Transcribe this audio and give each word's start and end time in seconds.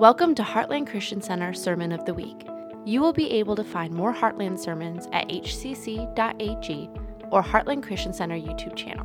Welcome 0.00 0.34
to 0.36 0.42
Heartland 0.42 0.86
Christian 0.86 1.20
Center 1.20 1.52
Sermon 1.52 1.92
of 1.92 2.06
the 2.06 2.14
Week. 2.14 2.48
You 2.86 3.02
will 3.02 3.12
be 3.12 3.30
able 3.32 3.54
to 3.54 3.62
find 3.62 3.92
more 3.92 4.14
Heartland 4.14 4.58
sermons 4.58 5.06
at 5.12 5.28
hcc.ag 5.28 6.90
or 7.30 7.42
Heartland 7.42 7.82
Christian 7.82 8.14
Center 8.14 8.34
YouTube 8.34 8.74
channel. 8.74 9.04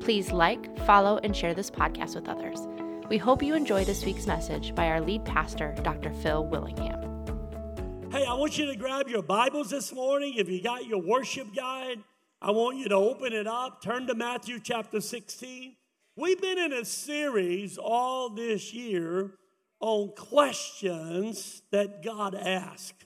Please 0.00 0.32
like, 0.32 0.74
follow, 0.86 1.20
and 1.22 1.36
share 1.36 1.52
this 1.52 1.70
podcast 1.70 2.14
with 2.14 2.30
others. 2.30 2.66
We 3.10 3.18
hope 3.18 3.42
you 3.42 3.54
enjoy 3.54 3.84
this 3.84 4.06
week's 4.06 4.26
message 4.26 4.74
by 4.74 4.86
our 4.86 5.02
lead 5.02 5.22
pastor, 5.26 5.74
Dr. 5.82 6.14
Phil 6.14 6.46
Willingham. 6.46 8.08
Hey, 8.10 8.24
I 8.24 8.32
want 8.32 8.56
you 8.56 8.64
to 8.64 8.74
grab 8.74 9.08
your 9.08 9.22
Bibles 9.22 9.68
this 9.68 9.92
morning. 9.92 10.32
If 10.38 10.48
you 10.48 10.62
got 10.62 10.86
your 10.86 11.02
worship 11.02 11.54
guide, 11.54 11.98
I 12.40 12.52
want 12.52 12.78
you 12.78 12.88
to 12.88 12.94
open 12.94 13.34
it 13.34 13.46
up, 13.46 13.82
turn 13.82 14.06
to 14.06 14.14
Matthew 14.14 14.60
chapter 14.60 15.02
16. 15.02 15.76
We've 16.16 16.40
been 16.40 16.56
in 16.58 16.72
a 16.72 16.86
series 16.86 17.76
all 17.76 18.30
this 18.30 18.72
year 18.72 19.34
on 19.82 20.12
questions 20.16 21.62
that 21.70 22.02
God 22.02 22.34
asked. 22.34 23.04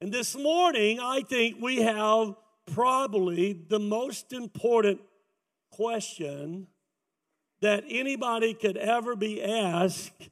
And 0.00 0.12
this 0.12 0.34
morning, 0.34 0.98
I 0.98 1.20
think 1.20 1.58
we 1.60 1.82
have 1.82 2.34
probably 2.72 3.52
the 3.52 3.78
most 3.78 4.32
important 4.32 5.00
question 5.70 6.66
that 7.60 7.84
anybody 7.88 8.54
could 8.54 8.76
ever 8.76 9.14
be 9.14 9.42
asked 9.42 10.30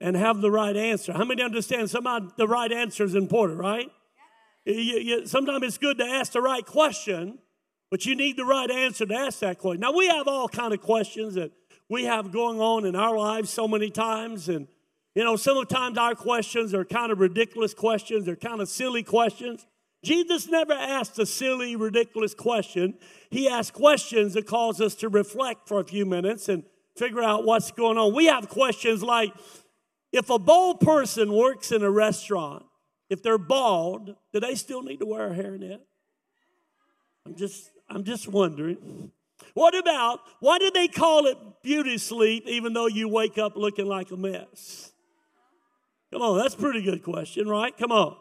and 0.00 0.16
have 0.16 0.40
the 0.40 0.50
right 0.50 0.76
answer. 0.76 1.12
How 1.12 1.24
many 1.24 1.42
understand 1.42 1.90
somebody 1.90 2.26
the 2.36 2.48
right 2.48 2.72
answer 2.72 3.04
is 3.04 3.14
important, 3.14 3.60
right? 3.60 3.88
sometimes 5.24 5.62
it's 5.62 5.78
good 5.78 5.96
to 5.98 6.04
ask 6.04 6.32
the 6.32 6.42
right 6.42 6.66
question 6.66 7.38
but 7.90 8.04
you 8.04 8.14
need 8.14 8.36
the 8.36 8.44
right 8.44 8.70
answer 8.70 9.06
to 9.06 9.14
ask 9.14 9.40
that 9.40 9.58
question. 9.58 9.80
Now, 9.80 9.92
we 9.92 10.08
have 10.08 10.28
all 10.28 10.48
kind 10.48 10.74
of 10.74 10.80
questions 10.80 11.34
that 11.34 11.52
we 11.88 12.04
have 12.04 12.32
going 12.32 12.60
on 12.60 12.84
in 12.84 12.94
our 12.94 13.16
lives 13.16 13.50
so 13.50 13.66
many 13.66 13.90
times. 13.90 14.48
And, 14.48 14.68
you 15.14 15.24
know, 15.24 15.36
sometimes 15.36 15.98
our 15.98 16.14
questions 16.14 16.74
are 16.74 16.84
kind 16.84 17.10
of 17.10 17.18
ridiculous 17.18 17.74
questions, 17.74 18.26
they're 18.26 18.36
kind 18.36 18.60
of 18.60 18.68
silly 18.68 19.02
questions. 19.02 19.66
Jesus 20.04 20.46
never 20.48 20.72
asked 20.72 21.18
a 21.18 21.26
silly, 21.26 21.74
ridiculous 21.74 22.32
question. 22.32 22.94
He 23.30 23.48
asked 23.48 23.72
questions 23.72 24.34
that 24.34 24.46
cause 24.46 24.80
us 24.80 24.94
to 24.96 25.08
reflect 25.08 25.66
for 25.66 25.80
a 25.80 25.84
few 25.84 26.06
minutes 26.06 26.48
and 26.48 26.62
figure 26.96 27.22
out 27.22 27.44
what's 27.44 27.72
going 27.72 27.98
on. 27.98 28.14
We 28.14 28.26
have 28.26 28.48
questions 28.48 29.02
like 29.02 29.32
if 30.12 30.30
a 30.30 30.38
bald 30.38 30.80
person 30.80 31.32
works 31.32 31.72
in 31.72 31.82
a 31.82 31.90
restaurant, 31.90 32.64
if 33.10 33.22
they're 33.22 33.38
bald, 33.38 34.14
do 34.32 34.40
they 34.40 34.54
still 34.54 34.82
need 34.82 35.00
to 35.00 35.06
wear 35.06 35.32
a 35.32 35.34
hairnet? 35.34 35.80
I'm 37.26 37.34
just 37.34 37.70
I'm 37.90 38.04
just 38.04 38.28
wondering. 38.28 39.10
What 39.54 39.76
about, 39.76 40.20
why 40.40 40.58
do 40.58 40.70
they 40.70 40.88
call 40.88 41.26
it 41.26 41.38
beauty 41.62 41.98
sleep 41.98 42.44
even 42.46 42.72
though 42.72 42.86
you 42.86 43.08
wake 43.08 43.38
up 43.38 43.56
looking 43.56 43.86
like 43.86 44.10
a 44.10 44.16
mess? 44.16 44.92
Come 46.12 46.22
on, 46.22 46.38
that's 46.38 46.54
a 46.54 46.58
pretty 46.58 46.82
good 46.82 47.02
question, 47.02 47.48
right? 47.48 47.76
Come 47.76 47.92
on. 47.92 48.16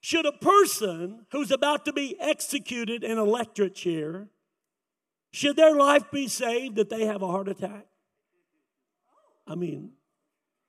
Should 0.00 0.26
a 0.26 0.32
person 0.32 1.26
who's 1.32 1.50
about 1.50 1.84
to 1.84 1.92
be 1.92 2.16
executed 2.20 3.04
in 3.04 3.12
an 3.12 3.18
electric 3.18 3.74
chair, 3.74 4.28
should 5.32 5.56
their 5.56 5.74
life 5.74 6.10
be 6.10 6.26
saved 6.26 6.76
that 6.76 6.90
they 6.90 7.04
have 7.04 7.22
a 7.22 7.26
heart 7.26 7.48
attack? 7.48 7.86
I 9.46 9.54
mean, 9.54 9.92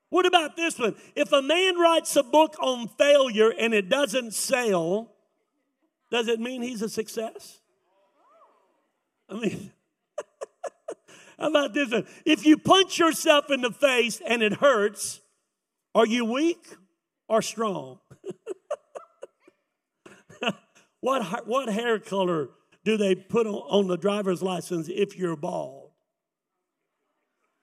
what 0.09 0.25
about 0.25 0.57
this 0.57 0.77
one? 0.77 0.95
If 1.15 1.31
a 1.31 1.41
man 1.41 1.77
writes 1.77 2.15
a 2.17 2.23
book 2.23 2.55
on 2.59 2.89
failure 2.89 3.53
and 3.57 3.73
it 3.73 3.87
doesn't 3.87 4.33
sell, 4.33 5.13
does 6.09 6.27
it 6.27 6.39
mean 6.39 6.61
he's 6.61 6.81
a 6.81 6.89
success? 6.89 7.59
I 9.29 9.35
mean, 9.35 9.71
how 11.39 11.47
about 11.47 11.73
this? 11.73 11.89
One? 11.91 12.05
If 12.25 12.45
you 12.45 12.57
punch 12.57 12.99
yourself 12.99 13.49
in 13.49 13.61
the 13.61 13.71
face 13.71 14.21
and 14.27 14.43
it 14.43 14.55
hurts, 14.55 15.20
are 15.93 16.05
you 16.05 16.25
weak 16.25 16.65
or 17.27 17.41
strong? 17.41 17.99
what, 20.99 21.47
what 21.47 21.69
hair 21.69 21.99
color 21.99 22.49
do 22.83 22.97
they 22.97 23.15
put 23.15 23.47
on, 23.47 23.53
on 23.53 23.87
the 23.87 23.97
driver's 23.97 24.41
license 24.41 24.87
if 24.89 25.17
you're 25.17 25.35
bald? 25.35 25.91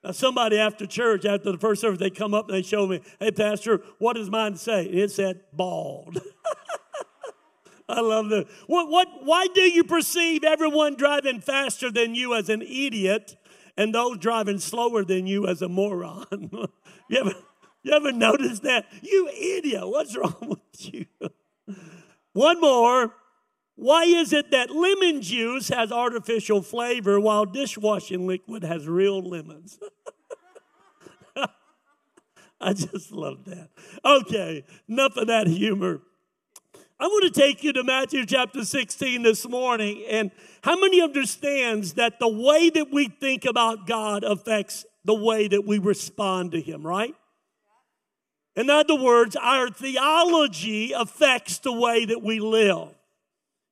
Now, 0.04 0.12
somebody 0.12 0.58
after 0.58 0.86
church, 0.86 1.24
after 1.24 1.50
the 1.52 1.58
first 1.58 1.80
service, 1.80 1.98
they 1.98 2.10
come 2.10 2.34
up 2.34 2.48
and 2.48 2.56
they 2.56 2.62
show 2.62 2.86
me, 2.86 3.00
hey, 3.18 3.32
Pastor, 3.32 3.82
what 3.98 4.14
does 4.16 4.30
mine 4.30 4.56
say? 4.56 4.84
It 4.84 5.10
said 5.10 5.40
bald. 5.52 6.20
I 7.88 8.00
love 8.00 8.28
that. 8.28 8.46
What, 8.66 8.90
what, 8.90 9.08
why 9.22 9.46
do 9.54 9.62
you 9.62 9.82
perceive 9.82 10.44
everyone 10.44 10.94
driving 10.96 11.40
faster 11.40 11.90
than 11.90 12.14
you 12.14 12.34
as 12.34 12.48
an 12.48 12.62
idiot 12.62 13.36
and 13.76 13.94
those 13.94 14.18
driving 14.18 14.58
slower 14.58 15.04
than 15.04 15.26
you 15.26 15.46
as 15.46 15.62
a 15.62 15.68
moron? 15.68 16.26
you, 17.08 17.18
ever, 17.18 17.32
you 17.88 17.94
ever 17.94 18.12
notice 18.12 18.60
that? 18.60 18.86
You 19.02 19.28
idiot, 19.28 19.88
what's 19.88 20.16
wrong 20.16 20.36
with 20.42 20.94
you? 20.94 21.06
One 22.32 22.60
more. 22.60 23.14
Why 23.74 24.04
is 24.04 24.32
it 24.32 24.50
that 24.50 24.70
lemon 24.70 25.22
juice 25.22 25.68
has 25.68 25.92
artificial 25.92 26.62
flavor 26.62 27.20
while 27.20 27.44
dishwashing 27.44 28.26
liquid 28.26 28.64
has 28.64 28.88
real 28.88 29.22
lemons? 29.22 29.78
I 32.60 32.72
just 32.72 33.12
love 33.12 33.44
that. 33.44 33.70
Okay, 34.04 34.64
enough 34.88 35.16
of 35.16 35.28
that 35.28 35.46
humor. 35.46 36.00
I 37.00 37.06
want 37.06 37.32
to 37.32 37.40
take 37.40 37.62
you 37.62 37.72
to 37.74 37.84
Matthew 37.84 38.26
chapter 38.26 38.64
16 38.64 39.22
this 39.22 39.48
morning. 39.48 40.04
And 40.10 40.32
how 40.62 40.76
many 40.78 41.00
understands 41.00 41.94
that 41.94 42.18
the 42.18 42.28
way 42.28 42.70
that 42.70 42.92
we 42.92 43.06
think 43.06 43.44
about 43.44 43.86
God 43.86 44.24
affects 44.24 44.84
the 45.04 45.14
way 45.14 45.46
that 45.46 45.64
we 45.64 45.78
respond 45.78 46.50
to 46.52 46.60
Him, 46.60 46.84
right? 46.84 47.14
In 48.58 48.68
other 48.70 48.96
words, 48.96 49.36
our 49.36 49.70
theology 49.70 50.90
affects 50.90 51.58
the 51.58 51.72
way 51.72 52.04
that 52.04 52.24
we 52.24 52.40
live. 52.40 52.88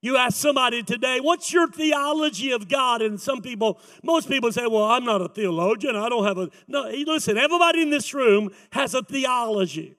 You 0.00 0.16
ask 0.16 0.36
somebody 0.36 0.84
today, 0.84 1.18
what's 1.18 1.52
your 1.52 1.66
theology 1.66 2.52
of 2.52 2.68
God? 2.68 3.02
And 3.02 3.20
some 3.20 3.42
people, 3.42 3.80
most 4.04 4.28
people 4.28 4.52
say, 4.52 4.64
well, 4.68 4.84
I'm 4.84 5.04
not 5.04 5.20
a 5.20 5.28
theologian. 5.28 5.96
I 5.96 6.08
don't 6.08 6.24
have 6.24 6.38
a. 6.38 6.50
No, 6.68 6.84
listen, 6.84 7.36
everybody 7.36 7.82
in 7.82 7.90
this 7.90 8.14
room 8.14 8.52
has 8.70 8.94
a 8.94 9.02
theology. 9.02 9.96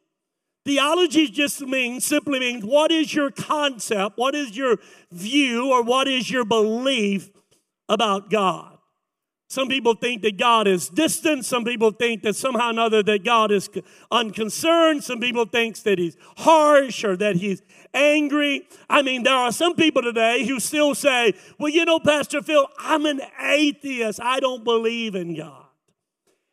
Theology 0.63 1.27
just 1.27 1.59
means, 1.59 2.05
simply 2.05 2.39
means, 2.39 2.63
what 2.63 2.89
is 2.89 3.13
your 3.13 3.29
concept, 3.29 4.17
what 4.17 4.35
is 4.35 4.55
your 4.55 4.77
view, 5.11 5.69
or 5.69 5.83
what 5.83 6.07
is 6.07 6.31
your 6.31 6.45
belief 6.45 7.29
about 7.89 8.29
God? 8.29 8.76
Some 9.49 9.69
people 9.69 9.93
think 9.93 10.23
that 10.23 10.37
God 10.37 10.67
is 10.67 10.89
distant. 10.89 11.45
Some 11.45 11.63
people 11.63 11.91
think 11.91 12.21
that 12.23 12.35
somehow 12.35 12.67
or 12.67 12.71
another 12.71 13.01
that 13.03 13.23
God 13.23 13.49
is 13.51 13.69
unconcerned. 14.11 15.05
Some 15.05 15.21
people 15.21 15.45
think 15.45 15.77
that 15.83 15.97
he's 15.97 16.17
harsh 16.37 17.05
or 17.05 17.15
that 17.15 17.37
he's 17.37 17.61
angry. 17.93 18.67
I 18.89 19.01
mean, 19.03 19.23
there 19.23 19.33
are 19.33 19.53
some 19.53 19.75
people 19.75 20.01
today 20.01 20.45
who 20.45 20.59
still 20.59 20.93
say, 20.93 21.33
well, 21.57 21.69
you 21.69 21.85
know, 21.85 21.99
Pastor 21.99 22.41
Phil, 22.41 22.67
I'm 22.77 23.05
an 23.05 23.21
atheist. 23.39 24.19
I 24.21 24.41
don't 24.41 24.65
believe 24.65 25.15
in 25.15 25.37
God. 25.37 25.63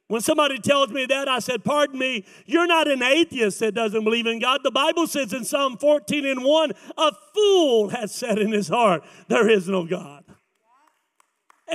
When 0.06 0.20
somebody 0.20 0.58
tells 0.58 0.90
me 0.90 1.06
that, 1.06 1.28
I 1.28 1.38
said, 1.38 1.64
Pardon 1.64 1.98
me, 1.98 2.26
you're 2.44 2.66
not 2.66 2.86
an 2.88 3.02
atheist 3.02 3.58
that 3.60 3.74
doesn't 3.74 4.04
believe 4.04 4.26
in 4.26 4.38
God. 4.38 4.60
The 4.62 4.70
Bible 4.70 5.06
says 5.06 5.32
in 5.32 5.44
Psalm 5.44 5.78
14 5.78 6.26
and 6.26 6.44
1, 6.44 6.72
a 6.98 7.12
fool 7.34 7.88
has 7.88 8.14
said 8.14 8.38
in 8.38 8.52
his 8.52 8.68
heart, 8.68 9.02
There 9.28 9.48
is 9.48 9.66
no 9.66 9.84
God. 9.86 10.23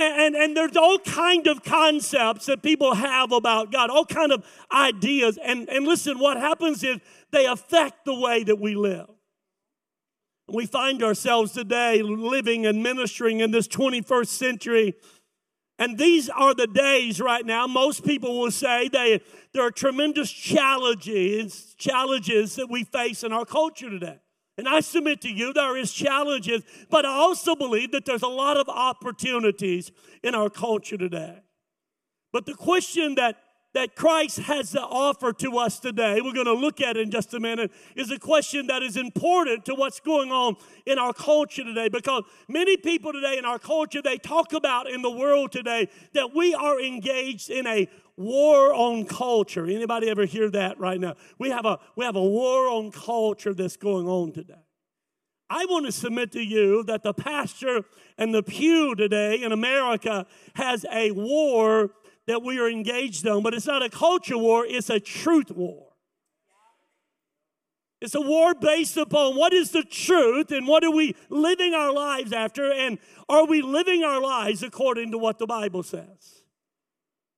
And, 0.00 0.34
and, 0.34 0.56
there's 0.56 0.76
all 0.76 0.98
kind 0.98 1.46
of 1.46 1.62
concepts 1.62 2.46
that 2.46 2.62
people 2.62 2.94
have 2.94 3.32
about 3.32 3.70
God, 3.70 3.90
all 3.90 4.06
kind 4.06 4.32
of 4.32 4.44
ideas. 4.72 5.38
And, 5.42 5.68
and 5.68 5.86
listen, 5.86 6.18
what 6.18 6.38
happens 6.38 6.82
is 6.82 6.98
they 7.32 7.46
affect 7.46 8.04
the 8.06 8.14
way 8.14 8.42
that 8.44 8.58
we 8.58 8.74
live. 8.74 9.08
We 10.48 10.66
find 10.66 11.02
ourselves 11.02 11.52
today 11.52 12.02
living 12.02 12.66
and 12.66 12.82
ministering 12.82 13.40
in 13.40 13.50
this 13.50 13.68
21st 13.68 14.26
century 14.26 14.94
and 15.80 15.96
these 15.96 16.28
are 16.28 16.52
the 16.54 16.66
days 16.66 17.22
right 17.22 17.44
now. 17.44 17.66
Most 17.66 18.04
people 18.04 18.38
will 18.38 18.50
say 18.50 18.88
they, 18.88 19.22
there 19.54 19.62
are 19.62 19.70
tremendous 19.70 20.30
challenges, 20.30 21.74
challenges 21.78 22.56
that 22.56 22.68
we 22.68 22.84
face 22.84 23.24
in 23.24 23.32
our 23.32 23.46
culture 23.46 23.88
today. 23.88 24.18
And 24.60 24.68
I 24.68 24.80
submit 24.80 25.22
to 25.22 25.30
you, 25.30 25.54
there 25.54 25.74
is 25.74 25.90
challenges, 25.90 26.62
but 26.90 27.06
I 27.06 27.08
also 27.08 27.56
believe 27.56 27.92
that 27.92 28.04
there's 28.04 28.20
a 28.20 28.28
lot 28.28 28.58
of 28.58 28.68
opportunities 28.68 29.90
in 30.22 30.34
our 30.34 30.50
culture 30.50 30.98
today. 30.98 31.38
But 32.30 32.44
the 32.44 32.52
question 32.52 33.14
that 33.14 33.36
that 33.72 33.94
Christ 33.94 34.38
has 34.40 34.72
to 34.72 34.80
offer 34.80 35.32
to 35.34 35.58
us 35.58 35.78
today, 35.78 36.20
we're 36.20 36.32
going 36.32 36.46
to 36.46 36.54
look 36.54 36.80
at 36.80 36.96
it 36.96 37.02
in 37.02 37.10
just 37.10 37.34
a 37.34 37.40
minute, 37.40 37.70
is 37.94 38.10
a 38.10 38.18
question 38.18 38.66
that 38.66 38.82
is 38.82 38.96
important 38.96 39.64
to 39.66 39.74
what's 39.74 40.00
going 40.00 40.32
on 40.32 40.56
in 40.86 40.98
our 40.98 41.12
culture 41.12 41.62
today. 41.62 41.88
Because 41.88 42.24
many 42.48 42.76
people 42.76 43.12
today 43.12 43.38
in 43.38 43.44
our 43.44 43.58
culture, 43.58 44.02
they 44.02 44.18
talk 44.18 44.52
about 44.52 44.90
in 44.90 45.02
the 45.02 45.10
world 45.10 45.52
today 45.52 45.88
that 46.14 46.34
we 46.34 46.54
are 46.54 46.80
engaged 46.80 47.50
in 47.50 47.66
a 47.66 47.88
war 48.16 48.74
on 48.74 49.06
culture. 49.06 49.64
Anybody 49.64 50.10
ever 50.10 50.26
hear 50.26 50.50
that 50.50 50.78
right 50.78 51.00
now? 51.00 51.14
We 51.38 51.50
have 51.50 51.64
a, 51.64 51.78
we 51.96 52.04
have 52.04 52.16
a 52.16 52.24
war 52.24 52.68
on 52.68 52.90
culture 52.90 53.54
that's 53.54 53.76
going 53.76 54.08
on 54.08 54.32
today. 54.32 54.54
I 55.48 55.64
want 55.64 55.86
to 55.86 55.92
submit 55.92 56.30
to 56.32 56.40
you 56.40 56.84
that 56.84 57.02
the 57.02 57.12
pastor 57.12 57.84
and 58.16 58.32
the 58.32 58.42
pew 58.42 58.94
today 58.94 59.42
in 59.42 59.50
America 59.50 60.26
has 60.54 60.86
a 60.92 61.10
war 61.10 61.90
that 62.30 62.44
we 62.44 62.60
are 62.60 62.68
engaged 62.68 63.26
on, 63.26 63.42
but 63.42 63.54
it's 63.54 63.66
not 63.66 63.82
a 63.82 63.90
culture 63.90 64.38
war, 64.38 64.64
it's 64.64 64.88
a 64.88 65.00
truth 65.00 65.50
war. 65.50 65.88
It's 68.00 68.14
a 68.14 68.20
war 68.20 68.54
based 68.54 68.96
upon 68.96 69.36
what 69.36 69.52
is 69.52 69.72
the 69.72 69.82
truth 69.82 70.52
and 70.52 70.66
what 70.68 70.84
are 70.84 70.92
we 70.92 71.16
living 71.28 71.74
our 71.74 71.92
lives 71.92 72.32
after, 72.32 72.72
and 72.72 72.98
are 73.28 73.46
we 73.46 73.62
living 73.62 74.04
our 74.04 74.20
lives 74.20 74.62
according 74.62 75.10
to 75.10 75.18
what 75.18 75.38
the 75.38 75.46
Bible 75.46 75.82
says? 75.82 76.44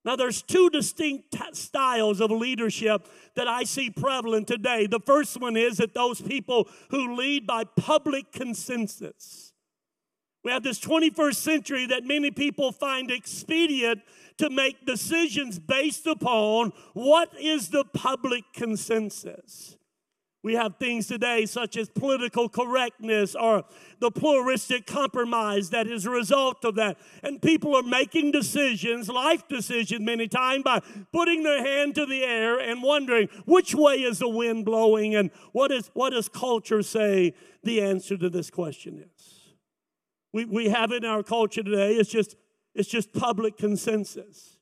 Now, 0.04 0.14
there's 0.14 0.42
two 0.42 0.68
distinct 0.68 1.34
styles 1.52 2.20
of 2.20 2.30
leadership 2.30 3.08
that 3.34 3.48
I 3.48 3.64
see 3.64 3.88
prevalent 3.88 4.46
today. 4.46 4.86
The 4.86 5.00
first 5.00 5.40
one 5.40 5.56
is 5.56 5.78
that 5.78 5.94
those 5.94 6.20
people 6.20 6.68
who 6.90 7.16
lead 7.16 7.46
by 7.46 7.64
public 7.64 8.30
consensus. 8.30 9.51
We 10.44 10.50
have 10.50 10.62
this 10.62 10.80
21st 10.80 11.36
century 11.36 11.86
that 11.86 12.04
many 12.04 12.30
people 12.30 12.72
find 12.72 13.10
expedient 13.10 14.02
to 14.38 14.50
make 14.50 14.84
decisions 14.84 15.58
based 15.58 16.06
upon 16.06 16.72
what 16.94 17.30
is 17.38 17.68
the 17.68 17.84
public 17.84 18.44
consensus. 18.52 19.76
We 20.44 20.54
have 20.54 20.76
things 20.78 21.06
today 21.06 21.46
such 21.46 21.76
as 21.76 21.88
political 21.88 22.48
correctness 22.48 23.36
or 23.36 23.62
the 24.00 24.10
pluralistic 24.10 24.86
compromise 24.86 25.70
that 25.70 25.86
is 25.86 26.04
a 26.04 26.10
result 26.10 26.64
of 26.64 26.74
that. 26.74 26.98
And 27.22 27.40
people 27.40 27.76
are 27.76 27.84
making 27.84 28.32
decisions, 28.32 29.08
life 29.08 29.46
decisions 29.46 30.00
many 30.00 30.26
times, 30.26 30.64
by 30.64 30.80
putting 31.12 31.44
their 31.44 31.64
hand 31.64 31.94
to 31.94 32.06
the 32.06 32.24
air 32.24 32.58
and 32.58 32.82
wondering 32.82 33.28
which 33.44 33.72
way 33.72 34.02
is 34.02 34.18
the 34.18 34.28
wind 34.28 34.64
blowing 34.64 35.14
and 35.14 35.30
what, 35.52 35.70
is, 35.70 35.92
what 35.94 36.10
does 36.10 36.28
culture 36.28 36.82
say 36.82 37.34
the 37.62 37.80
answer 37.80 38.16
to 38.16 38.28
this 38.28 38.50
question 38.50 38.98
is. 38.98 39.31
We, 40.32 40.44
we 40.44 40.68
have 40.68 40.92
in 40.92 41.04
our 41.04 41.22
culture 41.22 41.62
today, 41.62 41.94
it's 41.94 42.10
just, 42.10 42.36
it's 42.74 42.88
just 42.88 43.12
public 43.12 43.56
consensus. 43.56 44.58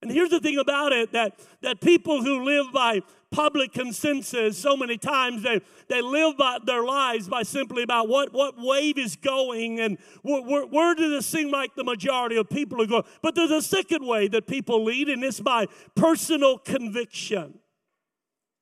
And 0.00 0.10
here's 0.10 0.30
the 0.30 0.40
thing 0.40 0.58
about 0.58 0.92
it 0.92 1.12
that, 1.12 1.40
that 1.62 1.80
people 1.80 2.22
who 2.22 2.44
live 2.44 2.66
by 2.72 3.00
public 3.30 3.72
consensus 3.72 4.56
so 4.56 4.76
many 4.76 4.96
times 4.96 5.42
they, 5.42 5.60
they 5.88 6.00
live 6.00 6.36
by 6.38 6.58
their 6.64 6.82
lives 6.82 7.28
by 7.28 7.42
simply 7.42 7.82
about 7.82 8.08
what, 8.08 8.32
what 8.32 8.54
wave 8.56 8.96
is 8.96 9.16
going 9.16 9.80
and 9.80 9.98
where, 10.22 10.40
where, 10.42 10.66
where 10.66 10.94
does 10.94 11.12
it 11.12 11.22
seem 11.28 11.50
like 11.50 11.74
the 11.74 11.84
majority 11.84 12.36
of 12.36 12.48
people 12.48 12.80
are 12.80 12.86
going. 12.86 13.02
But 13.22 13.34
there's 13.34 13.50
a 13.50 13.60
second 13.60 14.06
way 14.06 14.28
that 14.28 14.46
people 14.46 14.84
lead 14.84 15.08
and 15.08 15.22
it's 15.24 15.40
by 15.40 15.66
personal 15.94 16.58
conviction. 16.58 17.58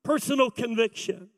Personal 0.03 0.49
conviction 0.49 1.29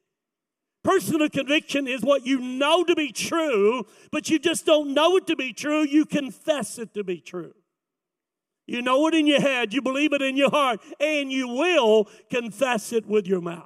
Personal 0.84 1.30
conviction 1.30 1.88
is 1.88 2.02
what 2.02 2.26
you 2.26 2.40
know 2.40 2.84
to 2.84 2.96
be 2.96 3.12
true, 3.12 3.86
but 4.12 4.30
you 4.30 4.40
just 4.40 4.66
don't 4.66 4.94
know 4.94 5.18
it 5.18 5.28
to 5.28 5.36
be 5.36 5.52
true. 5.52 5.82
You 5.82 6.06
confess 6.06 6.78
it 6.80 6.94
to 6.94 7.04
be 7.04 7.20
true. 7.20 7.54
You 8.66 8.82
know 8.82 9.08
it 9.08 9.16
in 9.16 9.26
your 9.26 9.42
head, 9.42 9.74
you 9.74 9.82
believe 9.82 10.14
it 10.14 10.22
in 10.22 10.38
your 10.38 10.52
heart, 10.52 10.80
and 11.00 11.32
you 11.32 11.48
will 11.48 12.08
confess 12.30 12.94
it 12.94 13.08
with 13.08 13.28
your 13.28 13.42
mouth. 13.42 13.66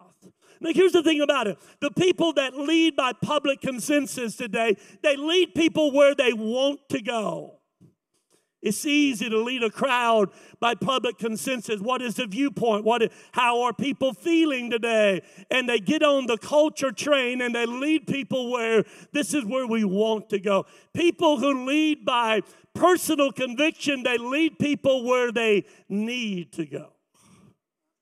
Now, 0.61 0.71
here's 0.73 0.93
the 0.93 1.03
thing 1.03 1.19
about 1.19 1.47
it 1.47 1.59
the 1.81 1.91
people 1.91 2.33
that 2.33 2.55
lead 2.55 2.95
by 2.95 3.11
public 3.11 3.61
consensus 3.61 4.37
today, 4.37 4.77
they 5.03 5.17
lead 5.17 5.53
people 5.55 5.91
where 5.91 6.15
they 6.15 6.31
want 6.31 6.79
to 6.89 7.01
go. 7.01 7.59
It's 8.63 8.85
easy 8.85 9.29
to 9.29 9.37
lead 9.37 9.61
a 9.61 9.69
crowd 9.69 10.29
by 10.61 10.73
public 10.73 11.17
consensus. 11.17 11.81
What 11.81 12.01
is 12.01 12.15
the 12.15 12.25
viewpoint? 12.25 12.85
What 12.85 13.03
is, 13.03 13.09
how 13.33 13.61
are 13.63 13.73
people 13.73 14.13
feeling 14.13 14.71
today? 14.71 15.21
And 15.51 15.67
they 15.67 15.79
get 15.79 16.01
on 16.01 16.27
the 16.27 16.37
culture 16.37 16.93
train 16.93 17.41
and 17.41 17.53
they 17.53 17.65
lead 17.65 18.07
people 18.07 18.49
where 18.49 18.85
this 19.11 19.33
is 19.33 19.43
where 19.43 19.67
we 19.67 19.83
want 19.83 20.29
to 20.29 20.39
go. 20.39 20.65
People 20.93 21.39
who 21.39 21.65
lead 21.65 22.05
by 22.05 22.39
personal 22.73 23.33
conviction, 23.33 24.01
they 24.01 24.17
lead 24.17 24.57
people 24.57 25.03
where 25.03 25.33
they 25.33 25.65
need 25.89 26.53
to 26.53 26.65
go. 26.65 26.93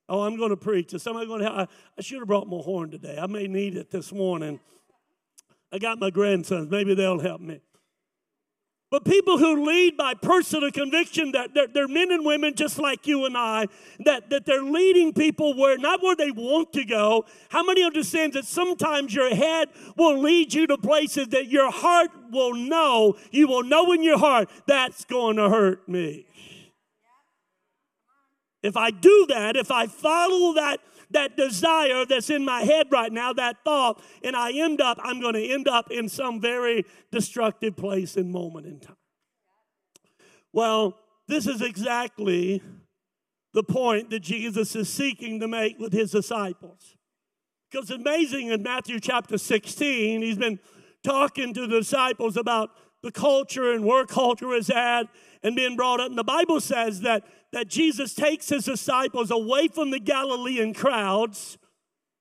Oh, 0.08 0.22
I'm 0.22 0.38
going 0.38 0.52
to 0.52 0.58
preach. 0.58 0.94
Is 0.94 1.02
somebody 1.02 1.26
going 1.26 1.42
to 1.42 1.50
help? 1.50 1.70
I 1.98 2.02
should 2.02 2.20
have 2.20 2.28
brought 2.28 2.48
my 2.48 2.58
horn 2.58 2.92
today. 2.92 3.18
I 3.20 3.26
may 3.26 3.48
need 3.48 3.76
it 3.76 3.90
this 3.90 4.12
morning. 4.14 4.60
I 5.72 5.80
got 5.80 6.00
my 6.00 6.12
grandsons. 6.12 6.70
Maybe 6.70 6.94
they'll 6.94 7.20
help 7.20 7.42
me. 7.42 7.62
But 8.92 9.06
people 9.06 9.38
who 9.38 9.66
lead 9.66 9.96
by 9.96 10.16
personal 10.16 10.70
conviction 10.70 11.32
that 11.32 11.54
they're, 11.54 11.68
they're, 11.68 11.88
men 11.88 12.12
and 12.12 12.26
women 12.26 12.54
just 12.56 12.78
like 12.78 13.08
you 13.08 13.26
and 13.26 13.38
I, 13.38 13.68
that, 14.02 14.30
that 14.30 14.46
they're 14.46 14.62
leading 14.62 15.14
people 15.14 15.56
where 15.56 15.78
not 15.78 16.04
where 16.04 16.18
they 16.18 16.30
want 16.30 16.74
to 16.74 16.84
go. 16.84 17.26
How 17.50 17.64
many 17.64 17.84
understand 17.84 18.34
that 18.34 18.44
sometimes 18.44 19.16
your 19.16 19.34
head 19.34 19.70
will 19.96 20.20
lead 20.20 20.54
you 20.54 20.68
to 20.68 20.78
places 20.78 21.30
that 21.30 21.48
your 21.48 21.72
heart 21.72 22.12
will 22.32 22.54
know, 22.54 23.16
you 23.32 23.48
will 23.48 23.64
know 23.64 23.94
in 23.94 24.04
your 24.04 24.20
heart, 24.20 24.50
that's 24.68 25.06
going 25.06 25.38
to 25.38 25.50
hurt 25.50 25.88
me. 25.88 26.26
If 28.62 28.76
I 28.76 28.92
do 28.92 29.26
that, 29.30 29.56
if 29.56 29.72
I 29.72 29.88
follow 29.88 30.54
that 30.56 30.80
that 31.12 31.38
desire 31.38 32.06
that's 32.06 32.30
in 32.30 32.46
my 32.46 32.62
head 32.62 32.88
right 32.92 33.12
now, 33.12 33.34
that 33.34 33.58
thought, 33.64 34.02
and 34.24 34.36
I 34.36 34.52
end 34.52 34.82
up, 34.82 35.00
I'm 35.04 35.22
going 35.22 35.34
to 35.34 35.46
end 35.46 35.68
up 35.68 35.92
in 35.92 36.10
some 36.10 36.40
very 36.40 36.86
destructive 37.12 37.76
place 37.76 38.18
and 38.18 38.32
moment 38.32 38.66
in 38.66 38.80
time. 38.80 38.96
Well, 40.54 40.98
this 41.28 41.48
is 41.48 41.62
exactly 41.62 42.62
the 43.54 43.64
point 43.64 44.10
that 44.10 44.22
Jesus 44.22 44.76
is 44.76 44.90
seeking 44.90 45.40
to 45.40 45.48
make 45.48 45.80
with 45.80 45.94
his 45.94 46.12
disciples. 46.12 46.96
Because 47.70 47.90
it's 47.90 48.00
amazing 48.00 48.48
in 48.48 48.64
Matthew 48.64 49.00
chapter 49.00 49.38
16, 49.38 50.22
he's 50.22 50.38
been 50.38 50.60
talking 51.04 51.54
to 51.54 51.62
the 51.62 51.80
disciples 51.80 52.38
about 52.38 52.72
the 53.02 53.12
culture 53.12 53.72
and 53.72 53.86
where 53.86 54.06
culture 54.06 54.54
is 54.54 54.70
at 54.70 55.04
and 55.42 55.56
being 55.56 55.76
brought 55.76 56.00
up. 56.00 56.10
And 56.10 56.18
the 56.18 56.24
Bible 56.24 56.60
says 56.60 57.02
that 57.02 57.26
that 57.52 57.68
Jesus 57.68 58.14
takes 58.14 58.50
his 58.50 58.66
disciples 58.66 59.32
away 59.32 59.68
from 59.68 59.92
the 59.92 60.00
Galilean 60.00 60.74
crowds. 60.74 61.58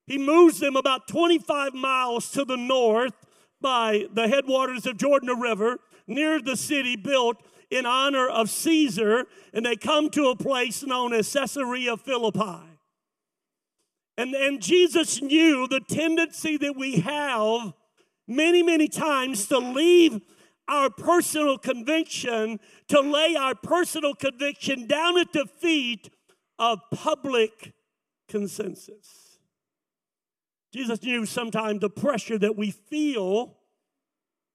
He 0.07 0.19
moves 0.19 0.59
them 0.59 0.77
about 0.77 1.09
25 1.09 1.75
miles 1.75 2.31
to 2.33 2.45
the 2.45 2.57
north 2.57 3.15
by 3.61 4.07
the 4.13 4.29
headwaters 4.29 4.87
of 4.87 4.97
Jordan 4.97 5.39
River, 5.39 5.79
near 6.07 6.41
the 6.41 6.57
city 6.57 6.97
built 6.97 7.37
in 7.71 7.87
honor 7.87 8.29
of 8.29 8.51
Caesar, 8.51 9.27
and 9.53 9.65
they 9.65 9.77
come 9.77 10.11
to 10.11 10.29
a 10.29 10.37
place 10.37 10.83
known 10.83 11.13
as 11.13 11.33
Caesarea 11.33 11.97
Philippi. 11.97 12.67
And, 14.17 14.35
and 14.35 14.61
Jesus 14.61 15.23
knew 15.23 15.69
the 15.69 15.81
tendency 15.81 16.57
that 16.57 16.77
we 16.77 17.01
have 17.01 17.73
many, 18.27 18.63
many 18.63 18.89
times 18.89 19.47
to 19.47 19.59
leave 19.59 20.21
our 20.71 20.89
personal 20.89 21.59
conviction, 21.59 22.61
to 22.89 23.01
lay 23.01 23.35
our 23.35 23.55
personal 23.55 24.15
conviction 24.15 24.87
down 24.87 25.19
at 25.19 25.33
the 25.33 25.47
feet 25.59 26.09
of 26.59 26.79
public 26.93 27.73
consensus. 28.29 29.39
Jesus 30.73 31.03
knew 31.03 31.27
sometimes 31.27 31.81
the 31.81 31.91
pressure 31.91 32.39
that 32.39 32.57
we 32.57 32.71
feel 32.71 33.57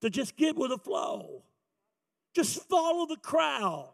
to 0.02 0.10
just 0.10 0.38
get 0.38 0.56
with 0.56 0.70
the 0.70 0.78
flow, 0.78 1.44
just 2.34 2.64
follow 2.70 3.06
the 3.06 3.18
crowd, 3.18 3.92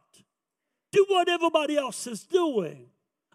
do 0.92 1.06
what 1.10 1.28
everybody 1.28 1.76
else 1.76 2.06
is 2.06 2.24
doing. 2.24 2.86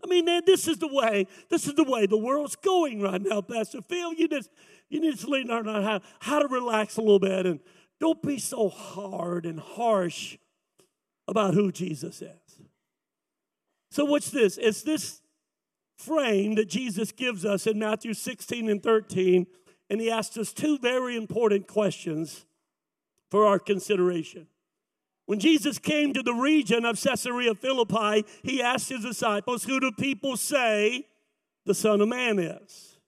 I 0.05 0.07
mean, 0.07 0.27
man, 0.27 0.43
this 0.47 0.69
is 0.69 0.79
the 0.79 0.93
way. 0.93 1.27
This 1.49 1.67
is 1.67 1.75
the 1.75 1.83
way 1.83 2.07
the 2.07 2.19
world's 2.19 2.55
going 2.55 3.01
right 3.01 3.21
now, 3.21 3.41
Pastor 3.41 3.81
Phil. 3.83 4.13
You 4.13 4.29
just 4.29 4.51
you 4.89 5.01
need 5.01 5.19
to 5.19 5.27
learn 5.27 5.65
how, 5.67 6.01
how 6.21 6.39
to 6.39 6.47
relax 6.47 6.97
a 6.97 7.01
little 7.01 7.19
bit 7.19 7.47
and 7.47 7.59
don't 8.01 8.23
be 8.23 8.39
so 8.39 8.69
hard 8.69 9.47
and 9.47 9.59
harsh 9.59 10.39
about 11.29 11.55
who 11.55 11.73
Jesus 11.73 12.23
is. 12.23 12.61
So, 13.91 14.05
what's 14.05 14.31
this? 14.31 14.59
It's 14.59 14.83
this 14.83 15.23
frame 15.99 16.55
that 16.57 16.69
Jesus 16.69 17.13
gives 17.13 17.45
us 17.45 17.67
in 17.67 17.79
Matthew 17.79 18.15
16 18.15 18.69
and 18.69 18.83
13, 18.83 19.47
and 19.89 20.01
he 20.01 20.11
asks 20.11 20.37
us 20.37 20.53
two 20.53 20.79
very 20.79 21.17
important 21.17 21.67
questions 21.67 22.45
for 23.31 23.47
our 23.47 23.59
consideration. 23.59 24.47
When 25.27 25.41
Jesus 25.41 25.79
came 25.79 26.13
to 26.13 26.23
the 26.23 26.35
region 26.35 26.85
of 26.85 27.01
Caesarea 27.03 27.55
Philippi, 27.55 28.25
he 28.43 28.63
asked 28.63 28.89
his 28.89 29.03
disciples, 29.03 29.65
Who 29.65 29.81
do 29.81 29.91
people 29.91 30.37
say 30.37 31.07
the 31.65 31.75
Son 31.75 32.01
of 32.01 32.09
Man 32.09 32.39
is? 32.39 32.99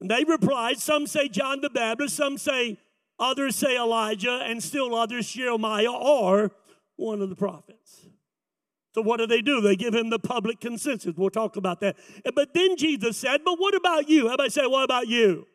And 0.00 0.10
they 0.10 0.24
replied, 0.24 0.78
Some 0.78 1.06
say 1.06 1.28
John 1.28 1.60
the 1.60 1.70
Baptist, 1.70 2.16
some 2.16 2.38
say 2.38 2.78
Others 3.18 3.56
say 3.56 3.76
Elijah, 3.76 4.40
and 4.44 4.62
still 4.62 4.94
others 4.94 5.30
Jeremiah 5.30 5.92
or 5.92 6.50
one 6.96 7.22
of 7.22 7.30
the 7.30 7.36
prophets. 7.36 8.06
So 8.94 9.02
what 9.02 9.18
do 9.18 9.26
they 9.26 9.40
do? 9.40 9.60
They 9.60 9.76
give 9.76 9.94
him 9.94 10.10
the 10.10 10.20
public 10.20 10.60
consensus. 10.60 11.14
We'll 11.16 11.30
talk 11.30 11.56
about 11.56 11.80
that. 11.80 11.96
But 12.34 12.54
then 12.54 12.76
Jesus 12.76 13.16
said, 13.16 13.40
But 13.44 13.58
what 13.58 13.74
about 13.74 14.08
you? 14.08 14.26
Everybody 14.26 14.50
say, 14.50 14.66
What 14.66 14.84
about 14.84 15.08
you? 15.08 15.46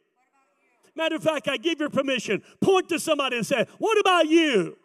Matter 0.96 1.16
of 1.16 1.24
fact, 1.24 1.48
I 1.48 1.56
give 1.56 1.80
your 1.80 1.89
permission. 1.89 2.44
Point 2.60 2.89
to 2.89 3.00
somebody 3.00 3.38
and 3.38 3.46
say, 3.46 3.66
What 3.78 3.98
about 4.00 4.28
you? 4.28 4.78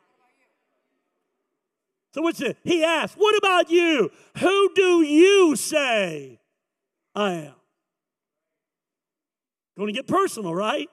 So 2.13 2.23
what's 2.23 2.41
it? 2.41 2.57
He 2.63 2.85
asked, 2.85 3.17
What 3.17 3.37
about 3.37 3.71
you? 3.71 4.11
Who 4.39 4.71
do 4.75 5.03
you 5.03 5.57
say 5.57 6.39
I 7.13 7.33
am? 7.33 7.55
Going 9.77 9.89
to 9.89 9.93
get 9.93 10.07
personal, 10.07 10.55
right? 10.55 10.89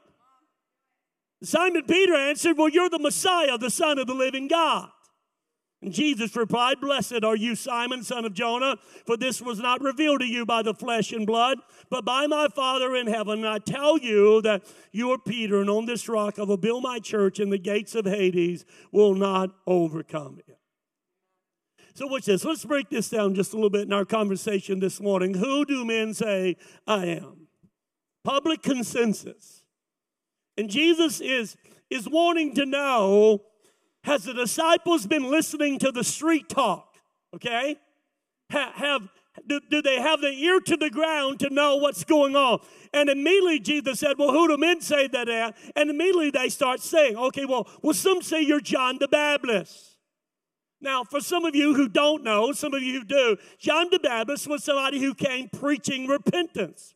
Simon 1.44 1.84
Peter 1.84 2.16
answered, 2.16 2.58
Well, 2.58 2.70
you're 2.70 2.90
the 2.90 3.00
Messiah, 3.00 3.58
the 3.58 3.72
Son 3.72 3.98
of 3.98 4.08
the 4.08 4.14
living 4.14 4.48
God. 4.48 4.90
And 5.82 5.92
Jesus 5.92 6.36
replied, 6.36 6.80
Blessed 6.80 7.24
are 7.24 7.36
you, 7.36 7.56
Simon, 7.56 8.04
son 8.04 8.24
of 8.26 8.34
Jonah, 8.34 8.78
for 9.06 9.18
this 9.18 9.42
was 9.42 9.60
not 9.60 9.82
revealed 9.82 10.20
to 10.20 10.28
you 10.28 10.46
by 10.46 10.62
the 10.62 10.76
flesh 10.76 11.12
and 11.12 11.26
blood, 11.26 11.58
but 11.90 12.06
by 12.06 12.28
my 12.28 12.48
Father 12.56 12.96
in 12.96 13.08
heaven. 13.08 13.40
And 13.40 13.48
I 13.48 13.58
tell 13.58 13.98
you 13.98 14.44
that 14.44 14.64
you 14.92 15.10
are 15.12 15.18
Peter, 15.18 15.60
and 15.60 15.70
on 15.70 15.88
this 15.88 16.08
rock 16.08 16.38
I 16.38 16.44
will 16.44 16.58
build 16.58 16.84
my 16.84 17.00
church, 17.00 17.40
and 17.40 17.52
the 17.52 17.58
gates 17.58 17.96
of 17.96 18.06
Hades 18.06 18.64
will 18.92 19.16
not 19.16 19.50
overcome 19.66 20.40
it. 20.48 20.60
So, 21.96 22.08
watch 22.08 22.26
this. 22.26 22.46
Let's 22.46 22.64
break 22.64 22.90
this 22.90 23.10
down 23.10 23.36
just 23.36 23.52
a 23.52 23.56
little 23.56 23.70
bit 23.70 23.82
in 23.82 23.92
our 23.92 24.06
conversation 24.06 24.80
this 24.80 25.02
morning. 25.02 25.34
Who 25.34 25.66
do 25.66 25.84
men 25.84 26.14
say 26.14 26.58
I 26.88 27.08
am? 27.08 27.48
Public 28.24 28.62
consensus. 28.62 29.61
And 30.62 30.70
Jesus 30.70 31.22
is, 31.22 31.58
is 31.90 32.08
wanting 32.08 32.54
to 32.54 32.68
know 32.68 33.42
has 34.04 34.26
the 34.26 34.34
disciples 34.36 35.08
been 35.08 35.24
listening 35.24 35.80
to 35.80 35.92
the 35.92 36.04
street 36.04 36.50
talk? 36.50 36.98
Okay? 37.36 37.78
Ha, 38.52 38.72
have 38.76 39.10
do, 39.48 39.60
do, 39.72 39.82
they 39.82 40.00
have 40.00 40.22
the 40.22 40.30
ear 40.30 40.60
to 40.60 40.78
the 40.78 40.92
ground 40.92 41.40
to 41.40 41.50
know 41.50 41.78
what's 41.78 42.04
going 42.04 42.36
on? 42.36 42.60
And 42.94 43.10
immediately 43.10 43.60
Jesus 43.60 44.00
said, 44.00 44.20
Well, 44.20 44.30
who 44.30 44.50
do 44.50 44.56
men 44.56 44.82
say 44.82 45.08
that 45.08 45.28
at? 45.28 45.58
And 45.76 45.90
immediately 45.90 46.30
they 46.30 46.50
start 46.50 46.80
saying, 46.80 47.18
Okay, 47.18 47.46
well, 47.46 47.68
well, 47.82 47.96
some 47.96 48.22
say 48.22 48.44
you're 48.44 48.60
John 48.60 49.00
the 49.00 49.08
Baptist. 49.08 49.98
Now, 50.80 51.04
for 51.04 51.22
some 51.22 51.44
of 51.44 51.56
you 51.56 51.74
who 51.74 51.90
don't 51.90 52.24
know, 52.24 52.52
some 52.52 52.76
of 52.76 52.84
you 52.84 53.00
who 53.00 53.06
do, 53.06 53.38
John 53.58 53.88
the 53.90 53.98
Baptist 53.98 54.48
was 54.48 54.64
somebody 54.64 55.00
who 55.00 55.16
came 55.16 55.50
preaching 55.50 56.06
repentance. 56.06 56.94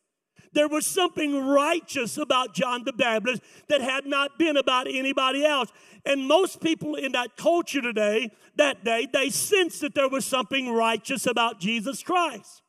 There 0.55 0.69
was 0.69 0.87
something 0.87 1.45
righteous 1.45 2.17
about 2.17 2.53
John 2.53 2.85
the 2.85 2.93
Baptist 2.93 3.43
that 3.67 3.81
had 3.81 4.05
not 4.05 4.39
been 4.39 4.55
about 4.55 4.87
anybody 4.87 5.45
else. 5.45 5.69
And 6.05 6.27
most 6.27 6.61
people 6.61 6.95
in 6.95 7.11
that 7.11 7.35
culture 7.35 7.81
today, 7.81 8.31
that 8.55 8.85
day, 8.85 9.05
they 9.11 9.29
sensed 9.29 9.81
that 9.81 9.93
there 9.93 10.07
was 10.07 10.25
something 10.25 10.71
righteous 10.71 11.27
about 11.27 11.59
Jesus 11.59 12.01
Christ. 12.01 12.61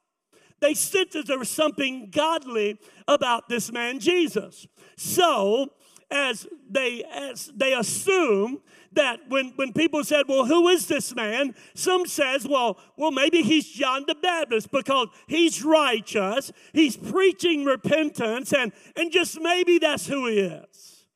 They 0.61 0.75
sensed 0.75 1.13
that 1.13 1.29
there 1.29 1.39
was 1.39 1.49
something 1.49 2.11
godly 2.11 2.81
about 3.07 3.49
this 3.49 3.71
man 3.71 4.01
Jesus. 4.01 4.67
So, 4.97 5.69
as 6.11 6.47
they 6.69 7.05
as 7.05 7.53
they 7.55 7.73
assume 7.73 8.61
that 8.97 9.21
when, 9.29 9.53
when 9.57 9.73
people 9.73 10.05
said, 10.05 10.27
well, 10.29 10.45
who 10.45 10.69
is 10.69 10.87
this 10.87 11.15
man? 11.15 11.55
Some 11.75 12.07
says, 12.07 12.47
well, 12.47 12.79
well, 12.97 13.11
maybe 13.11 13.43
he's 13.43 13.69
John 13.69 14.05
the 14.07 14.15
Baptist 14.15 14.71
because 14.71 15.09
he's 15.27 15.65
righteous, 15.65 16.53
he's 16.73 16.97
preaching 16.97 17.65
repentance, 17.65 18.53
and, 18.53 18.73
and 18.97 19.13
just 19.13 19.41
maybe 19.41 19.79
that's 19.79 20.07
who 20.07 20.27
he 20.27 20.41
is. 20.41 21.07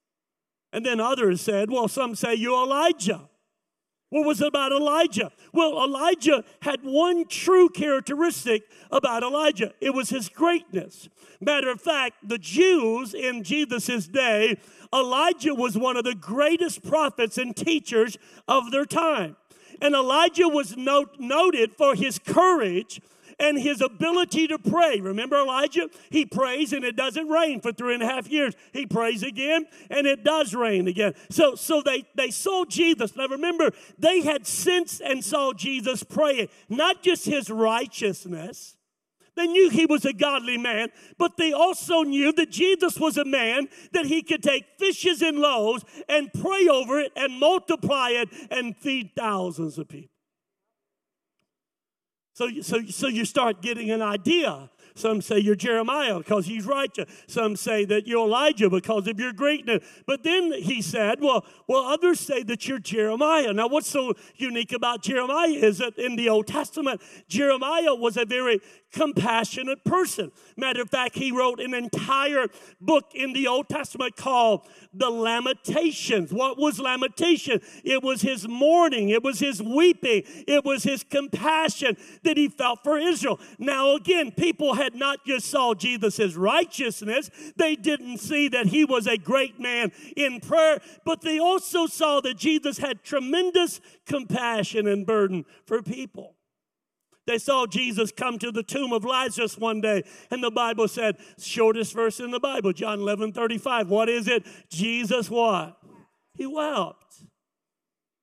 And 0.73 0.87
then 0.87 1.01
others 1.01 1.41
said, 1.41 1.71
well, 1.71 1.89
some 1.89 2.15
say 2.15 2.35
you're 2.35 2.65
Elijah. 2.65 3.30
What 4.11 4.27
was 4.27 4.41
about 4.41 4.73
Elijah? 4.73 5.31
Well, 5.53 5.83
Elijah 5.83 6.45
had 6.63 6.83
one 6.83 7.27
true 7.27 7.69
characteristic 7.69 8.65
about 8.91 9.23
Elijah 9.23 9.73
it 9.81 9.95
was 9.95 10.11
his 10.11 10.29
greatness. 10.29 11.09
Matter 11.41 11.71
of 11.71 11.81
fact, 11.81 12.29
the 12.29 12.39
Jews 12.39 13.15
in 13.15 13.45
Jesus' 13.45 14.09
day, 14.09 14.59
Elijah 14.93 15.55
was 15.55 15.79
one 15.79 15.97
of 15.97 16.05
the 16.05 16.17
greatest 16.17 16.83
prophets 16.83 17.39
and 17.39 17.57
teachers 17.57 18.19
of 18.49 18.73
their 18.73 18.85
time. 18.85 19.37
And 19.81 19.95
Elijah 19.95 20.49
was 20.49 20.77
note, 20.77 21.17
noted 21.19 21.73
for 21.73 21.95
his 21.95 22.19
courage 22.19 23.01
and 23.41 23.59
his 23.59 23.81
ability 23.81 24.47
to 24.49 24.59
pray. 24.59 25.01
Remember 25.01 25.37
Elijah? 25.37 25.89
He 26.11 26.27
prays 26.27 26.73
and 26.73 26.85
it 26.85 26.95
doesn't 26.95 27.27
rain 27.29 27.61
for 27.61 27.73
three 27.73 27.95
and 27.95 28.03
a 28.03 28.07
half 28.07 28.29
years. 28.29 28.55
He 28.73 28.87
prays 28.87 29.23
again 29.23 29.67
and 29.89 30.07
it 30.07 30.23
does 30.23 30.55
rain 30.55 30.87
again. 30.87 31.15
So, 31.31 31.55
so 31.55 31.83
they, 31.83 32.05
they 32.15 32.31
saw 32.31 32.65
Jesus. 32.67 33.17
Now 33.17 33.27
remember, 33.27 33.73
they 33.99 34.21
had 34.21 34.47
sensed 34.47 35.01
and 35.01 35.25
saw 35.25 35.53
Jesus 35.55 36.05
praying, 36.05 36.49
not 36.69 37.03
just 37.03 37.25
his 37.25 37.51
righteousness. 37.51 38.77
They 39.37 39.47
knew 39.47 39.71
he 39.71 39.87
was 39.87 40.05
a 40.05 40.13
godly 40.13 40.59
man, 40.59 40.89
but 41.17 41.37
they 41.39 41.53
also 41.53 42.03
knew 42.03 42.33
that 42.33 42.51
Jesus 42.51 42.99
was 42.99 43.17
a 43.17 43.25
man 43.25 43.69
that 43.93 44.07
he 44.07 44.23
could 44.23 44.43
take 44.43 44.67
fishes 44.79 45.23
and 45.23 45.39
loaves 45.39 45.85
and 46.09 46.31
pray 46.33 46.69
over 46.69 47.01
it 47.01 47.13
and 47.17 47.39
multiply 47.41 48.11
it 48.11 48.29
and 48.51 48.77
feed 48.77 49.13
thousands 49.17 49.79
of 49.79 49.89
people. 49.89 50.10
So, 52.41 52.49
so, 52.63 52.81
so 52.87 53.07
you 53.07 53.27
start 53.27 53.61
getting 53.61 53.91
an 53.91 54.01
idea. 54.01 54.71
Some 54.95 55.21
say 55.21 55.39
you're 55.39 55.57
Jeremiah 55.57 56.19
because 56.19 56.47
he's 56.47 56.67
righteous. 56.67 57.11
Some 57.27 57.57
say 57.57 57.85
that 57.87 58.07
you're 58.07 58.27
Elijah 58.27 58.71
because 58.71 59.07
of 59.07 59.19
your 59.19 59.33
greatness. 59.33 59.85
But 60.07 60.23
then 60.23 60.53
he 60.53 60.83
said, 60.83 61.21
well, 61.21 61.45
well, 61.67 61.85
others 61.85 62.21
say 62.21 62.43
that 62.45 62.67
you're 62.69 62.79
Jeremiah. 62.79 63.53
Now, 63.53 63.69
what's 63.69 63.89
so 63.89 64.15
unique 64.37 64.73
about 64.73 65.03
Jeremiah 65.03 65.49
is 65.49 65.79
that 65.79 65.99
in 65.99 66.17
the 66.17 66.29
Old 66.29 66.47
Testament, 66.47 67.01
Jeremiah 67.29 67.95
was 67.95 68.17
a 68.17 68.25
very 68.25 68.61
compassionate 68.93 69.85
person. 69.85 70.33
Matter 70.57 70.83
of 70.83 70.91
fact, 70.91 71.15
he 71.17 71.31
wrote 71.31 71.61
an 71.61 71.75
entire 71.75 72.47
book 72.81 73.13
in 73.15 73.33
the 73.33 73.47
Old 73.47 73.69
Testament 73.69 74.17
called 74.17 74.67
the 74.93 75.09
Lamentations. 75.09 76.33
What 76.33 76.59
was 76.59 76.81
lamentation? 76.81 77.61
It 77.85 78.03
was 78.03 78.23
his 78.23 78.49
mourning, 78.49 79.11
it 79.11 79.23
was 79.23 79.39
his 79.39 79.63
weeping, 79.63 80.23
it 80.27 80.65
was 80.65 80.83
his 80.83 81.05
compassion 81.05 81.97
that 82.25 82.37
he 82.37 82.49
felt 82.49 82.83
for 82.83 82.99
Israel. 82.99 83.39
Now, 83.59 83.95
again, 83.95 84.33
people 84.33 84.75
had 84.75 84.90
not 84.95 85.25
just 85.27 85.47
saw 85.47 85.75
Jesus' 85.75 86.35
righteousness, 86.35 87.31
they 87.57 87.77
didn't 87.77 88.19
see 88.19 88.49
that 88.49 88.67
he 88.67 88.85
was 88.85 89.07
a 89.07 89.17
great 89.17 89.61
man 89.61 89.93
in 90.17 90.41
prayer, 90.41 90.81
but 91.05 91.21
they 91.21 91.39
also 91.39 91.87
saw 91.87 92.21
that 92.21 92.37
Jesus 92.37 92.79
had 92.79 93.03
tremendous 93.03 93.81
compassion 94.07 94.87
and 94.87 95.07
burden 95.07 95.45
for 95.67 95.83
people. 95.83 96.37
They 97.27 97.39
saw 97.39 97.67
Jesus 97.67 98.11
come 98.11 98.39
to 98.39 98.51
the 98.51 98.63
tomb 98.63 98.93
of 98.93 99.05
Lazarus 99.05 99.57
one 99.57 99.81
day, 99.81 100.03
and 100.31 100.43
the 100.43 100.51
Bible 100.51 100.89
said, 100.89 101.17
shortest 101.39 101.93
verse 101.93 102.19
in 102.19 102.31
the 102.31 102.41
Bible, 102.41 102.73
John 102.73 103.01
11 103.01 103.33
35. 103.33 103.89
What 103.89 104.09
is 104.09 104.27
it? 104.27 104.45
Jesus 104.69 105.31
what? 105.31 105.77
He 106.35 106.47
wept. 106.47 107.25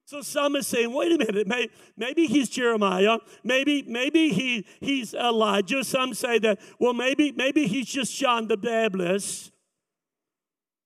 So 0.08 0.22
some 0.22 0.56
is 0.56 0.66
saying, 0.66 0.94
wait 0.94 1.12
a 1.12 1.18
minute, 1.18 1.48
maybe, 1.48 1.70
maybe 1.98 2.28
he's 2.28 2.48
Jeremiah, 2.48 3.18
maybe, 3.44 3.84
maybe 3.86 4.30
he, 4.30 4.66
he's 4.80 5.14
Elijah. 5.14 5.84
Some 5.84 6.14
say 6.14 6.40
that, 6.40 6.62
well, 6.80 6.94
maybe, 6.94 7.34
maybe 7.34 7.68
he's 7.68 7.88
just 7.88 8.16
John 8.16 8.48
the 8.48 8.56
Baptist. 8.56 9.52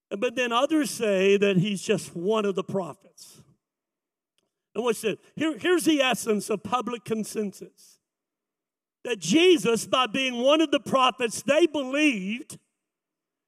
But 0.10 0.36
then 0.36 0.52
others 0.52 0.90
say 0.90 1.38
that 1.38 1.58
he's 1.58 1.84
just 1.84 2.16
one 2.16 2.46
of 2.46 2.56
the 2.56 2.64
prophets. 2.64 3.44
And 4.74 4.84
what's 4.84 5.04
it? 5.04 5.20
Here, 5.36 5.56
here's 5.56 5.86
the 5.86 6.02
essence 6.02 6.50
of 6.50 6.64
public 6.64 7.06
consensus 7.06 8.00
that 9.04 9.20
Jesus, 9.20 9.86
by 9.86 10.08
being 10.08 10.42
one 10.42 10.62
of 10.62 10.72
the 10.72 10.80
prophets, 10.80 11.44
they 11.44 11.68
believed 11.68 12.58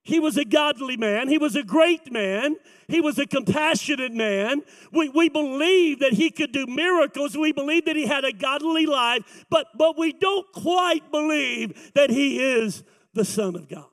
he 0.03 0.19
was 0.19 0.37
a 0.37 0.43
godly 0.43 0.97
man. 0.97 1.29
He 1.29 1.37
was 1.37 1.55
a 1.55 1.63
great 1.63 2.11
man. 2.11 2.57
He 2.87 2.99
was 2.99 3.17
a 3.17 3.25
compassionate 3.25 4.11
man. 4.11 4.61
We, 4.91 5.07
we 5.07 5.29
believe 5.29 5.99
that 5.99 6.13
he 6.13 6.29
could 6.29 6.51
do 6.51 6.65
miracles. 6.67 7.37
We 7.37 7.53
believe 7.53 7.85
that 7.85 7.95
he 7.95 8.05
had 8.05 8.25
a 8.25 8.33
godly 8.33 8.85
life, 8.85 9.45
but, 9.49 9.67
but 9.77 9.97
we 9.97 10.11
don't 10.11 10.51
quite 10.51 11.09
believe 11.09 11.93
that 11.93 12.09
he 12.09 12.39
is 12.39 12.83
the 13.13 13.23
Son 13.23 13.55
of 13.55 13.69
God. 13.69 13.85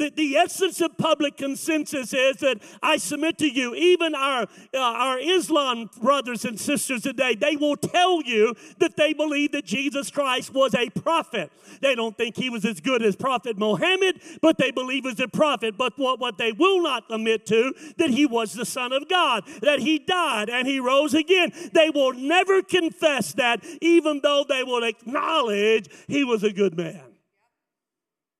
The, 0.00 0.08
the 0.08 0.36
essence 0.36 0.80
of 0.80 0.96
public 0.96 1.36
consensus 1.36 2.14
is 2.14 2.36
that 2.38 2.56
I 2.82 2.96
submit 2.96 3.36
to 3.36 3.46
you, 3.46 3.74
even 3.74 4.14
our, 4.14 4.44
uh, 4.72 4.78
our 4.78 5.18
Islam 5.18 5.90
brothers 6.00 6.46
and 6.46 6.58
sisters 6.58 7.02
today, 7.02 7.34
they 7.34 7.54
will 7.56 7.76
tell 7.76 8.22
you 8.22 8.54
that 8.78 8.96
they 8.96 9.12
believe 9.12 9.52
that 9.52 9.66
Jesus 9.66 10.10
Christ 10.10 10.54
was 10.54 10.74
a 10.74 10.88
prophet. 10.88 11.52
They 11.82 11.94
don't 11.94 12.16
think 12.16 12.38
he 12.38 12.48
was 12.48 12.64
as 12.64 12.80
good 12.80 13.02
as 13.02 13.14
Prophet 13.14 13.58
Muhammad, 13.58 14.22
but 14.40 14.56
they 14.56 14.70
believe 14.70 15.04
he 15.04 15.10
was 15.10 15.20
a 15.20 15.28
prophet. 15.28 15.76
But 15.76 15.98
what, 15.98 16.18
what 16.18 16.38
they 16.38 16.52
will 16.52 16.82
not 16.82 17.04
admit 17.10 17.44
to, 17.48 17.74
that 17.98 18.08
he 18.08 18.24
was 18.24 18.54
the 18.54 18.64
Son 18.64 18.94
of 18.94 19.06
God, 19.06 19.44
that 19.60 19.80
he 19.80 19.98
died 19.98 20.48
and 20.48 20.66
he 20.66 20.80
rose 20.80 21.12
again. 21.12 21.52
They 21.74 21.90
will 21.90 22.14
never 22.14 22.62
confess 22.62 23.34
that, 23.34 23.62
even 23.82 24.20
though 24.22 24.46
they 24.48 24.64
will 24.64 24.82
acknowledge 24.82 25.88
he 26.08 26.24
was 26.24 26.42
a 26.42 26.54
good 26.54 26.74
man. 26.74 27.02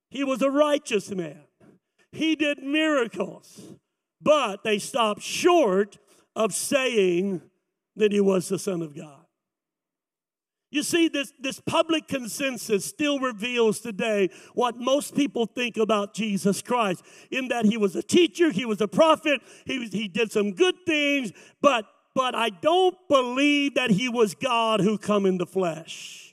He 0.09 0.25
was 0.25 0.41
a 0.41 0.51
righteous 0.51 1.11
man. 1.11 1.43
He 2.13 2.35
did 2.37 2.63
miracles, 2.63 3.75
but 4.21 4.65
they 4.65 4.79
stopped 4.79 5.23
short 5.23 5.99
of 6.35 6.53
saying 6.53 7.43
that 7.97 8.13
he 8.13 8.21
was 8.21 8.49
the 8.49 8.59
Son 8.59 8.83
of 8.83 8.97
God. 8.97 9.21
You 10.73 10.85
see, 10.85 11.09
this, 11.09 11.33
this 11.41 11.61
public 11.61 12.07
consensus 12.07 12.85
still 12.85 13.19
reveals 13.19 13.81
today 13.81 14.31
what 14.55 14.77
most 14.77 15.17
people 15.17 15.47
think 15.47 15.77
about 15.77 16.15
Jesus 16.15 16.63
Christ, 16.63 17.05
in 17.31 17.49
that 17.49 17.65
he 17.65 17.77
was 17.77 17.97
a 17.97 18.03
teacher, 18.03 18.53
he 18.53 18.65
was 18.65 18.81
a 18.81 18.87
prophet, 18.87 19.41
he, 19.67 19.81
was, 19.81 19.93
he 19.93 20.07
did 20.07 20.31
some 20.31 20.53
good 20.53 20.77
things, 20.87 21.33
but, 21.61 21.87
but 22.15 22.37
I 22.37 22.51
don't 22.51 22.97
believe 23.09 23.75
that 23.75 23.91
he 23.91 24.09
was 24.09 24.37
God 24.37 24.81
who 24.81 24.97
come 24.97 25.27
in 25.27 25.39
the 25.39 25.47
flesh. 25.47 26.30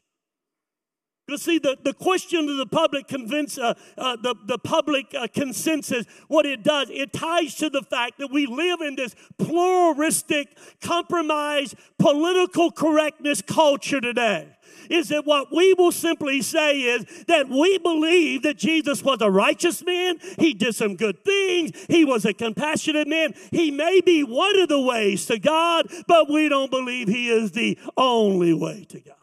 You 1.27 1.38
see, 1.38 1.60
the, 1.60 1.77
the 1.84 1.93
question 1.93 2.48
of 2.48 2.55
the 2.55 2.65
public 2.65 3.10
convince, 3.10 3.57
uh, 3.57 3.74
uh, 3.98 4.15
the, 4.15 4.34
the 4.46 4.57
public 4.57 5.13
uh, 5.13 5.27
consensus, 5.27 6.05
what 6.29 6.46
it 6.46 6.63
does, 6.63 6.89
it 6.89 7.12
ties 7.12 7.55
to 7.55 7.69
the 7.69 7.81
fact 7.81 8.19
that 8.19 8.31
we 8.31 8.46
live 8.46 8.79
in 8.79 8.96
this 8.96 9.13
pluralistic, 9.38 10.57
compromised, 10.81 11.75
political 12.00 12.72
correctness 12.72 13.41
culture 13.41 14.00
today. 14.00 14.48
Is 14.89 15.10
that 15.10 15.25
what 15.25 15.53
we 15.53 15.74
will 15.74 15.91
simply 15.91 16.41
say 16.41 16.79
is 16.79 17.25
that 17.27 17.50
we 17.50 17.77
believe 17.77 18.43
that 18.43 18.57
Jesus 18.57 19.03
was 19.03 19.19
a 19.22 19.29
righteous 19.29 19.84
man, 19.84 20.19
he 20.39 20.53
did 20.53 20.75
some 20.75 20.96
good 20.96 21.25
things, 21.25 21.72
he 21.89 22.05
was 22.05 22.24
a 22.24 22.34
compassionate 22.34 23.07
man, 23.07 23.34
he 23.51 23.69
may 23.69 24.00
be 24.00 24.24
one 24.24 24.57
of 24.62 24.69
the 24.69 24.79
ways 24.79 25.25
to 25.25 25.39
God, 25.39 25.91
but 26.07 26.29
we 26.29 26.48
don't 26.48 26.72
believe 26.72 27.10
he 27.10 27.29
is 27.29 27.51
the 27.51 27.77
only 27.98 28.53
way 28.53 28.86
to 28.86 29.01
God. 29.01 29.15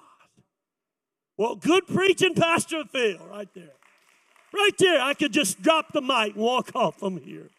Well, 1.37 1.57
good 1.57 1.87
preaching, 1.87 2.35
Pastor 2.35 2.85
Phil, 2.85 3.19
right 3.29 3.49
there. 3.55 3.73
Right 4.53 4.79
there. 4.79 5.01
I 5.01 5.15
could 5.15 5.33
just 5.33 5.61
drop 5.63 5.93
the 5.93 6.01
mic 6.01 6.35
and 6.35 6.37
walk 6.37 6.71
off 6.75 6.99
from 6.99 7.17
here. 7.17 7.51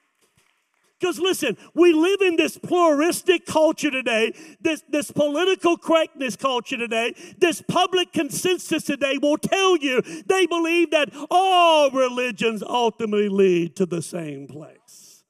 Because 1.00 1.20
listen, 1.20 1.58
we 1.74 1.92
live 1.92 2.22
in 2.22 2.38
this 2.38 2.58
pluralistic 2.58 3.46
culture 3.46 3.92
today, 3.92 4.34
this, 4.62 4.82
this 4.90 5.12
political 5.12 5.78
correctness 5.78 6.38
culture 6.38 6.78
today, 6.78 7.14
this 7.38 7.62
public 7.62 8.14
consensus 8.14 8.84
today 8.84 9.18
will 9.22 9.38
tell 9.38 9.76
you 9.76 10.02
they 10.26 10.46
believe 10.46 10.92
that 10.92 11.10
all 11.30 11.92
religions 11.92 12.64
ultimately 12.64 13.28
lead 13.28 13.76
to 13.76 13.86
the 13.86 14.02
same 14.02 14.48
place. 14.48 15.26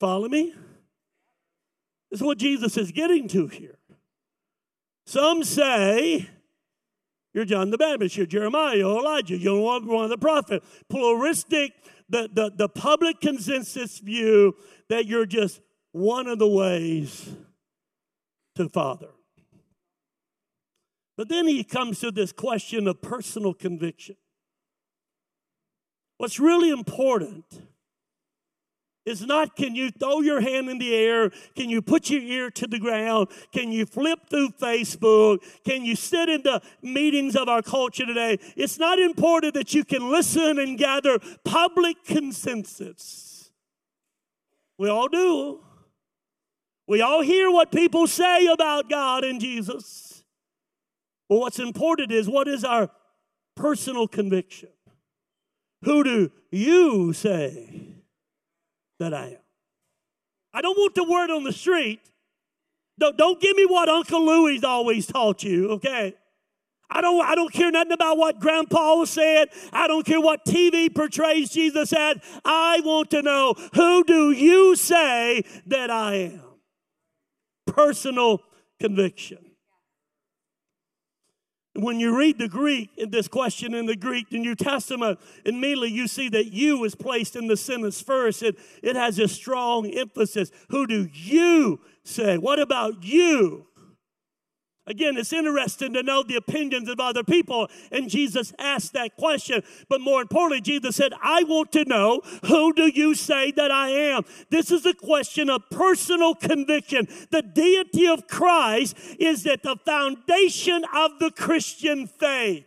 Follow 0.00 0.28
me? 0.28 0.52
This 2.10 2.20
is 2.20 2.26
what 2.26 2.38
Jesus 2.38 2.76
is 2.76 2.90
getting 2.90 3.28
to 3.28 3.46
here. 3.46 3.78
Some 5.06 5.44
say 5.44 6.28
you're 7.36 7.44
John 7.44 7.68
the 7.68 7.76
Baptist. 7.76 8.16
You're 8.16 8.24
Jeremiah. 8.24 8.76
You're 8.76 8.98
Elijah. 8.98 9.36
You're 9.36 9.60
one 9.60 10.04
of 10.04 10.08
the 10.08 10.16
prophets. 10.16 10.66
Pluralistic, 10.88 11.72
the, 12.08 12.30
the, 12.32 12.50
the 12.56 12.68
public 12.70 13.20
consensus 13.20 13.98
view 13.98 14.56
that 14.88 15.04
you're 15.04 15.26
just 15.26 15.60
one 15.92 16.28
of 16.28 16.38
the 16.38 16.48
ways 16.48 17.36
to 18.54 18.70
Father. 18.70 19.08
But 21.18 21.28
then 21.28 21.46
he 21.46 21.62
comes 21.62 22.00
to 22.00 22.10
this 22.10 22.32
question 22.32 22.88
of 22.88 23.02
personal 23.02 23.52
conviction. 23.52 24.16
What's 26.16 26.40
really 26.40 26.70
important 26.70 27.44
it's 29.06 29.20
not 29.20 29.54
can 29.54 29.76
you 29.76 29.92
throw 29.92 30.20
your 30.20 30.40
hand 30.40 30.68
in 30.68 30.78
the 30.78 30.92
air? 30.92 31.30
Can 31.54 31.70
you 31.70 31.80
put 31.80 32.10
your 32.10 32.20
ear 32.20 32.50
to 32.50 32.66
the 32.66 32.80
ground? 32.80 33.28
Can 33.52 33.70
you 33.70 33.86
flip 33.86 34.28
through 34.28 34.50
Facebook? 34.60 35.38
Can 35.64 35.84
you 35.84 35.94
sit 35.94 36.28
in 36.28 36.42
the 36.42 36.60
meetings 36.82 37.36
of 37.36 37.48
our 37.48 37.62
culture 37.62 38.04
today? 38.04 38.38
It's 38.56 38.80
not 38.80 38.98
important 38.98 39.54
that 39.54 39.72
you 39.72 39.84
can 39.84 40.10
listen 40.10 40.58
and 40.58 40.76
gather 40.76 41.20
public 41.44 42.04
consensus. 42.04 43.52
We 44.76 44.88
all 44.88 45.06
do. 45.06 45.60
We 46.88 47.00
all 47.00 47.22
hear 47.22 47.48
what 47.48 47.70
people 47.70 48.08
say 48.08 48.46
about 48.46 48.90
God 48.90 49.22
and 49.22 49.40
Jesus. 49.40 50.24
But 51.28 51.38
what's 51.38 51.60
important 51.60 52.10
is 52.10 52.28
what 52.28 52.48
is 52.48 52.64
our 52.64 52.90
personal 53.54 54.08
conviction? 54.08 54.70
Who 55.84 56.02
do 56.02 56.32
you 56.50 57.12
say 57.12 57.95
that 58.98 59.14
I 59.14 59.26
am. 59.28 59.38
I 60.54 60.62
don't 60.62 60.76
want 60.76 60.94
the 60.94 61.04
word 61.04 61.30
on 61.30 61.44
the 61.44 61.52
street. 61.52 62.00
Don't, 62.98 63.16
don't 63.16 63.40
give 63.40 63.56
me 63.56 63.66
what 63.66 63.88
Uncle 63.88 64.24
Louis 64.24 64.64
always 64.64 65.06
taught 65.06 65.42
you, 65.42 65.72
okay? 65.72 66.14
I 66.88 67.00
don't, 67.00 67.24
I 67.24 67.34
don't 67.34 67.52
care 67.52 67.70
nothing 67.70 67.92
about 67.92 68.16
what 68.16 68.38
Grandpa 68.38 69.04
said. 69.04 69.48
I 69.72 69.88
don't 69.88 70.06
care 70.06 70.20
what 70.20 70.44
TV 70.44 70.94
portrays 70.94 71.50
Jesus 71.50 71.92
as. 71.92 72.18
I 72.44 72.80
want 72.84 73.10
to 73.10 73.22
know 73.22 73.54
who 73.74 74.04
do 74.04 74.30
you 74.30 74.76
say 74.76 75.42
that 75.66 75.90
I 75.90 76.14
am? 76.14 76.42
Personal 77.66 78.40
conviction. 78.78 79.45
When 81.76 82.00
you 82.00 82.16
read 82.16 82.38
the 82.38 82.48
Greek, 82.48 82.90
in 82.96 83.10
this 83.10 83.28
question 83.28 83.74
in 83.74 83.86
the 83.86 83.96
Greek, 83.96 84.30
the 84.30 84.38
New 84.38 84.54
Testament, 84.54 85.18
immediately 85.44 85.90
you 85.90 86.08
see 86.08 86.28
that 86.30 86.52
you 86.52 86.82
is 86.84 86.94
placed 86.94 87.36
in 87.36 87.46
the 87.46 87.56
sentence 87.56 88.00
first. 88.00 88.42
It, 88.42 88.58
it 88.82 88.96
has 88.96 89.18
a 89.18 89.28
strong 89.28 89.86
emphasis. 89.90 90.50
Who 90.70 90.86
do 90.86 91.08
you 91.12 91.80
say? 92.02 92.38
What 92.38 92.58
about 92.58 93.04
you? 93.04 93.66
Again, 94.88 95.16
it's 95.16 95.32
interesting 95.32 95.94
to 95.94 96.02
know 96.02 96.22
the 96.22 96.36
opinions 96.36 96.88
of 96.88 97.00
other 97.00 97.24
people. 97.24 97.68
And 97.90 98.08
Jesus 98.08 98.52
asked 98.58 98.92
that 98.92 99.16
question. 99.16 99.62
But 99.88 100.00
more 100.00 100.22
importantly, 100.22 100.60
Jesus 100.60 100.94
said, 100.94 101.12
I 101.20 101.42
want 101.42 101.72
to 101.72 101.84
know 101.84 102.20
who 102.46 102.72
do 102.72 102.88
you 102.88 103.14
say 103.14 103.50
that 103.52 103.72
I 103.72 103.88
am? 103.88 104.22
This 104.50 104.70
is 104.70 104.86
a 104.86 104.94
question 104.94 105.50
of 105.50 105.62
personal 105.70 106.36
conviction. 106.36 107.08
The 107.30 107.42
deity 107.42 108.06
of 108.06 108.28
Christ 108.28 108.96
is 109.18 109.44
at 109.46 109.64
the 109.64 109.76
foundation 109.84 110.84
of 110.94 111.18
the 111.18 111.32
Christian 111.32 112.06
faith. 112.06 112.64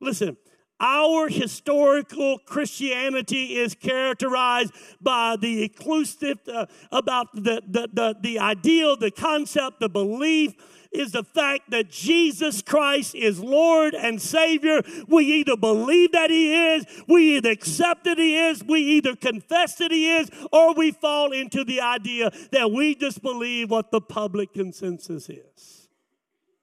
Listen, 0.00 0.36
our 0.82 1.28
historical 1.28 2.38
Christianity 2.38 3.56
is 3.56 3.74
characterized 3.74 4.72
by 5.00 5.36
the 5.40 5.62
exclusive, 5.62 6.40
uh, 6.52 6.66
about 6.90 7.32
the, 7.34 7.62
the, 7.66 7.88
the, 7.92 8.16
the 8.20 8.38
ideal, 8.40 8.96
the 8.96 9.12
concept, 9.12 9.78
the 9.78 9.88
belief 9.88 10.54
is 10.90 11.12
the 11.12 11.22
fact 11.22 11.70
that 11.70 11.88
Jesus 11.90 12.60
Christ 12.60 13.14
is 13.14 13.40
Lord 13.40 13.94
and 13.94 14.20
Savior. 14.20 14.82
We 15.08 15.24
either 15.24 15.56
believe 15.56 16.12
that 16.12 16.30
He 16.30 16.74
is, 16.74 16.84
we 17.08 17.36
either 17.36 17.50
accept 17.50 18.04
that 18.04 18.18
He 18.18 18.36
is, 18.36 18.62
we 18.62 18.80
either 18.80 19.16
confess 19.16 19.76
that 19.76 19.90
He 19.90 20.14
is, 20.16 20.28
or 20.52 20.74
we 20.74 20.90
fall 20.90 21.32
into 21.32 21.64
the 21.64 21.80
idea 21.80 22.30
that 22.50 22.70
we 22.70 22.94
just 22.94 23.22
believe 23.22 23.70
what 23.70 23.90
the 23.90 24.00
public 24.00 24.52
consensus 24.52 25.30
is. 25.30 25.81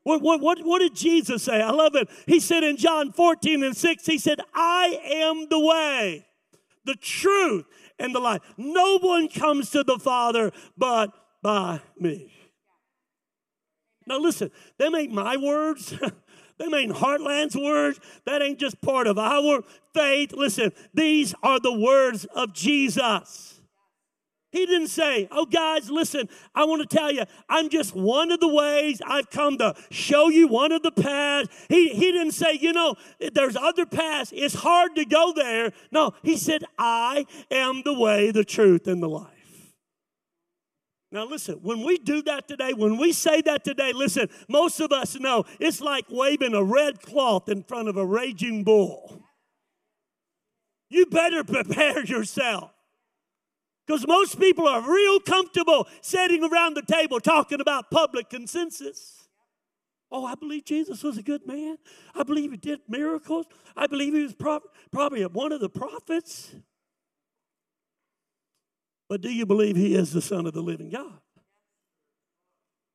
What, 0.10 0.24
what, 0.24 0.42
what, 0.42 0.60
what 0.64 0.80
did 0.80 0.96
Jesus 0.96 1.44
say? 1.44 1.62
I 1.62 1.70
love 1.70 1.94
it. 1.94 2.10
He 2.26 2.40
said 2.40 2.64
in 2.64 2.78
John 2.78 3.12
14 3.12 3.64
and 3.64 3.78
6, 3.78 4.06
He 4.08 4.18
said, 4.18 4.40
I 4.56 5.00
am 5.06 5.48
the 5.50 5.60
way, 5.60 6.26
the 6.84 6.96
truth, 6.96 7.66
and 8.00 8.16
the 8.16 8.20
life. 8.20 8.42
No 8.58 8.98
one 8.98 9.28
comes 9.28 9.70
to 9.70 9.84
the 9.84 10.00
Father 10.00 10.52
but 10.76 11.12
by 11.44 11.82
me. 12.00 12.34
Now, 14.08 14.18
listen, 14.18 14.50
them 14.80 14.96
ain't 14.96 15.14
my 15.14 15.38
words. 15.38 15.94
Them 16.58 16.74
ain't 16.74 16.92
Heartland's 16.92 17.56
words. 17.56 18.02
That 18.26 18.42
ain't 18.42 18.60
just 18.60 18.82
part 18.82 19.08
of 19.08 19.18
our 19.18 19.64
faith. 19.94 20.34
Listen, 20.34 20.74
these 20.94 21.34
are 21.42 21.58
the 21.58 21.72
words 21.72 22.26
of 22.36 22.54
Jesus. 22.54 23.59
He 24.52 24.66
didn't 24.66 24.88
say, 24.88 25.28
Oh, 25.32 25.46
guys, 25.46 25.90
listen, 25.92 26.28
I 26.56 26.66
want 26.66 26.88
to 26.88 26.98
tell 26.98 27.12
you, 27.12 27.24
I'm 27.48 27.70
just 27.70 27.96
one 27.96 28.32
of 28.32 28.40
the 28.40 28.48
ways 28.48 29.02
I've 29.06 29.30
come 29.30 29.58
to 29.60 29.76
show 29.92 30.30
you 30.30 30.48
one 30.48 30.72
of 30.72 30.82
the 30.82 30.92
paths. 30.92 31.50
He, 31.70 31.90
he 31.90 32.12
didn't 32.12 32.32
say, 32.32 32.58
You 32.60 32.74
know, 32.74 32.96
there's 33.34 33.56
other 33.56 33.86
paths. 33.86 34.32
It's 34.34 34.56
hard 34.56 34.96
to 34.96 35.06
go 35.06 35.34
there. 35.36 35.72
No, 35.92 36.14
he 36.24 36.36
said, 36.36 36.64
I 36.78 37.26
am 37.52 37.84
the 37.84 37.94
way, 37.94 38.32
the 38.32 38.44
truth, 38.44 38.88
and 38.88 39.04
the 39.04 39.10
life. 39.10 39.34
Now, 41.12 41.26
listen, 41.26 41.56
when 41.64 41.84
we 41.84 41.98
do 41.98 42.22
that 42.24 42.48
today, 42.48 42.74
when 42.74 42.98
we 42.98 43.14
say 43.14 43.42
that 43.42 43.64
today, 43.64 43.94
listen, 43.94 44.30
most 44.48 44.80
of 44.80 44.92
us 44.92 45.20
know 45.20 45.44
it's 45.60 45.82
like 45.82 46.06
waving 46.10 46.54
a 46.54 46.64
red 46.64 47.02
cloth 47.02 47.50
in 47.50 47.64
front 47.64 47.88
of 47.88 47.98
a 47.98 48.06
raging 48.06 48.64
bull. 48.64 49.24
You 50.90 51.08
better 51.08 51.44
prepare 51.44 52.04
yourself. 52.04 52.72
Because 53.90 54.06
most 54.06 54.40
people 54.40 54.68
are 54.68 54.88
real 54.88 55.20
comfortable 55.20 55.88
sitting 56.02 56.44
around 56.44 56.76
the 56.76 56.84
table 56.84 57.20
talking 57.20 57.60
about 57.60 57.90
public 57.90 58.30
consensus. 58.30 59.28
Oh, 60.12 60.24
I 60.28 60.36
believe 60.36 60.66
Jesus 60.66 61.02
was 61.02 61.18
a 61.18 61.24
good 61.24 61.48
man. 61.48 61.78
I 62.14 62.22
believe 62.22 62.52
he 62.52 62.58
did 62.58 62.82
miracles. 62.88 63.48
I 63.76 63.88
believe 63.88 64.14
he 64.14 64.22
was 64.22 64.36
pro- 64.36 64.60
probably 64.92 65.26
one 65.26 65.52
of 65.52 65.60
the 65.60 65.70
prophets. 65.70 66.54
But 69.10 69.22
do 69.22 69.34
you 69.34 69.48
believe 69.48 69.76
he 69.76 69.96
is 69.96 70.14
the 70.14 70.22
Son 70.22 70.46
of 70.46 70.54
the 70.54 70.62
living 70.62 70.92
God? 70.92 71.20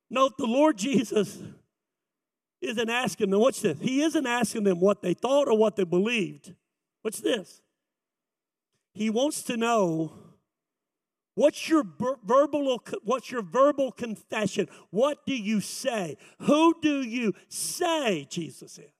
Note 0.08 0.38
the 0.38 0.46
Lord 0.46 0.78
Jesus 0.78 1.40
isn't 2.60 2.88
asking 2.88 3.30
them, 3.30 3.40
what's 3.40 3.62
this? 3.62 3.80
He 3.80 4.00
isn't 4.02 4.28
asking 4.28 4.62
them 4.62 4.78
what 4.78 5.02
they 5.02 5.14
thought 5.14 5.48
or 5.48 5.58
what 5.58 5.74
they 5.74 5.82
believed. 5.82 6.54
What's 7.02 7.18
this? 7.18 7.62
He 8.92 9.10
wants 9.10 9.42
to 9.42 9.56
know 9.56 10.12
What's 11.34 11.68
your 11.68 11.84
verbal 12.24 12.80
what's 13.02 13.30
your 13.30 13.42
verbal 13.42 13.90
confession? 13.90 14.68
What 14.90 15.26
do 15.26 15.34
you 15.34 15.60
say? 15.60 16.16
Who 16.42 16.74
do 16.80 17.02
you 17.02 17.34
say 17.48 18.26
Jesus 18.30 18.78
is? 18.78 18.90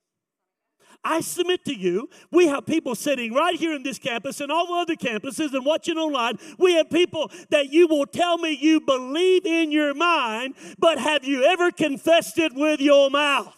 I 1.05 1.21
submit 1.21 1.63
to 1.65 1.75
you, 1.75 2.09
we 2.31 2.47
have 2.47 2.65
people 2.65 2.95
sitting 2.95 3.31
right 3.31 3.55
here 3.55 3.75
in 3.75 3.83
this 3.83 3.99
campus 3.99 4.41
and 4.41 4.51
all 4.51 4.65
the 4.65 4.73
other 4.73 4.95
campuses 4.95 5.53
and 5.53 5.63
watching 5.63 5.97
online. 5.97 6.39
We 6.57 6.73
have 6.73 6.89
people 6.89 7.31
that 7.51 7.71
you 7.71 7.87
will 7.87 8.07
tell 8.07 8.39
me 8.39 8.57
you 8.59 8.81
believe 8.81 9.45
in 9.45 9.71
your 9.71 9.93
mind, 9.93 10.55
but 10.79 10.97
have 10.97 11.23
you 11.23 11.43
ever 11.43 11.69
confessed 11.69 12.39
it 12.39 12.53
with 12.55 12.81
your 12.81 13.11
mouth? 13.11 13.55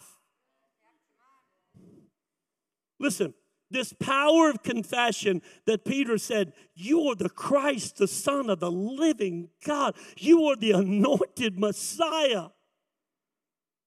Listen, 3.00 3.32
this 3.70 3.92
power 3.92 4.50
of 4.50 4.62
confession 4.62 5.42
that 5.66 5.84
Peter 5.84 6.18
said, 6.18 6.52
You 6.74 7.08
are 7.08 7.14
the 7.14 7.28
Christ, 7.28 7.98
the 7.98 8.08
Son 8.08 8.50
of 8.50 8.60
the 8.60 8.70
living 8.70 9.50
God. 9.64 9.96
You 10.16 10.44
are 10.46 10.56
the 10.56 10.72
anointed 10.72 11.58
Messiah. 11.58 12.48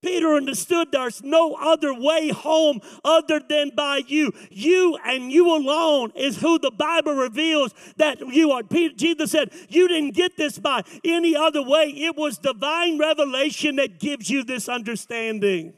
Peter 0.02 0.34
understood 0.34 0.88
there's 0.90 1.22
no 1.22 1.54
other 1.54 1.94
way 1.94 2.30
home 2.30 2.80
other 3.04 3.40
than 3.48 3.70
by 3.76 4.02
you. 4.08 4.32
You 4.50 4.98
and 5.04 5.30
you 5.30 5.46
alone 5.54 6.10
is 6.16 6.38
who 6.38 6.58
the 6.58 6.72
Bible 6.72 7.14
reveals 7.14 7.72
that 7.96 8.20
you 8.20 8.50
are. 8.50 8.64
Peter, 8.64 8.94
Jesus 8.96 9.30
said, 9.30 9.52
You 9.68 9.86
didn't 9.86 10.14
get 10.14 10.36
this 10.36 10.58
by 10.58 10.82
any 11.04 11.36
other 11.36 11.62
way. 11.62 11.84
It 11.86 12.16
was 12.16 12.38
divine 12.38 12.98
revelation 12.98 13.76
that 13.76 14.00
gives 14.00 14.28
you 14.28 14.42
this 14.42 14.68
understanding. 14.68 15.74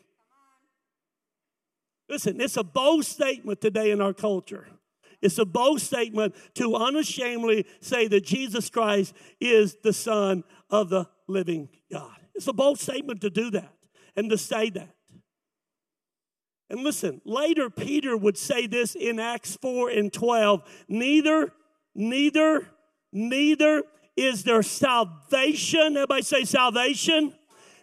Listen, 2.09 2.41
it's 2.41 2.57
a 2.57 2.65
bold 2.65 3.05
statement 3.05 3.61
today 3.61 3.91
in 3.91 4.01
our 4.01 4.13
culture. 4.13 4.67
It's 5.23 5.39
a 5.39 5.47
bold 5.47 5.81
statement 5.81 6.35
to 6.55 6.75
unashamedly 6.75 7.67
say 7.81 8.09
that 8.09 8.25
Jesus 8.25 8.69
Christ 8.69 9.15
is 9.41 9.77
the 9.83 9.93
Son 9.93 10.45
of 10.69 10.91
the 10.91 11.09
living 11.27 11.71
God. 11.91 12.17
It's 12.35 12.47
a 12.47 12.53
bold 12.53 12.79
statement 12.79 13.23
to 13.23 13.31
do 13.31 13.51
that 13.53 13.73
and 14.17 14.29
to 14.31 14.37
say 14.37 14.71
that. 14.71 14.95
And 16.69 16.83
listen, 16.83 17.21
later 17.25 17.71
Peter 17.71 18.17
would 18.17 18.37
say 18.37 18.67
this 18.67 18.95
in 18.95 19.19
Acts 19.19 19.57
4 19.63 19.91
and 19.91 20.13
12 20.13 20.63
neither, 20.89 21.53
neither, 21.95 22.69
neither 23.13 23.83
is 24.17 24.45
there 24.45 24.63
salvation. 24.63 25.97
Everybody 25.97 26.23
say 26.23 26.45
salvation. 26.45 27.35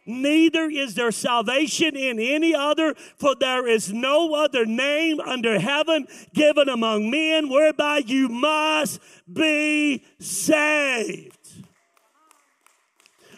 Neither 0.05 0.69
is 0.69 0.95
there 0.95 1.11
salvation 1.11 1.95
in 1.95 2.19
any 2.19 2.55
other, 2.55 2.95
for 3.17 3.35
there 3.35 3.67
is 3.67 3.93
no 3.93 4.33
other 4.33 4.65
name 4.65 5.19
under 5.19 5.59
heaven 5.59 6.07
given 6.33 6.69
among 6.69 7.11
men 7.11 7.49
whereby 7.49 7.99
you 7.99 8.27
must 8.27 8.99
be 9.31 10.03
saved. 10.19 11.37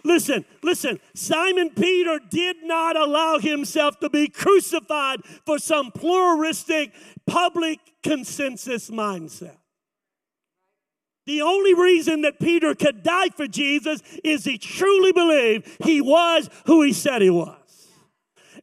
Listen, 0.06 0.44
listen. 0.62 1.00
Simon 1.14 1.70
Peter 1.70 2.20
did 2.30 2.58
not 2.64 2.98
allow 2.98 3.40
himself 3.40 4.00
to 4.00 4.10
be 4.10 4.28
crucified 4.28 5.22
for 5.46 5.58
some 5.58 5.92
pluralistic 5.92 6.94
public 7.26 7.80
consensus 8.02 8.90
mindset. 8.90 9.58
The 11.26 11.42
only 11.42 11.74
reason 11.74 12.22
that 12.22 12.40
Peter 12.40 12.76
could 12.76 13.04
die 13.04 13.30
for 13.30 13.48
Jesus 13.48 14.02
is 14.24 14.44
he 14.44 14.58
truly 14.58 15.12
believed 15.12 15.68
he 15.84 16.02
was 16.02 16.50
who 16.66 16.82
he 16.82 16.92
said 16.92 17.22
he 17.22 17.30
was. 17.30 17.58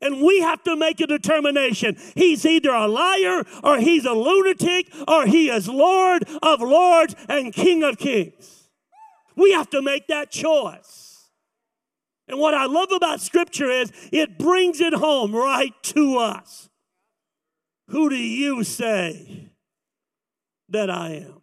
And 0.02 0.22
we 0.22 0.40
have 0.40 0.62
to 0.64 0.76
make 0.76 1.00
a 1.00 1.06
determination. 1.06 1.96
He's 2.14 2.46
either 2.46 2.70
a 2.70 2.88
liar 2.88 3.44
or 3.62 3.78
he's 3.78 4.04
a 4.04 4.12
lunatic 4.12 4.90
or 5.06 5.26
he 5.26 5.50
is 5.50 5.68
Lord 5.68 6.24
of 6.42 6.60
lords 6.60 7.14
and 7.28 7.52
King 7.52 7.82
of 7.82 7.98
kings. 7.98 8.68
We 9.36 9.52
have 9.52 9.70
to 9.70 9.82
make 9.82 10.06
that 10.08 10.30
choice. 10.30 11.30
And 12.28 12.38
what 12.38 12.54
I 12.54 12.66
love 12.66 12.92
about 12.92 13.20
Scripture 13.20 13.70
is 13.70 13.92
it 14.12 14.38
brings 14.38 14.80
it 14.80 14.94
home 14.94 15.34
right 15.34 15.74
to 15.84 16.18
us. 16.18 16.68
Who 17.88 18.08
do 18.08 18.16
you 18.16 18.62
say 18.64 19.50
that 20.68 20.90
I 20.90 21.24
am? 21.26 21.39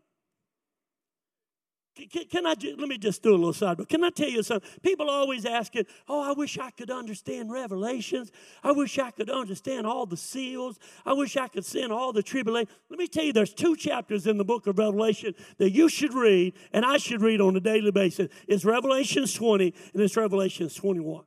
Can, 2.05 2.25
can 2.25 2.45
I 2.45 2.55
let 2.77 2.87
me 2.87 2.97
just 2.97 3.23
do 3.23 3.31
a 3.31 3.35
little 3.35 3.53
side, 3.53 3.77
but 3.77 3.89
can 3.89 4.03
I 4.03 4.09
tell 4.09 4.29
you 4.29 4.43
something? 4.43 4.69
People 4.81 5.09
always 5.09 5.45
asking, 5.45 5.85
"Oh, 6.07 6.21
I 6.21 6.33
wish 6.33 6.57
I 6.57 6.69
could 6.71 6.91
understand 6.91 7.51
Revelations. 7.51 8.31
I 8.63 8.71
wish 8.71 8.99
I 8.99 9.11
could 9.11 9.29
understand 9.29 9.87
all 9.87 10.05
the 10.05 10.17
seals. 10.17 10.77
I 11.05 11.13
wish 11.13 11.37
I 11.37 11.47
could 11.47 11.65
send 11.65 11.91
all 11.91 12.13
the 12.13 12.23
tribulation." 12.23 12.69
Let 12.89 12.99
me 12.99 13.07
tell 13.07 13.23
you, 13.23 13.33
there's 13.33 13.53
two 13.53 13.75
chapters 13.75 14.27
in 14.27 14.37
the 14.37 14.45
book 14.45 14.67
of 14.67 14.77
Revelation 14.77 15.33
that 15.57 15.71
you 15.71 15.89
should 15.89 16.13
read, 16.13 16.53
and 16.71 16.85
I 16.85 16.97
should 16.97 17.21
read 17.21 17.41
on 17.41 17.55
a 17.55 17.59
daily 17.59 17.91
basis. 17.91 18.29
It's 18.47 18.63
Revelations 18.63 19.33
20 19.33 19.73
and 19.93 20.01
it's 20.01 20.15
Revelations 20.15 20.75
21. 20.75 21.23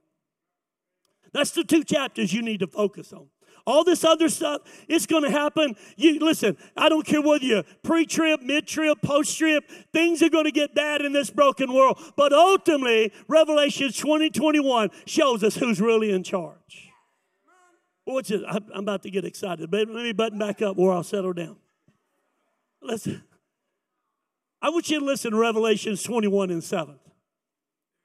That's 1.32 1.52
the 1.52 1.64
two 1.64 1.84
chapters 1.84 2.32
you 2.32 2.42
need 2.42 2.60
to 2.60 2.66
focus 2.66 3.12
on. 3.12 3.28
All 3.66 3.84
this 3.84 4.04
other 4.04 4.28
stuff, 4.28 4.62
it's 4.88 5.06
going 5.06 5.22
to 5.24 5.30
happen. 5.30 5.76
You 5.96 6.18
listen, 6.18 6.56
I 6.76 6.88
don't 6.88 7.06
care 7.06 7.22
whether 7.22 7.44
you're 7.44 7.64
pre-trib, 7.82 8.42
mid-trib, 8.42 9.02
post-trib, 9.02 9.64
things 9.92 10.22
are 10.22 10.30
going 10.30 10.44
to 10.44 10.52
get 10.52 10.74
bad 10.74 11.02
in 11.02 11.12
this 11.12 11.30
broken 11.30 11.72
world. 11.72 11.98
But 12.16 12.32
ultimately, 12.32 13.12
Revelation 13.28 13.92
20, 13.92 14.30
21 14.30 14.90
shows 15.06 15.44
us 15.44 15.56
who's 15.56 15.80
really 15.80 16.10
in 16.10 16.22
charge. 16.22 16.90
What's 18.04 18.30
it? 18.30 18.42
I'm 18.48 18.64
about 18.72 19.02
to 19.04 19.10
get 19.10 19.24
excited. 19.24 19.70
But 19.70 19.88
let 19.88 20.02
me 20.02 20.12
button 20.12 20.38
back 20.38 20.62
up 20.62 20.78
or 20.78 20.92
I'll 20.92 21.04
settle 21.04 21.32
down. 21.32 21.56
Listen. 22.82 23.22
I 24.62 24.70
want 24.70 24.90
you 24.90 24.98
to 24.98 25.04
listen 25.04 25.30
to 25.30 25.38
Revelations 25.38 26.02
21 26.02 26.50
and 26.50 26.62
7. 26.62 26.98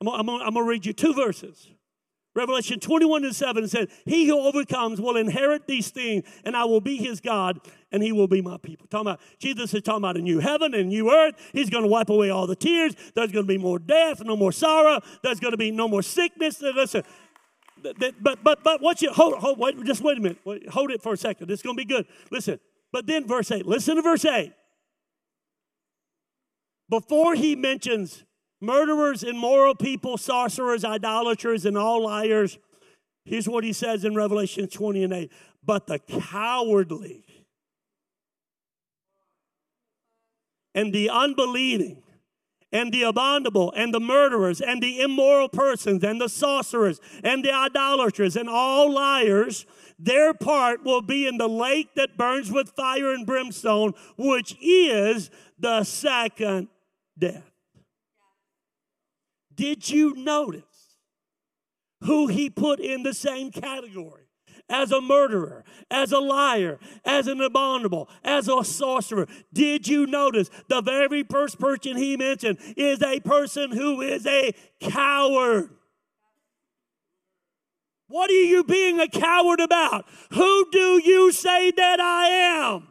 I'm, 0.02 0.08
I'm, 0.08 0.30
I'm 0.30 0.54
going 0.54 0.54
to 0.54 0.63
read 0.63 0.86
you 0.86 0.94
two 0.94 1.13
verses. 1.13 1.68
Revelation 2.36 2.80
21 2.82 3.24
and 3.24 3.36
7 3.36 3.67
says, 3.67 3.88
He 4.06 4.28
who 4.28 4.39
overcomes 4.39 5.00
will 5.00 5.15
inherit 5.15 5.67
these 5.67 5.89
things, 5.89 6.26
and 6.43 6.56
I 6.56 6.65
will 6.65 6.82
be 6.82 6.98
his 6.98 7.21
God, 7.21 7.62
and 7.91 8.04
he 8.04 8.12
will 8.12 8.28
be 8.28 8.41
my 8.41 8.58
people. 8.58 8.88
Talking 8.88 9.08
about 9.08 9.21
Jesus 9.39 9.74
is 9.74 9.82
talking 9.82 10.00
about 10.00 10.17
a 10.17 10.21
new 10.21 10.39
heaven 10.39 10.74
and 10.74 10.89
new 10.89 11.12
earth. 11.12 11.36
He's 11.54 11.69
going 11.69 11.84
to 11.84 11.89
wipe 11.89 12.10
away 12.10 12.30
all 12.30 12.45
the 12.45 12.56
tears. 12.56 12.93
There's 13.15 13.32
going 13.32 13.45
to 13.45 13.48
be 13.48 13.58
more 13.58 13.80
death, 13.80 14.21
no 14.24 14.36
more 14.36 14.52
sorrow. 14.52 15.00
There's 15.24 15.39
going 15.39 15.52
to 15.52 15.58
be 15.58 15.71
no 15.71 15.88
more 15.88 16.02
sickness. 16.02 16.62
Listen, 16.62 17.04
but 18.21 18.43
but 18.43 18.63
but 18.63 18.82
what 18.82 19.02
you 19.02 19.12
hold 19.12 19.36
hold 19.36 19.58
wait 19.58 19.82
just 19.86 20.02
wait 20.02 20.17
a 20.17 20.21
minute. 20.21 20.39
Wait, 20.43 20.67
hold 20.69 20.91
it 20.91 21.02
for 21.02 21.13
a 21.13 21.17
second. 21.17 21.50
It's 21.50 21.62
going 21.62 21.78
to 21.78 21.82
be 21.82 21.86
good. 21.86 22.06
Listen. 22.32 22.60
But 22.91 23.08
then 23.08 23.28
verse 23.28 23.52
8. 23.52 23.65
Listen 23.65 23.98
to 23.98 24.02
verse 24.02 24.24
8. 24.24 24.54
Before 26.89 27.36
he 27.36 27.56
mentions 27.56 28.24
murderers, 28.65 29.23
and 29.23 29.38
immoral 29.38 29.75
people, 29.75 30.17
sorcerers, 30.17 30.84
idolaters, 30.84 31.65
and 31.65 31.78
all 31.78 32.04
liars. 32.04 32.58
Here's 33.25 33.49
what 33.49 33.63
he 33.63 33.73
says 33.73 34.06
in 34.06 34.15
Revelation 34.15 34.67
20 34.67 35.04
and 35.04 35.13
8. 35.13 35.32
But 35.63 35.88
the 35.88 35.99
cowardly 35.99 37.25
and 40.75 40.93
the 40.93 41.10
unbelieving 41.10 42.04
and 42.71 42.91
the 42.91 43.04
abominable 43.04 43.71
and 43.75 43.93
the 43.93 43.99
murderers 43.99 44.60
and 44.62 44.84
the 44.84 45.01
immoral 45.01 45.47
persons 45.47 46.04
and 46.04 46.19
the 46.19 46.28
sorcerers 46.28 46.99
and 47.23 47.43
the 47.43 47.51
idolaters 47.51 48.36
and 48.36 48.49
all 48.49 48.91
liars, 48.91 49.65
their 49.97 50.34
part 50.34 50.84
will 50.84 51.01
be 51.01 51.25
in 51.25 51.38
the 51.38 51.47
lake 51.47 51.95
that 51.95 52.17
burns 52.17 52.51
with 52.51 52.71
fire 52.71 53.13
and 53.13 53.25
brimstone, 53.25 53.93
which 54.17 54.58
is 54.62 55.32
the 55.58 55.84
second 55.84 56.67
death. 57.17 57.55
Did 59.56 59.89
you 59.89 60.13
notice 60.15 60.63
who 62.02 62.28
he 62.28 62.50
put 62.50 62.80
in 62.80 63.04
the 63.04 63.13
same 63.13 63.52
category? 63.52 64.24
As 64.68 64.91
a 64.91 65.00
murderer, 65.00 65.63
as 65.91 66.12
a 66.12 66.18
liar, 66.18 66.80
as 67.06 67.28
an 67.28 67.39
abominable, 67.39 68.10
as 68.24 68.48
a 68.48 68.63
sorcerer. 68.63 69.28
Did 69.54 69.88
you 69.88 70.08
notice 70.08 70.50
the 70.70 70.82
very 70.82 71.22
first 71.22 71.60
person 71.60 71.98
he 71.98 72.18
mentioned 72.18 72.58
is 72.76 73.04
a 73.04 73.20
person 73.20 73.72
who 73.72 74.02
is 74.02 74.26
a 74.26 74.54
coward? 74.82 75.70
What 78.08 78.32
are 78.32 78.34
you 78.34 78.63
being 78.63 79.00
a 79.00 79.08
coward 79.08 79.60
about? 79.60 80.08
Who 80.32 80.68
do 80.72 81.00
you 81.04 81.32
say 81.32 81.70
that 81.70 82.00
I 82.00 82.28
am? 82.28 82.88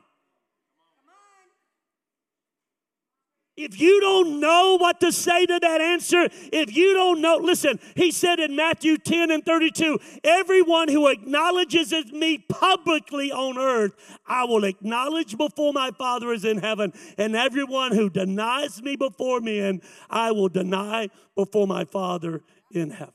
If 3.56 3.80
you 3.80 4.00
don't 4.00 4.40
know 4.40 4.76
what 4.80 4.98
to 5.00 5.12
say 5.12 5.46
to 5.46 5.60
that 5.60 5.80
answer, 5.80 6.28
if 6.52 6.74
you 6.76 6.92
don't 6.92 7.20
know, 7.20 7.36
listen, 7.36 7.78
he 7.94 8.10
said 8.10 8.40
in 8.40 8.56
Matthew 8.56 8.98
10 8.98 9.30
and 9.30 9.44
32 9.44 10.00
everyone 10.24 10.88
who 10.88 11.06
acknowledges 11.06 11.92
me 12.12 12.38
publicly 12.38 13.30
on 13.30 13.56
earth, 13.56 13.92
I 14.26 14.44
will 14.44 14.64
acknowledge 14.64 15.38
before 15.38 15.72
my 15.72 15.92
Father 15.92 16.32
is 16.32 16.44
in 16.44 16.58
heaven. 16.58 16.92
And 17.16 17.36
everyone 17.36 17.92
who 17.92 18.10
denies 18.10 18.82
me 18.82 18.96
before 18.96 19.40
men, 19.40 19.82
I 20.10 20.32
will 20.32 20.48
deny 20.48 21.10
before 21.36 21.68
my 21.68 21.84
Father 21.84 22.42
in 22.72 22.90
heaven. 22.90 23.14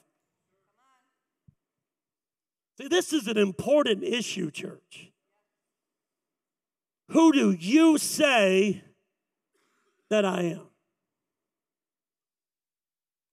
See, 2.79 2.87
this 2.87 3.11
is 3.11 3.27
an 3.27 3.37
important 3.37 4.05
issue, 4.05 4.51
church. 4.51 5.11
Who 7.09 7.33
do 7.33 7.51
you 7.51 7.97
say? 7.97 8.83
That 10.09 10.25
I 10.25 10.41
am. 10.41 10.61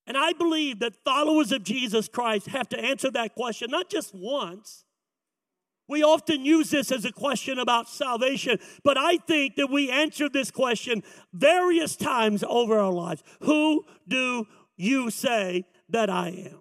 And 0.07 0.17
I 0.17 0.33
believe 0.35 0.79
that 0.81 0.95
followers 1.05 1.51
of 1.51 1.65
Jesus 1.65 2.09
Christ 2.09 2.47
have 2.49 2.69
to 2.69 2.79
answer 2.79 3.11
that 3.11 3.35
question 3.35 3.71
not 3.71 3.91
just 3.91 4.15
once, 4.15 4.85
We 5.89 6.03
often 6.03 6.45
use 6.45 6.71
this 6.71 6.91
as 6.91 7.05
a 7.05 7.13
question 7.13 7.59
about 7.59 7.89
salvation, 7.89 8.59
but 8.83 8.99
I 8.99 9.19
think 9.19 9.55
that 9.57 9.71
we 9.71 9.91
answer 9.91 10.29
this 10.29 10.51
question 10.51 11.03
various 11.33 11.95
times 11.97 12.43
over 12.49 12.79
our 12.79 12.93
lives. 12.93 13.23
Who 13.43 13.85
do 14.09 14.47
you 14.77 15.11
say 15.11 15.65
that 15.89 16.11
I 16.11 16.29
am? 16.51 16.59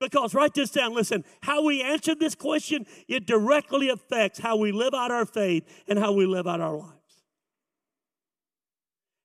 Because, 0.00 0.34
write 0.34 0.54
this 0.54 0.70
down, 0.70 0.94
listen, 0.94 1.24
how 1.42 1.64
we 1.64 1.80
answer 1.80 2.14
this 2.14 2.34
question, 2.34 2.86
it 3.06 3.26
directly 3.26 3.88
affects 3.88 4.40
how 4.40 4.56
we 4.56 4.72
live 4.72 4.92
out 4.92 5.12
our 5.12 5.24
faith 5.24 5.64
and 5.86 5.98
how 5.98 6.12
we 6.12 6.26
live 6.26 6.48
out 6.48 6.60
our 6.60 6.76
lives. 6.76 7.03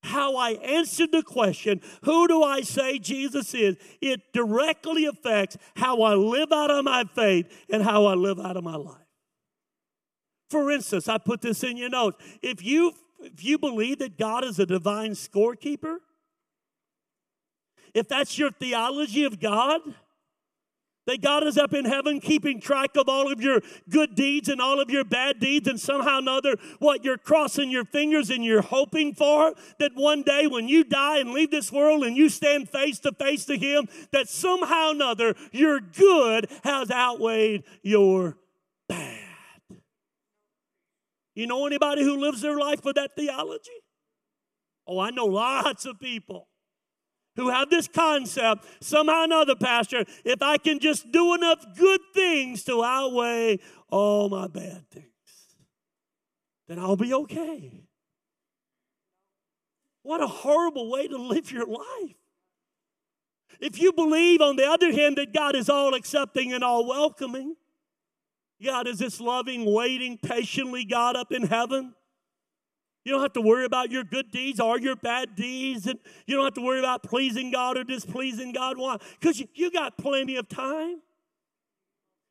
How 0.04 0.38
I 0.38 0.52
answered 0.52 1.12
the 1.12 1.24
question, 1.24 1.82
who 2.04 2.28
do 2.28 2.42
I 2.42 2.62
say 2.62 3.00
Jesus 3.00 3.54
is? 3.54 3.76
It 4.02 4.22
directly 4.34 5.06
affects 5.06 5.58
how 5.76 6.02
I 6.02 6.14
live 6.14 6.52
out 6.52 6.72
of 6.72 6.86
my 6.86 7.04
faith 7.04 7.48
and 7.70 7.84
how 7.84 8.06
I 8.06 8.14
live 8.14 8.40
out 8.40 8.56
of 8.56 8.64
my 8.64 8.76
life. 8.76 8.96
For 10.50 10.72
instance, 10.72 11.08
I 11.08 11.18
put 11.18 11.42
this 11.42 11.64
in 11.64 11.78
your 11.78 11.90
notes. 11.90 12.18
If 12.42 12.64
you 12.64 12.94
if 13.22 13.44
you 13.44 13.58
believe 13.58 14.00
that 14.00 14.18
God 14.18 14.46
is 14.46 14.60
a 14.60 14.66
divine 14.66 15.12
scorekeeper, 15.12 15.98
if 17.94 18.08
that's 18.08 18.38
your 18.38 18.52
theology 18.52 19.26
of 19.26 19.40
God, 19.42 19.82
that 21.10 21.22
God 21.22 21.44
is 21.44 21.58
up 21.58 21.74
in 21.74 21.86
heaven 21.86 22.20
keeping 22.20 22.62
track 22.62 22.92
of 22.96 23.10
all 23.10 23.32
of 23.32 23.42
your 23.42 23.62
good 23.90 24.14
deeds 24.14 24.48
and 24.48 24.62
all 24.62 24.80
of 24.80 24.92
your 24.92 25.04
bad 25.04 25.40
deeds, 25.40 25.68
and 25.68 25.80
somehow 25.80 26.18
or 26.18 26.20
another, 26.20 26.56
what 26.78 27.04
you're 27.04 27.18
crossing 27.18 27.72
your 27.72 27.84
fingers 27.84 28.30
and 28.30 28.46
you're 28.46 28.62
hoping 28.62 29.16
for, 29.16 29.56
that 29.80 29.92
one 29.96 30.22
day 30.22 30.46
when 30.46 30.68
you 30.68 30.84
die 30.84 31.18
and 31.18 31.32
leave 31.32 31.50
this 31.50 31.72
world 31.72 32.04
and 32.04 32.16
you 32.16 32.30
stand 32.30 32.70
face 32.70 33.00
to 33.00 33.12
face 33.12 33.46
to 33.46 33.58
Him, 33.58 33.88
that 34.12 34.30
somehow 34.30 34.90
or 34.90 34.92
another 34.92 35.36
your 35.52 35.80
good 35.80 36.48
has 36.64 36.92
outweighed 36.92 37.64
your 37.82 38.38
bad. 38.88 39.18
You 41.34 41.48
know 41.48 41.66
anybody 41.66 42.04
who 42.04 42.18
lives 42.18 42.42
their 42.42 42.58
life 42.58 42.86
with 42.86 42.98
that 42.98 43.16
theology? 43.16 43.72
Oh, 44.86 45.00
I 45.00 45.10
know 45.10 45.26
lots 45.26 45.86
of 45.86 46.00
people 46.00 46.50
who 47.40 47.50
have 47.50 47.70
this 47.70 47.88
concept 47.88 48.66
somehow 48.82 49.22
or 49.22 49.24
another, 49.24 49.56
Pastor, 49.56 50.04
if 50.26 50.42
I 50.42 50.58
can 50.58 50.80
just 50.80 51.10
do 51.10 51.34
enough 51.34 51.66
good 51.78 52.02
things 52.14 52.66
to 52.66 52.84
outweigh 52.84 53.60
all 53.90 54.28
my 54.28 54.48
bad 54.48 54.90
things, 54.92 55.06
then 56.68 56.80
I'll 56.80 56.98
be 56.98 57.14
okay. 57.14 57.86
What 60.04 60.22
a 60.22 60.28
horrible 60.28 60.92
way 60.92 61.08
to 61.08 61.18
live 61.18 61.50
your 61.50 61.66
life. 61.66 62.16
If 63.62 63.80
you 63.80 63.94
believe, 63.94 64.42
on 64.42 64.58
the 64.58 64.66
other 64.66 64.92
hand, 64.92 65.18
that 65.18 65.34
God 65.34 65.56
is 65.56 65.70
all 65.70 65.94
accepting 65.94 66.52
and 66.52 66.64
all 66.64 66.86
welcoming, 66.86 67.56
God 68.62 68.86
is 68.86 69.00
this 69.00 69.22
loving, 69.22 69.72
waiting, 69.72 70.18
patiently 70.18 70.84
God 70.84 71.16
up 71.16 71.32
in 71.32 71.44
heaven 71.44 71.94
you 73.10 73.16
don't 73.16 73.24
have 73.24 73.34
to 73.34 73.42
worry 73.42 73.66
about 73.66 73.90
your 73.90 74.04
good 74.04 74.30
deeds 74.30 74.60
or 74.60 74.80
your 74.80 74.96
bad 74.96 75.36
deeds. 75.36 75.88
And 75.88 75.98
you 76.28 76.36
don't 76.36 76.46
have 76.46 76.54
to 76.54 76.62
worry 76.62 76.78
about 76.78 77.02
pleasing 77.02 77.50
God 77.50 77.76
or 77.76 77.84
displeasing 77.84 78.52
God. 78.52 78.78
Why? 78.78 78.98
Because 79.20 79.44
you, 79.56 79.72
got 79.72 79.98
plenty 79.98 80.36
of 80.36 80.48
time. 80.48 81.02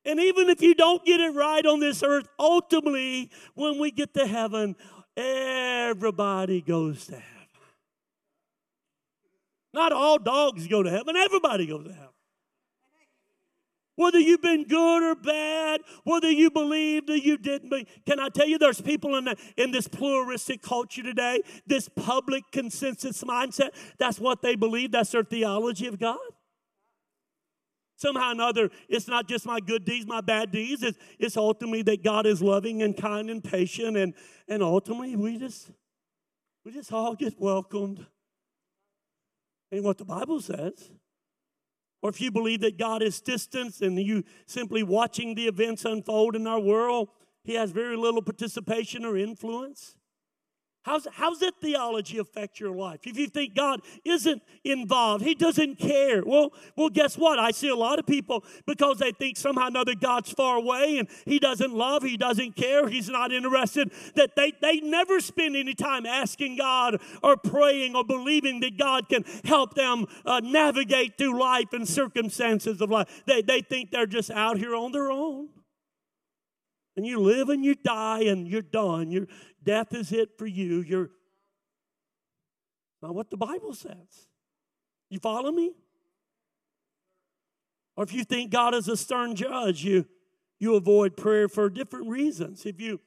And 0.05 0.21
even 0.21 0.49
if 0.49 0.63
you 0.63 0.77
don't 0.77 1.05
get 1.05 1.19
it 1.19 1.35
right 1.35 1.67
on 1.67 1.81
this 1.81 2.05
earth, 2.05 2.29
ultimately, 2.39 3.29
when 3.55 3.81
we 3.81 3.91
get 3.91 4.15
to 4.15 4.25
heaven, 4.25 4.77
everybody 5.17 6.61
goes 6.61 7.07
to 7.07 7.15
heaven. 7.15 7.25
Not 9.75 9.93
all 9.93 10.19
dogs 10.19 10.69
go 10.69 10.85
to 10.85 10.91
heaven, 10.91 11.17
everybody 11.17 11.67
goes 11.67 11.89
to 11.89 11.93
heaven 11.93 12.18
whether 13.99 14.21
you've 14.21 14.41
been 14.41 14.63
good 14.63 15.03
or 15.03 15.17
bad, 15.17 15.81
whether 16.05 16.31
you 16.31 16.53
believed 16.53 17.11
or 17.11 17.17
you 17.17 17.37
didn't. 17.37 17.69
Believe. 17.69 17.89
Can 18.07 18.21
I 18.21 18.29
tell 18.29 18.47
you, 18.47 18.57
there's 18.57 18.81
people 18.81 19.17
in, 19.17 19.25
the, 19.25 19.37
in 19.57 19.73
this 19.73 19.89
pluralistic 19.89 20.63
culture 20.63 21.03
today, 21.03 21.43
this 21.67 21.89
public 21.89 22.45
consensus 22.53 23.25
mindset, 23.25 23.71
that's 23.99 24.21
what 24.21 24.41
they 24.41 24.55
believe, 24.55 24.93
that's 24.93 25.11
their 25.11 25.25
theology 25.25 25.89
of 25.89 25.99
God. 25.99 26.17
Somehow 27.97 28.29
or 28.29 28.33
another, 28.33 28.71
it's 28.89 29.09
not 29.09 29.27
just 29.27 29.45
my 29.45 29.59
good 29.59 29.85
deeds, 29.85 30.07
my 30.07 30.21
bad 30.21 30.53
deeds. 30.53 30.85
It's, 30.85 30.97
it's 31.19 31.37
ultimately 31.37 31.83
that 31.83 32.05
God 32.05 32.25
is 32.25 32.41
loving 32.41 32.83
and 32.83 32.97
kind 32.97 33.29
and 33.29 33.43
patient, 33.43 33.97
and, 33.97 34.15
and 34.47 34.63
ultimately 34.63 35.17
we 35.17 35.39
just 35.39 35.73
we 36.65 36.71
just 36.71 36.93
all 36.93 37.17
get 37.17 37.35
welcomed. 37.41 38.07
Ain't 39.73 39.83
what 39.83 39.99
the 39.99 40.05
Bible 40.05 40.41
says. 40.41 40.93
Or 42.01 42.11
if 42.11 42.21
you 42.21 42.31
believe 42.31 42.61
that 42.61 42.79
God 42.79 43.03
is 43.03 43.21
distant 43.21 43.81
and 43.81 43.99
you 43.99 44.25
simply 44.47 44.83
watching 44.83 45.35
the 45.35 45.49
events 45.49 45.85
unfold 45.85 46.37
in 46.37 46.47
our 46.47 46.61
world, 46.61 47.09
He 47.43 47.55
has 47.55 47.71
very 47.71 47.97
little 47.97 48.23
participation 48.23 49.05
or 49.05 49.17
influence. 49.17 49.97
How's, 50.83 51.07
how's 51.13 51.41
that 51.41 51.55
theology 51.61 52.19
affect 52.19 52.61
your 52.61 52.71
life? 52.71 53.01
If 53.07 53.19
you 53.19 53.27
think 53.27 53.55
God 53.55 53.81
isn't 54.05 54.43
involved, 54.65 55.25
He 55.25 55.35
doesn't 55.35 55.79
care. 55.79 56.23
Well, 56.25 56.53
well, 56.77 56.89
guess 56.89 57.19
what? 57.19 57.39
I 57.39 57.51
see 57.51 57.69
a 57.69 57.75
lot 57.77 57.99
of 57.99 58.07
people 58.07 58.45
because 58.67 58.99
they 58.99 59.13
think 59.13 59.37
somehow 59.37 59.65
or 59.65 59.69
another 59.69 59.95
God's 59.95 60.33
far 60.33 60.57
away 60.57 60.99
and 60.99 61.09
He 61.27 61.39
doesn't 61.39 61.75
love, 61.75 62.03
He 62.03 62.17
doesn't 62.17 62.57
care, 62.57 62.89
He's 62.89 63.09
not 63.09 63.33
interested, 63.33 63.93
that 64.15 64.37
they, 64.37 64.53
they 64.63 64.81
never 64.81 65.21
spend 65.21 65.57
any 65.57 65.75
time 65.75 66.07
asking 66.07 66.57
God 66.57 67.01
or 67.23 67.37
praying 67.37 67.95
or 67.95 68.05
believing 68.05 68.61
that 68.61 68.79
God 68.79 69.09
can 69.09 69.25
help 69.45 69.75
them 69.75 70.07
uh, 70.25 70.41
navigate 70.43 71.19
through 71.19 71.39
life 71.39 71.73
and 71.73 71.87
circumstances 71.87 72.81
of 72.81 72.91
life. 72.91 73.25
They, 73.27 73.43
they 73.43 73.61
think 73.61 73.91
they're 73.91 74.07
just 74.07 74.31
out 74.31 74.59
here 74.59 74.75
on 74.75 74.93
their 74.93 75.11
own. 75.11 75.49
And 76.97 77.07
you 77.07 77.21
live 77.21 77.49
and 77.49 77.65
you 77.65 77.77
die 77.77 78.25
and 78.25 78.49
you're 78.49 78.61
done. 78.61 79.13
You're, 79.13 79.29
death 79.63 79.95
is 79.95 80.13
it 80.13 80.39
for 80.39 80.47
you. 80.47 80.81
You're 80.81 81.11
not 83.03 83.15
what 83.15 83.31
the 83.31 83.37
Bible 83.37 83.75
says. 83.75 84.29
You 85.11 85.19
follow 85.19 85.51
me? 85.51 85.73
Or 87.97 88.05
if 88.05 88.13
you 88.13 88.25
think 88.25 88.51
God 88.51 88.75
is 88.75 88.89
a 88.89 88.97
stern 88.97 89.35
judge, 89.35 89.85
you, 89.85 90.07
you 90.59 90.77
avoid 90.77 91.17
prayer 91.17 91.49
for 91.49 91.69
different 91.69 92.09
reasons. 92.09 92.65
If 92.65 92.81
you 92.81 93.01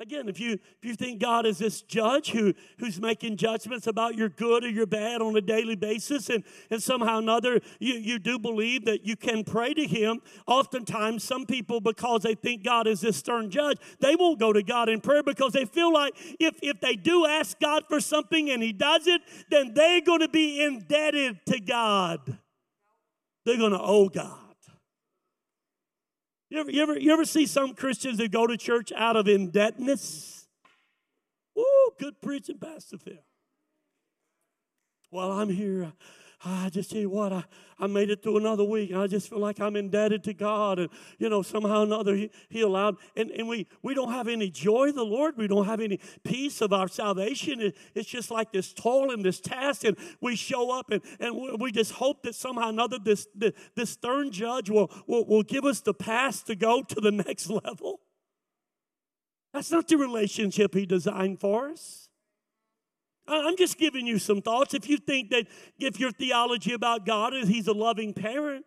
Again, 0.00 0.28
if 0.28 0.40
you 0.40 0.54
if 0.54 0.84
you 0.84 0.96
think 0.96 1.20
God 1.20 1.46
is 1.46 1.58
this 1.58 1.80
judge 1.80 2.30
who 2.30 2.52
who's 2.78 3.00
making 3.00 3.36
judgments 3.36 3.86
about 3.86 4.16
your 4.16 4.28
good 4.28 4.64
or 4.64 4.68
your 4.68 4.86
bad 4.86 5.22
on 5.22 5.36
a 5.36 5.40
daily 5.40 5.76
basis, 5.76 6.28
and, 6.30 6.42
and 6.68 6.82
somehow 6.82 7.18
another 7.18 7.60
you, 7.78 7.94
you 7.94 8.18
do 8.18 8.36
believe 8.36 8.86
that 8.86 9.06
you 9.06 9.14
can 9.14 9.44
pray 9.44 9.72
to 9.72 9.86
him, 9.86 10.20
oftentimes 10.48 11.22
some 11.22 11.46
people, 11.46 11.80
because 11.80 12.22
they 12.22 12.34
think 12.34 12.64
God 12.64 12.88
is 12.88 13.02
this 13.02 13.16
stern 13.16 13.50
judge, 13.50 13.78
they 14.00 14.16
won't 14.16 14.40
go 14.40 14.52
to 14.52 14.64
God 14.64 14.88
in 14.88 15.00
prayer 15.00 15.22
because 15.22 15.52
they 15.52 15.64
feel 15.64 15.92
like 15.92 16.14
if, 16.40 16.58
if 16.60 16.80
they 16.80 16.96
do 16.96 17.24
ask 17.24 17.60
God 17.60 17.84
for 17.88 18.00
something 18.00 18.50
and 18.50 18.64
he 18.64 18.72
does 18.72 19.06
it, 19.06 19.22
then 19.48 19.74
they're 19.74 20.00
going 20.00 20.20
to 20.20 20.28
be 20.28 20.60
indebted 20.60 21.38
to 21.46 21.60
God. 21.60 22.36
They're 23.46 23.58
going 23.58 23.72
to 23.72 23.80
owe 23.80 24.08
God. 24.08 24.43
You 26.54 26.60
ever, 26.60 26.70
you, 26.70 26.82
ever, 26.82 26.96
you 26.96 27.12
ever 27.12 27.24
see 27.24 27.46
some 27.46 27.74
Christians 27.74 28.18
that 28.18 28.30
go 28.30 28.46
to 28.46 28.56
church 28.56 28.92
out 28.92 29.16
of 29.16 29.26
indebtedness? 29.26 30.46
Ooh, 31.58 31.90
good 31.98 32.20
preaching, 32.20 32.58
Pastor 32.58 32.96
Phil. 32.96 33.14
Well, 35.10 35.32
I'm 35.32 35.48
here. 35.48 35.92
I 36.46 36.68
just 36.68 36.90
tell 36.90 37.00
you 37.00 37.08
what, 37.08 37.32
I, 37.32 37.44
I 37.78 37.86
made 37.86 38.10
it 38.10 38.22
through 38.22 38.36
another 38.36 38.64
week. 38.64 38.92
I 38.92 39.06
just 39.06 39.30
feel 39.30 39.38
like 39.38 39.60
I'm 39.60 39.76
indebted 39.76 40.24
to 40.24 40.34
God. 40.34 40.78
And, 40.78 40.90
you 41.18 41.28
know, 41.28 41.42
somehow 41.42 41.80
or 41.80 41.84
another, 41.84 42.14
He, 42.14 42.30
he 42.48 42.60
allowed. 42.60 42.96
And, 43.16 43.30
and 43.30 43.48
we, 43.48 43.66
we 43.82 43.94
don't 43.94 44.12
have 44.12 44.28
any 44.28 44.50
joy 44.50 44.88
of 44.88 44.94
the 44.94 45.04
Lord. 45.04 45.36
We 45.38 45.46
don't 45.46 45.64
have 45.64 45.80
any 45.80 46.00
peace 46.22 46.60
of 46.60 46.72
our 46.72 46.88
salvation. 46.88 47.60
It, 47.60 47.76
it's 47.94 48.08
just 48.08 48.30
like 48.30 48.52
this 48.52 48.72
toil 48.72 49.10
and 49.10 49.24
this 49.24 49.40
task. 49.40 49.84
And 49.84 49.96
we 50.20 50.36
show 50.36 50.70
up 50.70 50.90
and, 50.90 51.02
and 51.18 51.60
we 51.60 51.72
just 51.72 51.92
hope 51.92 52.22
that 52.24 52.34
somehow 52.34 52.66
or 52.66 52.70
another 52.70 52.98
this, 52.98 53.26
this, 53.34 53.52
this 53.74 53.90
stern 53.90 54.30
judge 54.30 54.70
will, 54.70 54.90
will, 55.06 55.24
will 55.26 55.42
give 55.42 55.64
us 55.64 55.80
the 55.80 55.94
pass 55.94 56.42
to 56.44 56.54
go 56.54 56.82
to 56.82 57.00
the 57.00 57.12
next 57.26 57.48
level. 57.48 58.00
That's 59.52 59.70
not 59.70 59.88
the 59.88 59.96
relationship 59.96 60.74
He 60.74 60.84
designed 60.84 61.40
for 61.40 61.68
us. 61.68 62.08
I'm 63.26 63.56
just 63.56 63.78
giving 63.78 64.06
you 64.06 64.18
some 64.18 64.42
thoughts. 64.42 64.74
If 64.74 64.88
you 64.88 64.98
think 64.98 65.30
that 65.30 65.46
if 65.78 65.98
your 65.98 66.10
theology 66.10 66.72
about 66.72 67.06
God 67.06 67.34
is 67.34 67.48
He's 67.48 67.66
a 67.66 67.72
loving 67.72 68.12
parent, 68.12 68.66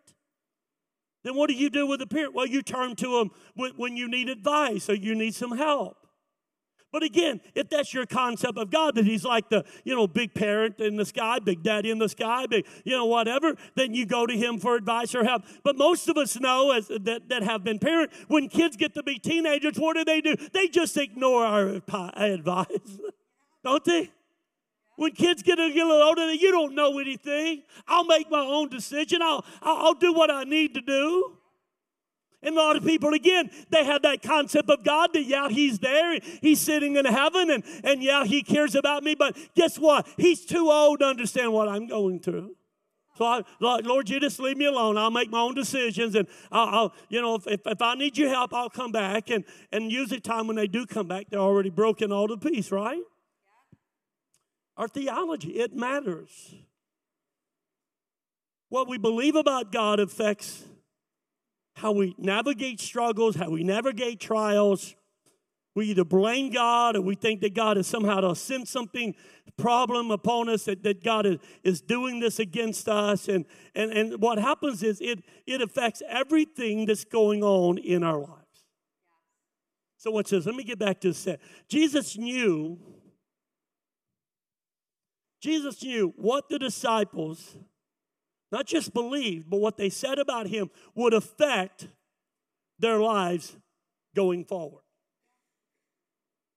then 1.24 1.36
what 1.36 1.48
do 1.48 1.54
you 1.54 1.70
do 1.70 1.86
with 1.86 2.00
a 2.02 2.06
parent? 2.06 2.34
Well, 2.34 2.46
you 2.46 2.62
turn 2.62 2.96
to 2.96 3.20
Him 3.20 3.30
when 3.76 3.96
you 3.96 4.08
need 4.08 4.28
advice 4.28 4.88
or 4.88 4.94
you 4.94 5.14
need 5.14 5.34
some 5.34 5.56
help. 5.56 5.96
But 6.90 7.02
again, 7.02 7.42
if 7.54 7.68
that's 7.68 7.92
your 7.92 8.06
concept 8.06 8.56
of 8.56 8.70
God, 8.70 8.94
that 8.94 9.04
He's 9.04 9.24
like 9.24 9.50
the, 9.50 9.64
you 9.84 9.94
know, 9.94 10.06
big 10.06 10.34
parent 10.34 10.80
in 10.80 10.96
the 10.96 11.04
sky, 11.04 11.38
big 11.38 11.62
daddy 11.62 11.90
in 11.90 11.98
the 11.98 12.08
sky, 12.08 12.46
big, 12.46 12.66
you 12.84 12.96
know, 12.96 13.04
whatever, 13.04 13.54
then 13.74 13.94
you 13.94 14.06
go 14.06 14.26
to 14.26 14.34
Him 14.34 14.58
for 14.58 14.74
advice 14.74 15.14
or 15.14 15.22
help. 15.22 15.44
But 15.62 15.76
most 15.76 16.08
of 16.08 16.16
us 16.16 16.40
know 16.40 16.72
as, 16.72 16.88
that, 16.88 17.28
that 17.28 17.42
have 17.42 17.62
been 17.62 17.78
parent, 17.78 18.10
when 18.28 18.48
kids 18.48 18.76
get 18.76 18.94
to 18.94 19.02
be 19.02 19.18
teenagers, 19.18 19.76
what 19.76 19.96
do 19.96 20.04
they 20.04 20.20
do? 20.22 20.34
They 20.52 20.68
just 20.68 20.96
ignore 20.96 21.44
our 21.44 21.68
advice, 22.16 22.98
don't 23.62 23.84
they? 23.84 24.10
When 24.98 25.12
kids 25.12 25.44
get 25.44 25.60
a 25.60 25.66
little 25.66 25.92
older, 25.92 26.32
you 26.32 26.50
don't 26.50 26.74
know 26.74 26.98
anything. 26.98 27.62
I'll 27.86 28.04
make 28.04 28.28
my 28.32 28.40
own 28.40 28.68
decision. 28.68 29.22
I'll, 29.22 29.44
I'll 29.62 29.94
do 29.94 30.12
what 30.12 30.28
I 30.28 30.42
need 30.42 30.74
to 30.74 30.80
do. 30.80 31.38
And 32.42 32.56
a 32.56 32.58
lot 32.58 32.74
of 32.74 32.82
people, 32.82 33.14
again, 33.14 33.48
they 33.70 33.84
have 33.84 34.02
that 34.02 34.22
concept 34.22 34.68
of 34.68 34.82
God 34.82 35.10
that, 35.12 35.22
yeah, 35.22 35.50
He's 35.50 35.78
there, 35.78 36.18
He's 36.42 36.60
sitting 36.60 36.96
in 36.96 37.04
heaven, 37.04 37.48
and, 37.48 37.62
and 37.84 38.02
yeah, 38.02 38.24
He 38.24 38.42
cares 38.42 38.74
about 38.74 39.04
me. 39.04 39.14
But 39.14 39.36
guess 39.54 39.78
what? 39.78 40.04
He's 40.16 40.44
too 40.44 40.68
old 40.68 40.98
to 40.98 41.06
understand 41.06 41.52
what 41.52 41.68
I'm 41.68 41.86
going 41.86 42.18
through. 42.18 42.56
So, 43.16 43.24
I, 43.24 43.42
Lord, 43.60 44.10
you 44.10 44.18
just 44.18 44.40
leave 44.40 44.56
me 44.56 44.64
alone. 44.64 44.98
I'll 44.98 45.12
make 45.12 45.30
my 45.30 45.40
own 45.40 45.54
decisions. 45.54 46.16
And 46.16 46.26
I'll, 46.50 46.68
I'll 46.68 46.94
you 47.08 47.22
know, 47.22 47.36
if, 47.36 47.46
if, 47.46 47.80
I 47.80 47.94
need 47.94 48.18
your 48.18 48.30
help, 48.30 48.52
I'll 48.52 48.68
come 48.68 48.90
back. 48.90 49.30
And, 49.30 49.44
and 49.70 49.92
usually, 49.92 50.18
time 50.18 50.48
when 50.48 50.56
they 50.56 50.66
do 50.66 50.86
come 50.86 51.06
back, 51.06 51.26
they're 51.30 51.38
already 51.38 51.70
broken 51.70 52.10
all 52.10 52.26
to 52.26 52.36
pieces, 52.36 52.72
right? 52.72 53.02
Our 54.78 54.88
theology, 54.88 55.50
it 55.58 55.74
matters. 55.74 56.54
What 58.68 58.88
we 58.88 58.96
believe 58.96 59.34
about 59.34 59.72
God 59.72 59.98
affects 59.98 60.64
how 61.74 61.92
we 61.92 62.14
navigate 62.16 62.80
struggles, 62.80 63.34
how 63.36 63.50
we 63.50 63.64
navigate 63.64 64.20
trials. 64.20 64.94
We 65.74 65.86
either 65.86 66.04
blame 66.04 66.50
God 66.50 66.96
or 66.96 67.00
we 67.00 67.14
think 67.14 67.40
that 67.40 67.54
God 67.54 67.76
has 67.76 67.86
somehow 67.86 68.20
to 68.20 68.34
send 68.34 68.68
something 68.68 69.14
problem 69.56 70.10
upon 70.10 70.48
us, 70.48 70.64
that, 70.64 70.82
that 70.84 71.02
God 71.02 71.26
is, 71.26 71.38
is 71.64 71.80
doing 71.80 72.20
this 72.20 72.38
against 72.38 72.88
us. 72.88 73.28
And, 73.28 73.44
and, 73.74 73.92
and 73.92 74.22
what 74.22 74.38
happens 74.38 74.82
is 74.82 75.00
it, 75.00 75.22
it 75.46 75.60
affects 75.60 76.02
everything 76.08 76.86
that's 76.86 77.04
going 77.04 77.42
on 77.42 77.78
in 77.78 78.02
our 78.02 78.18
lives. 78.18 78.44
So 79.96 80.12
what 80.12 80.28
says, 80.28 80.46
let 80.46 80.54
me 80.54 80.62
get 80.62 80.78
back 80.78 81.00
to 81.00 81.08
this. 81.08 81.28
Jesus 81.68 82.16
knew, 82.16 82.78
Jesus 85.40 85.82
knew 85.82 86.12
what 86.16 86.48
the 86.48 86.58
disciples 86.58 87.56
not 88.50 88.66
just 88.66 88.94
believed, 88.94 89.50
but 89.50 89.60
what 89.60 89.76
they 89.76 89.90
said 89.90 90.18
about 90.18 90.46
him 90.46 90.70
would 90.94 91.12
affect 91.12 91.88
their 92.78 92.98
lives 92.98 93.56
going 94.14 94.44
forward. 94.44 94.82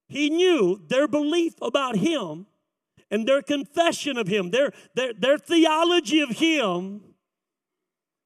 He 0.07 0.29
knew 0.29 0.81
their 0.87 1.07
belief 1.07 1.53
about 1.61 1.97
him 1.97 2.47
and 3.09 3.27
their 3.27 3.41
confession 3.41 4.17
of 4.17 4.27
him, 4.27 4.51
their, 4.51 4.71
their, 4.95 5.13
their 5.13 5.37
theology 5.37 6.21
of 6.21 6.29
him 6.29 7.01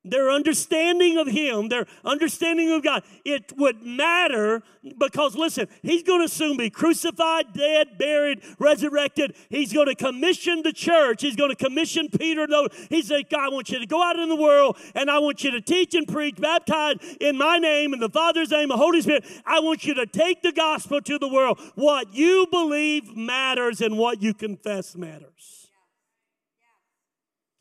their 0.06 0.30
understanding 0.30 1.18
of 1.18 1.28
Him, 1.28 1.70
their 1.70 1.86
understanding 2.04 2.72
of 2.72 2.84
God, 2.84 3.04
it 3.26 3.54
would 3.58 3.84
matter 3.84 4.64
because, 4.98 5.36
listen, 5.36 5.68
He's 5.82 6.04
going 6.04 6.22
to 6.22 6.30
soon 6.30 6.58
be 6.58 6.70
crucified, 6.70 7.54
dead, 7.54 7.98
buried, 7.98 8.42
resurrected. 8.60 9.36
He's 9.50 9.74
going 9.74 9.88
to 9.88 9.96
commission 9.96 10.62
the 10.64 10.72
church. 10.72 11.22
He's 11.22 11.36
going 11.36 11.50
to 11.50 11.56
commission 11.56 12.10
Peter. 12.10 12.48
He 12.90 13.02
said, 13.02 13.30
God, 13.30 13.46
I 13.46 13.50
want 13.50 13.70
you 13.70 13.80
to 13.80 13.86
go 13.88 14.04
out 14.04 14.18
in 14.18 14.30
the 14.30 14.36
world 14.36 14.78
and 14.94 15.10
I 15.10 15.20
want 15.20 15.44
you 15.44 15.52
to 15.52 15.62
teach 15.62 15.96
and 15.96 16.08
preach, 16.08 16.36
baptize 16.40 16.98
in 17.20 17.38
my 17.38 17.58
name, 17.58 17.94
in 17.94 18.00
the 18.00 18.10
Father's 18.10 18.52
name, 18.52 18.70
the 18.70 18.78
Holy 18.78 19.02
Spirit. 19.02 19.26
I 19.46 19.60
want 19.60 19.86
you 19.86 19.94
to 19.96 20.06
take 20.06 20.42
the 20.42 20.52
gospel 20.52 21.02
to 21.02 21.18
the 21.18 21.28
world. 21.28 21.60
What 21.76 22.14
you 22.14 22.48
believe 22.52 23.16
matters 23.16 23.82
and 23.82 23.98
what 23.98 24.22
you 24.22 24.34
confess 24.34 24.96
matters. 24.96 25.55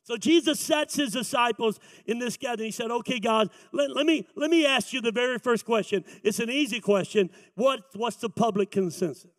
So 0.05 0.19
Jesus 0.19 0.61
sets 0.61 0.97
his 0.97 1.13
disciples 1.13 1.81
in 2.07 2.19
this 2.19 2.37
gathering. 2.37 2.67
He 2.67 2.73
said, 2.73 2.91
Okay, 2.91 3.19
God, 3.19 3.49
let, 3.73 3.91
let, 3.97 4.05
me, 4.05 4.27
let 4.37 4.51
me 4.51 4.67
ask 4.67 4.93
you 4.93 5.01
the 5.01 5.11
very 5.11 5.39
first 5.39 5.65
question. 5.65 6.05
It's 6.23 6.39
an 6.39 6.51
easy 6.51 6.79
question. 6.81 7.31
What, 7.55 7.81
what's 7.95 8.17
the 8.17 8.29
public 8.29 8.71
consensus? 8.71 9.31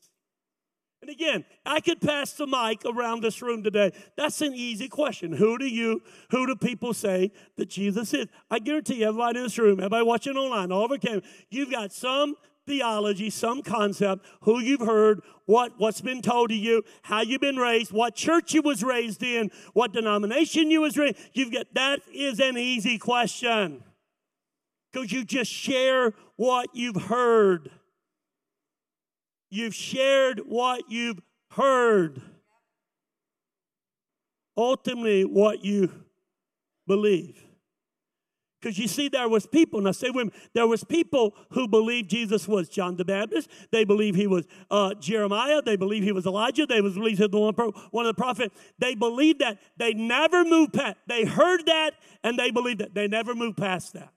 And 1.04 1.12
again, 1.12 1.45
I 1.67 1.82
could 1.82 2.01
pass 2.01 2.34
the 2.34 2.47
mic 2.47 2.82
around 2.84 3.21
this 3.21 3.39
room 3.43 3.62
today. 3.62 3.91
That's 4.17 4.41
an 4.41 4.56
easy 4.56 4.88
question. 4.88 5.34
Who 5.34 5.60
do 5.60 5.67
you, 5.67 6.01
who 6.32 6.47
do 6.47 6.56
people 6.56 6.95
say 6.95 7.32
that 7.58 7.69
Jesus 7.69 8.12
is? 8.15 8.25
I 8.49 8.58
guarantee 8.58 8.95
you, 8.95 9.10
everybody 9.10 9.38
in 9.38 9.43
this 9.43 9.60
room, 9.60 9.80
everybody 9.80 10.04
watching 10.04 10.36
online, 10.36 10.71
all 10.71 10.84
over 10.84 10.97
camera, 10.97 11.21
you've 11.51 11.69
got 11.69 11.93
some 11.93 12.34
theology, 12.65 13.30
some 13.30 13.62
concept, 13.62 14.25
who 14.41 14.60
you've 14.60 14.82
heard, 14.82 15.21
what, 15.45 15.73
what's 15.78 16.01
been 16.01 16.21
told 16.21 16.49
to 16.49 16.56
you, 16.56 16.84
how 17.04 17.21
you've 17.21 17.41
been 17.41 17.58
raised, 17.58 17.91
what 17.91 18.15
church 18.15 18.54
you 18.54 18.62
was 18.62 18.84
raised 18.84 19.23
in, 19.23 19.51
what 19.73 19.93
denomination 19.93 20.71
you 20.71 20.82
was 20.82 20.97
raised. 20.97 21.17
You've 21.34 21.54
got 21.54 21.67
that 21.73 22.01
is 22.13 22.39
an 22.39 22.58
easy 22.58 22.97
question. 22.97 23.84
Because 24.91 25.12
you 25.12 25.25
just 25.25 25.51
share 25.51 26.13
what 26.36 26.69
you've 26.73 27.04
heard. 27.04 27.69
You've 29.49 29.75
shared 29.75 30.41
what 30.45 30.89
you've 30.89 31.21
heard. 31.51 32.21
Ultimately, 34.58 35.25
what 35.25 35.63
you 35.65 35.91
believe. 36.88 37.44
Because 38.65 38.80
you 38.80 38.88
see, 38.88 39.10
there 39.10 39.30
was 39.30 39.45
people, 39.45 39.78
and 39.78 39.88
I 39.88 39.91
say 39.91 40.10
women, 40.10 40.34
there 40.56 40.65
was 40.65 40.84
people 40.84 41.36
who 41.51 41.67
believed 41.67 42.10
Jesus 42.10 42.47
was 42.47 42.67
John 42.67 42.95
the 42.95 43.06
Baptist. 43.06 43.47
They 43.69 43.84
believed 43.84 44.17
he 44.17 44.25
was 44.25 44.47
uh, 44.71 44.95
Jeremiah. 44.95 45.62
They 45.62 45.75
believed 45.75 46.04
he 46.04 46.12
was 46.12 46.25
Elijah. 46.25 46.65
They 46.65 46.82
believed 46.82 47.19
he 47.19 47.28
was 47.28 47.73
one 47.91 48.08
of 48.08 48.15
the 48.15 48.19
prophets. 48.19 48.56
They 48.80 48.95
believed 48.95 49.38
that. 49.41 49.60
They 49.78 49.93
never 49.93 50.43
moved 50.43 50.73
past. 50.73 50.97
They 51.06 51.25
heard 51.25 51.67
that, 51.67 51.91
and 52.23 52.39
they 52.39 52.49
believed 52.49 52.80
that. 52.80 52.95
They 52.95 53.08
never 53.08 53.36
moved 53.36 53.58
past 53.58 53.93
that. 53.93 54.12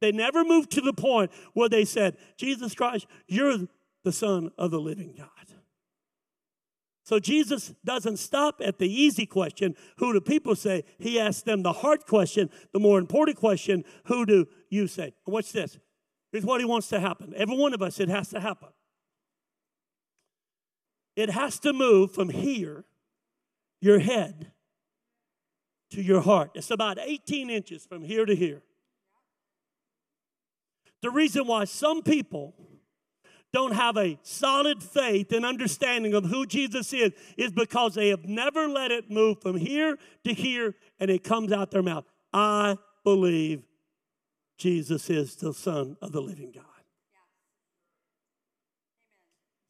They 0.00 0.12
never 0.12 0.44
moved 0.44 0.70
to 0.72 0.80
the 0.80 0.92
point 0.92 1.32
where 1.52 1.68
they 1.68 1.84
said, 1.84 2.18
Jesus 2.36 2.76
Christ, 2.76 3.08
you're 3.26 3.58
the 4.04 4.12
Son 4.12 4.52
of 4.56 4.70
the 4.70 4.78
living 4.78 5.16
God. 5.18 5.61
So 7.04 7.18
Jesus 7.18 7.74
doesn't 7.84 8.18
stop 8.18 8.60
at 8.64 8.78
the 8.78 8.88
easy 8.88 9.26
question, 9.26 9.74
who 9.98 10.12
do 10.12 10.20
people 10.20 10.54
say? 10.54 10.84
He 10.98 11.18
asks 11.18 11.42
them 11.42 11.62
the 11.62 11.72
hard 11.72 12.06
question, 12.06 12.48
the 12.72 12.78
more 12.78 12.98
important 12.98 13.36
question, 13.36 13.84
who 14.04 14.24
do 14.24 14.46
you 14.70 14.86
say? 14.86 15.12
Watch 15.26 15.52
this. 15.52 15.78
Here's 16.30 16.44
what 16.44 16.60
he 16.60 16.66
wants 16.66 16.88
to 16.88 17.00
happen. 17.00 17.34
Every 17.36 17.56
one 17.56 17.74
of 17.74 17.82
us, 17.82 17.98
it 17.98 18.08
has 18.08 18.28
to 18.28 18.40
happen. 18.40 18.68
It 21.16 21.30
has 21.30 21.58
to 21.60 21.72
move 21.72 22.12
from 22.12 22.30
here, 22.30 22.84
your 23.80 23.98
head, 23.98 24.52
to 25.90 26.00
your 26.00 26.22
heart. 26.22 26.52
It's 26.54 26.70
about 26.70 26.98
18 27.00 27.50
inches 27.50 27.84
from 27.84 28.02
here 28.02 28.24
to 28.24 28.34
here. 28.34 28.62
The 31.02 31.10
reason 31.10 31.46
why 31.46 31.64
some 31.64 32.02
people 32.02 32.54
don't 33.52 33.72
have 33.72 33.96
a 33.96 34.18
solid 34.22 34.82
faith 34.82 35.32
and 35.32 35.44
understanding 35.44 36.14
of 36.14 36.24
who 36.24 36.46
Jesus 36.46 36.92
is 36.92 37.12
is 37.36 37.52
because 37.52 37.94
they 37.94 38.08
have 38.08 38.24
never 38.24 38.66
let 38.66 38.90
it 38.90 39.10
move 39.10 39.42
from 39.42 39.56
here 39.56 39.98
to 40.24 40.32
here 40.32 40.74
and 40.98 41.10
it 41.10 41.22
comes 41.22 41.52
out 41.52 41.70
their 41.70 41.82
mouth. 41.82 42.04
I 42.32 42.78
believe 43.04 43.62
Jesus 44.56 45.10
is 45.10 45.36
the 45.36 45.52
Son 45.52 45.96
of 46.00 46.12
the 46.12 46.22
living 46.22 46.52
God. 46.52 46.64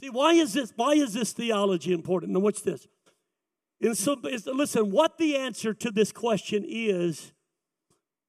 See, 0.00 0.10
why 0.10 0.32
is 0.32 0.52
this? 0.52 0.72
Why 0.74 0.92
is 0.92 1.14
this 1.14 1.32
theology 1.32 1.92
important? 1.92 2.32
Now, 2.32 2.40
what's 2.40 2.62
this? 2.62 2.86
And 3.80 3.96
so, 3.96 4.16
listen, 4.22 4.90
what 4.90 5.18
the 5.18 5.36
answer 5.36 5.74
to 5.74 5.90
this 5.90 6.12
question 6.12 6.64
is 6.66 7.32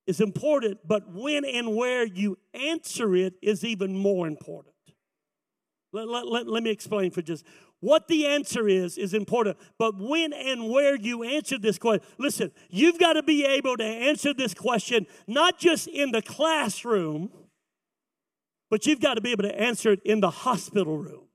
is 0.05 0.19
important, 0.19 0.79
but 0.85 1.13
when 1.13 1.45
and 1.45 1.75
where 1.75 2.05
you 2.05 2.37
answer 2.53 3.15
it 3.15 3.35
is 3.41 3.63
even 3.63 3.95
more 3.95 4.27
important. 4.27 4.72
Let, 5.93 6.09
let, 6.09 6.27
let, 6.27 6.47
let 6.47 6.63
me 6.63 6.71
explain 6.71 7.11
for 7.11 7.21
just 7.21 7.45
what 7.79 8.07
the 8.07 8.25
answer 8.25 8.67
is 8.67 8.97
is 8.97 9.13
important. 9.13 9.57
But 9.77 9.95
when 9.97 10.33
and 10.33 10.69
where 10.69 10.95
you 10.95 11.23
answer 11.23 11.57
this 11.57 11.77
question 11.77 12.05
listen 12.17 12.51
you've 12.69 12.99
got 12.99 13.13
to 13.13 13.23
be 13.23 13.45
able 13.45 13.77
to 13.77 13.83
answer 13.83 14.33
this 14.33 14.53
question 14.53 15.05
not 15.27 15.59
just 15.59 15.87
in 15.87 16.11
the 16.11 16.21
classroom 16.21 17.31
but 18.69 18.85
you've 18.85 19.01
got 19.01 19.13
to 19.13 19.21
be 19.21 19.31
able 19.31 19.43
to 19.43 19.59
answer 19.59 19.91
it 19.91 20.01
in 20.03 20.19
the 20.19 20.31
hospital 20.31 20.97
room 20.97 21.27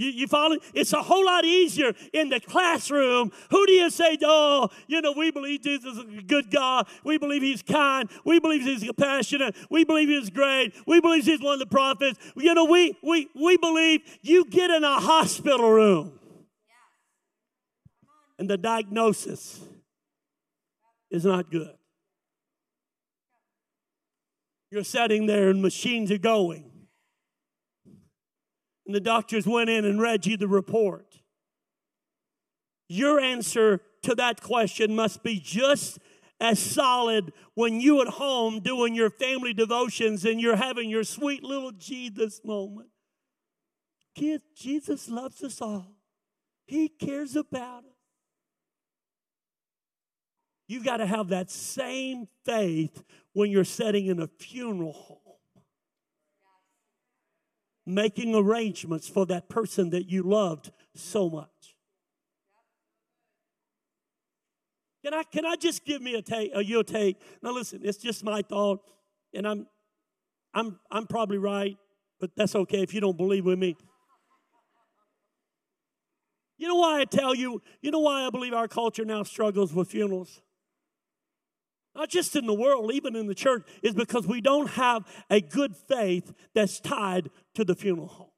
you, 0.00 0.10
you 0.10 0.26
follow? 0.26 0.56
It's 0.72 0.92
a 0.94 1.02
whole 1.02 1.26
lot 1.26 1.44
easier 1.44 1.92
in 2.14 2.30
the 2.30 2.40
classroom. 2.40 3.30
Who 3.50 3.66
do 3.66 3.72
you 3.72 3.90
say, 3.90 4.16
oh, 4.22 4.70
you 4.86 5.02
know, 5.02 5.12
we 5.12 5.30
believe 5.30 5.62
Jesus 5.62 5.96
is 5.96 6.18
a 6.18 6.22
good 6.22 6.50
God. 6.50 6.88
We 7.04 7.18
believe 7.18 7.42
he's 7.42 7.62
kind. 7.62 8.08
We 8.24 8.40
believe 8.40 8.62
he's 8.62 8.82
compassionate. 8.82 9.54
We 9.68 9.84
believe 9.84 10.08
he's 10.08 10.30
great. 10.30 10.72
We 10.86 11.00
believe 11.00 11.26
he's 11.26 11.42
one 11.42 11.54
of 11.54 11.58
the 11.58 11.66
prophets. 11.66 12.18
You 12.34 12.54
know, 12.54 12.64
we, 12.64 12.96
we, 13.02 13.28
we 13.34 13.58
believe 13.58 14.00
you 14.22 14.46
get 14.46 14.70
in 14.70 14.84
a 14.84 14.98
hospital 15.00 15.70
room 15.70 16.18
and 18.38 18.48
the 18.48 18.56
diagnosis 18.56 19.60
is 21.10 21.26
not 21.26 21.50
good. 21.50 21.74
You're 24.70 24.84
sitting 24.84 25.26
there 25.26 25.50
and 25.50 25.60
machines 25.60 26.10
are 26.10 26.18
going 26.18 26.69
and 28.90 28.94
the 28.96 29.00
doctors 29.00 29.46
went 29.46 29.70
in 29.70 29.84
and 29.84 30.00
read 30.00 30.26
you 30.26 30.36
the 30.36 30.48
report. 30.48 31.20
Your 32.88 33.20
answer 33.20 33.80
to 34.02 34.16
that 34.16 34.42
question 34.42 34.96
must 34.96 35.22
be 35.22 35.38
just 35.38 36.00
as 36.40 36.58
solid 36.58 37.32
when 37.54 37.80
you 37.80 38.02
at 38.02 38.08
home 38.08 38.58
doing 38.58 38.96
your 38.96 39.08
family 39.08 39.54
devotions 39.54 40.24
and 40.24 40.40
you're 40.40 40.56
having 40.56 40.90
your 40.90 41.04
sweet 41.04 41.44
little 41.44 41.70
Jesus 41.70 42.40
moment. 42.44 42.88
Kids, 44.16 44.42
Jesus 44.56 45.08
loves 45.08 45.40
us 45.44 45.62
all. 45.62 45.94
He 46.66 46.88
cares 46.88 47.36
about 47.36 47.84
us. 47.84 47.94
You've 50.66 50.84
got 50.84 50.96
to 50.96 51.06
have 51.06 51.28
that 51.28 51.48
same 51.48 52.26
faith 52.44 53.04
when 53.34 53.52
you're 53.52 53.62
sitting 53.62 54.06
in 54.06 54.18
a 54.18 54.26
funeral 54.26 54.94
home 54.94 55.19
making 57.86 58.34
arrangements 58.34 59.08
for 59.08 59.26
that 59.26 59.48
person 59.48 59.90
that 59.90 60.08
you 60.08 60.22
loved 60.22 60.70
so 60.94 61.28
much. 61.28 61.48
Can 65.04 65.14
I, 65.14 65.22
can 65.22 65.46
I 65.46 65.56
just 65.56 65.84
give 65.84 66.02
me 66.02 66.14
a 66.14 66.22
take, 66.22 66.52
a 66.54 66.62
your 66.62 66.84
take? 66.84 67.16
Now 67.42 67.52
listen, 67.52 67.80
it's 67.82 67.98
just 67.98 68.22
my 68.22 68.42
thought, 68.42 68.80
and 69.32 69.46
I'm, 69.46 69.66
I'm, 70.52 70.78
I'm 70.90 71.06
probably 71.06 71.38
right, 71.38 71.76
but 72.18 72.30
that's 72.36 72.54
okay 72.54 72.82
if 72.82 72.92
you 72.92 73.00
don't 73.00 73.16
believe 73.16 73.46
with 73.46 73.58
me. 73.58 73.76
You 76.58 76.68
know 76.68 76.74
why 76.74 77.00
I 77.00 77.04
tell 77.06 77.34
you, 77.34 77.62
you 77.80 77.90
know 77.90 78.00
why 78.00 78.26
I 78.26 78.30
believe 78.30 78.52
our 78.52 78.68
culture 78.68 79.06
now 79.06 79.22
struggles 79.22 79.72
with 79.72 79.88
funerals? 79.88 80.42
Not 81.94 82.08
just 82.08 82.36
in 82.36 82.46
the 82.46 82.54
world, 82.54 82.92
even 82.92 83.16
in 83.16 83.26
the 83.26 83.34
church, 83.34 83.66
is 83.82 83.94
because 83.94 84.26
we 84.26 84.40
don't 84.40 84.70
have 84.70 85.04
a 85.28 85.40
good 85.40 85.76
faith 85.76 86.32
that's 86.54 86.80
tied 86.80 87.30
to 87.54 87.64
the 87.64 87.74
funeral 87.74 88.06
home. 88.06 88.30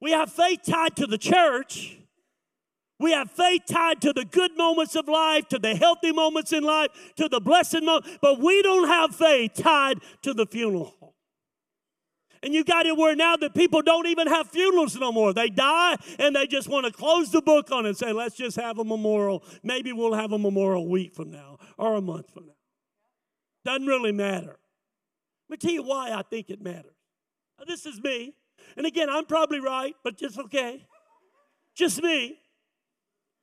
We 0.00 0.12
have 0.12 0.32
faith 0.32 0.60
tied 0.66 0.96
to 0.96 1.06
the 1.06 1.18
church. 1.18 1.98
We 2.98 3.12
have 3.12 3.30
faith 3.30 3.62
tied 3.68 4.00
to 4.02 4.12
the 4.12 4.24
good 4.24 4.56
moments 4.56 4.94
of 4.94 5.08
life, 5.08 5.48
to 5.48 5.58
the 5.58 5.74
healthy 5.74 6.12
moments 6.12 6.52
in 6.52 6.62
life, 6.62 6.90
to 7.16 7.28
the 7.28 7.40
blessed 7.40 7.82
moments, 7.82 8.18
but 8.22 8.38
we 8.38 8.62
don't 8.62 8.88
have 8.88 9.14
faith 9.14 9.54
tied 9.54 9.98
to 10.22 10.32
the 10.32 10.46
funeral 10.46 10.94
home. 11.00 11.10
And 12.42 12.54
you 12.54 12.64
got 12.64 12.86
it 12.86 12.96
where 12.96 13.16
now 13.16 13.36
that 13.36 13.54
people 13.54 13.82
don't 13.82 14.06
even 14.06 14.26
have 14.26 14.48
funerals 14.48 14.96
no 14.96 15.12
more. 15.12 15.34
They 15.34 15.48
die 15.48 15.96
and 16.18 16.34
they 16.34 16.46
just 16.46 16.68
want 16.68 16.86
to 16.86 16.92
close 16.92 17.30
the 17.30 17.42
book 17.42 17.70
on 17.70 17.84
it 17.84 17.90
and 17.90 17.98
say, 17.98 18.12
let's 18.12 18.34
just 18.34 18.56
have 18.56 18.78
a 18.78 18.84
memorial. 18.84 19.44
Maybe 19.62 19.92
we'll 19.92 20.14
have 20.14 20.32
a 20.32 20.38
memorial 20.38 20.88
week 20.88 21.14
from 21.14 21.30
now 21.30 21.49
or 21.80 21.96
a 21.96 22.00
month 22.00 22.30
from 22.32 22.46
now. 22.46 22.52
Doesn't 23.64 23.86
really 23.86 24.12
matter. 24.12 24.58
Let 25.48 25.50
me 25.50 25.56
tell 25.56 25.72
you 25.72 25.82
why 25.82 26.12
I 26.12 26.22
think 26.22 26.50
it 26.50 26.62
matters. 26.62 26.94
Now, 27.58 27.64
this 27.66 27.86
is 27.86 28.00
me. 28.02 28.34
And 28.76 28.86
again, 28.86 29.08
I'm 29.10 29.24
probably 29.24 29.60
right, 29.60 29.94
but 30.04 30.16
just 30.16 30.38
okay. 30.38 30.86
Just 31.74 32.02
me. 32.02 32.39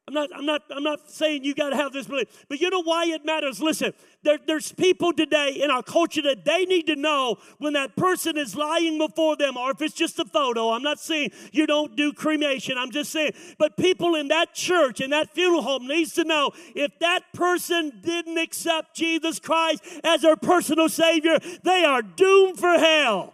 I'm 0.08 0.14
not, 0.14 0.30
I'm 0.34 0.46
not, 0.46 0.62
I'm 0.70 0.84
not 0.84 1.12
saying 1.12 1.44
you 1.44 1.54
got 1.54 1.72
to 1.72 1.76
have 1.76 1.92
this 1.92 2.08
belief, 2.08 2.46
but 2.48 2.62
you 2.62 2.70
know 2.70 2.82
why 2.82 3.08
it 3.08 3.26
matters? 3.26 3.62
Listen, 3.62 3.94
there, 4.24 4.40
there's 4.48 4.72
people 4.72 5.12
today 5.12 5.60
in 5.62 5.70
our 5.70 5.84
culture 5.84 6.22
that 6.22 6.46
they 6.46 6.64
need 6.64 6.88
to 6.88 6.96
know 6.96 7.36
when 7.58 7.74
that 7.74 7.94
person 7.98 8.38
is 8.38 8.56
lying 8.56 8.98
before 8.98 9.36
them, 9.36 9.58
or 9.58 9.72
if 9.72 9.82
it's 9.82 9.94
just 9.94 10.18
a 10.18 10.24
photo. 10.24 10.70
I'm 10.70 10.82
not 10.82 11.02
saying 11.02 11.32
you 11.52 11.68
don't 11.68 11.98
do 11.98 12.14
cremation. 12.14 12.78
I'm 12.78 12.92
just 12.92 13.12
saying, 13.12 13.34
but 13.58 13.76
people 13.76 14.16
in 14.16 14.30
that 14.30 14.54
church, 14.54 15.02
in 15.02 15.10
that 15.10 15.34
funeral 15.34 15.62
home, 15.62 15.88
needs 15.90 16.14
to 16.14 16.24
know 16.24 16.52
if 16.74 16.98
that 17.00 17.24
person 17.34 18.00
didn't 18.02 18.38
accept 18.38 18.96
Jesus 18.96 19.42
Christ 19.42 19.84
as 20.06 20.22
their 20.22 20.38
personal 20.38 20.88
Savior, 20.88 21.38
they 21.64 21.84
are 21.84 22.02
doomed 22.02 22.58
for 22.58 22.80
hell. 22.80 23.34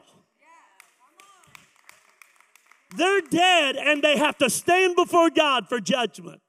They're 2.96 3.22
dead 3.22 3.76
and 3.76 4.02
they 4.02 4.18
have 4.18 4.40
to 4.40 4.50
stand 4.50 4.96
before 4.96 5.30
God 5.30 5.68
for 5.70 5.80
judgment. 5.80 6.43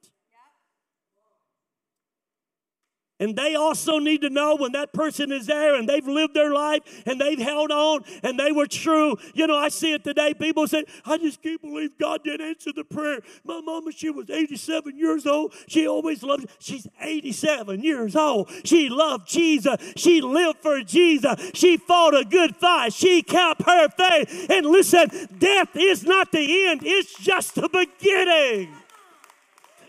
And 3.21 3.37
they 3.37 3.55
also 3.55 4.01
need 4.01 4.23
to 4.23 4.31
know 4.31 4.57
when 4.57 4.73
that 4.73 4.93
person 4.93 5.31
is 5.31 5.47
there 5.47 5.77
and 5.77 5.89
they've 5.89 6.07
lived 6.07 6.35
their 6.35 6.53
life 6.53 6.83
and 7.07 7.21
they've 7.21 7.39
held 7.39 7.71
on 7.71 8.01
and 8.25 8.39
they 8.39 8.51
were 8.51 8.67
true. 8.67 9.17
You 9.35 9.47
know, 9.47 9.57
I 9.57 9.69
see 9.69 9.93
it 9.95 10.03
today. 10.03 10.35
People 10.35 10.67
say, 10.67 10.85
I 11.05 11.19
just 11.19 11.41
can't 11.41 11.63
believe 11.63 11.97
God 11.97 12.25
didn't 12.25 12.45
answer 12.45 12.73
the 12.75 12.83
prayer. 12.83 13.21
My 13.45 13.61
mama, 13.61 13.93
she 13.93 14.11
was 14.11 14.31
87 14.31 14.99
years 14.99 15.27
old. 15.27 15.55
She 15.69 15.87
always 15.87 16.25
loved, 16.25 16.49
she's 16.59 16.89
87 17.01 17.85
years 17.85 18.17
old. 18.17 18.51
She 18.65 18.89
loved 18.89 19.29
Jesus. 19.29 19.77
She 19.95 20.21
lived 20.21 20.59
for 20.59 20.81
Jesus. 20.83 21.53
She 21.55 21.77
fought 21.77 22.17
a 22.17 22.25
good 22.25 22.57
fight. 22.57 22.93
She 22.95 23.23
kept 23.23 23.63
her 23.63 23.89
faith. 23.91 24.51
And 24.51 24.67
listen, 24.67 25.09
death 25.39 25.77
is 25.77 26.03
not 26.03 26.33
the 26.33 26.67
end, 26.67 26.81
it's 26.85 27.17
just 27.17 27.55
the 27.55 27.69
beginning. 27.69 28.75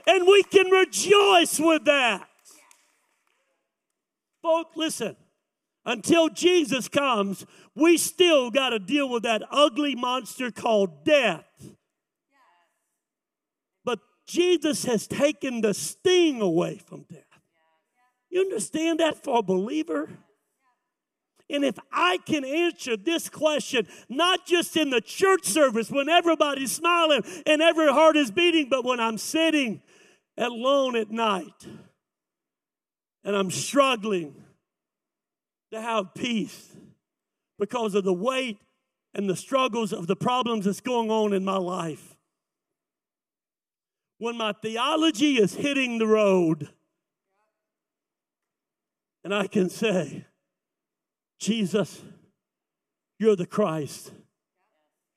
And 0.06 0.28
we 0.28 0.44
can 0.44 0.70
rejoice 0.70 1.60
with 1.60 1.86
that. 1.86 2.30
Listen. 4.76 5.16
Until 5.86 6.30
Jesus 6.30 6.88
comes, 6.88 7.46
we 7.76 7.98
still 7.98 8.50
got 8.50 8.70
to 8.70 8.80
deal 8.80 9.08
with 9.08 9.24
that 9.24 9.44
ugly 9.52 9.94
monster 9.94 10.50
called 10.50 11.06
death. 11.06 11.46
But 13.84 14.00
Jesus 14.26 14.86
has 14.86 15.06
taken 15.06 15.62
the 15.62 15.76
sting 15.76 16.42
away 16.42 16.78
from 16.78 17.06
death. 17.12 17.22
You 18.30 18.42
understand 18.42 19.00
that 19.00 19.24
for 19.24 19.40
a 19.40 19.44
believer? 19.44 20.10
And 21.48 21.64
if 21.64 21.78
I 21.92 22.18
can 22.26 22.44
answer 22.44 22.98
this 22.98 23.30
question, 23.30 23.88
not 24.10 24.48
just 24.48 24.76
in 24.76 24.90
the 24.90 25.02
church 25.02 25.46
service 25.46 25.92
when 25.92 26.10
everybody's 26.10 26.72
smiling 26.72 27.22
and 27.46 27.62
every 27.62 27.92
heart 27.92 28.18
is 28.18 28.32
beating, 28.32 28.68
but 28.70 28.84
when 28.84 29.00
I'm 29.00 29.20
sitting 29.20 29.84
alone 30.36 30.96
at 30.96 31.12
night 31.12 31.54
and 33.26 33.36
I'm 33.36 33.50
struggling 33.50 34.36
to 35.72 35.82
have 35.82 36.14
peace 36.14 36.70
because 37.58 37.96
of 37.96 38.04
the 38.04 38.14
weight 38.14 38.60
and 39.16 39.28
the 39.28 39.36
struggles 39.36 39.92
of 39.92 40.08
the 40.08 40.16
problems 40.16 40.66
that's 40.66 40.80
going 40.80 41.10
on 41.10 41.34
in 41.34 41.44
my 41.44 41.58
life. 41.58 42.16
When 44.20 44.38
my 44.38 44.54
theology 44.54 45.38
is 45.38 45.56
hitting 45.56 45.98
the 45.98 46.08
road, 46.08 46.70
and 49.24 49.34
I 49.34 49.48
can 49.48 49.70
say, 49.70 50.26
Jesus, 51.40 52.02
you're 53.18 53.36
the 53.36 53.48
Christ, 53.48 54.12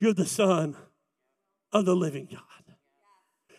you're 0.00 0.14
the 0.14 0.26
Son 0.26 0.76
of 1.72 1.84
the 1.84 1.94
living 1.94 2.28
God. 2.32 2.47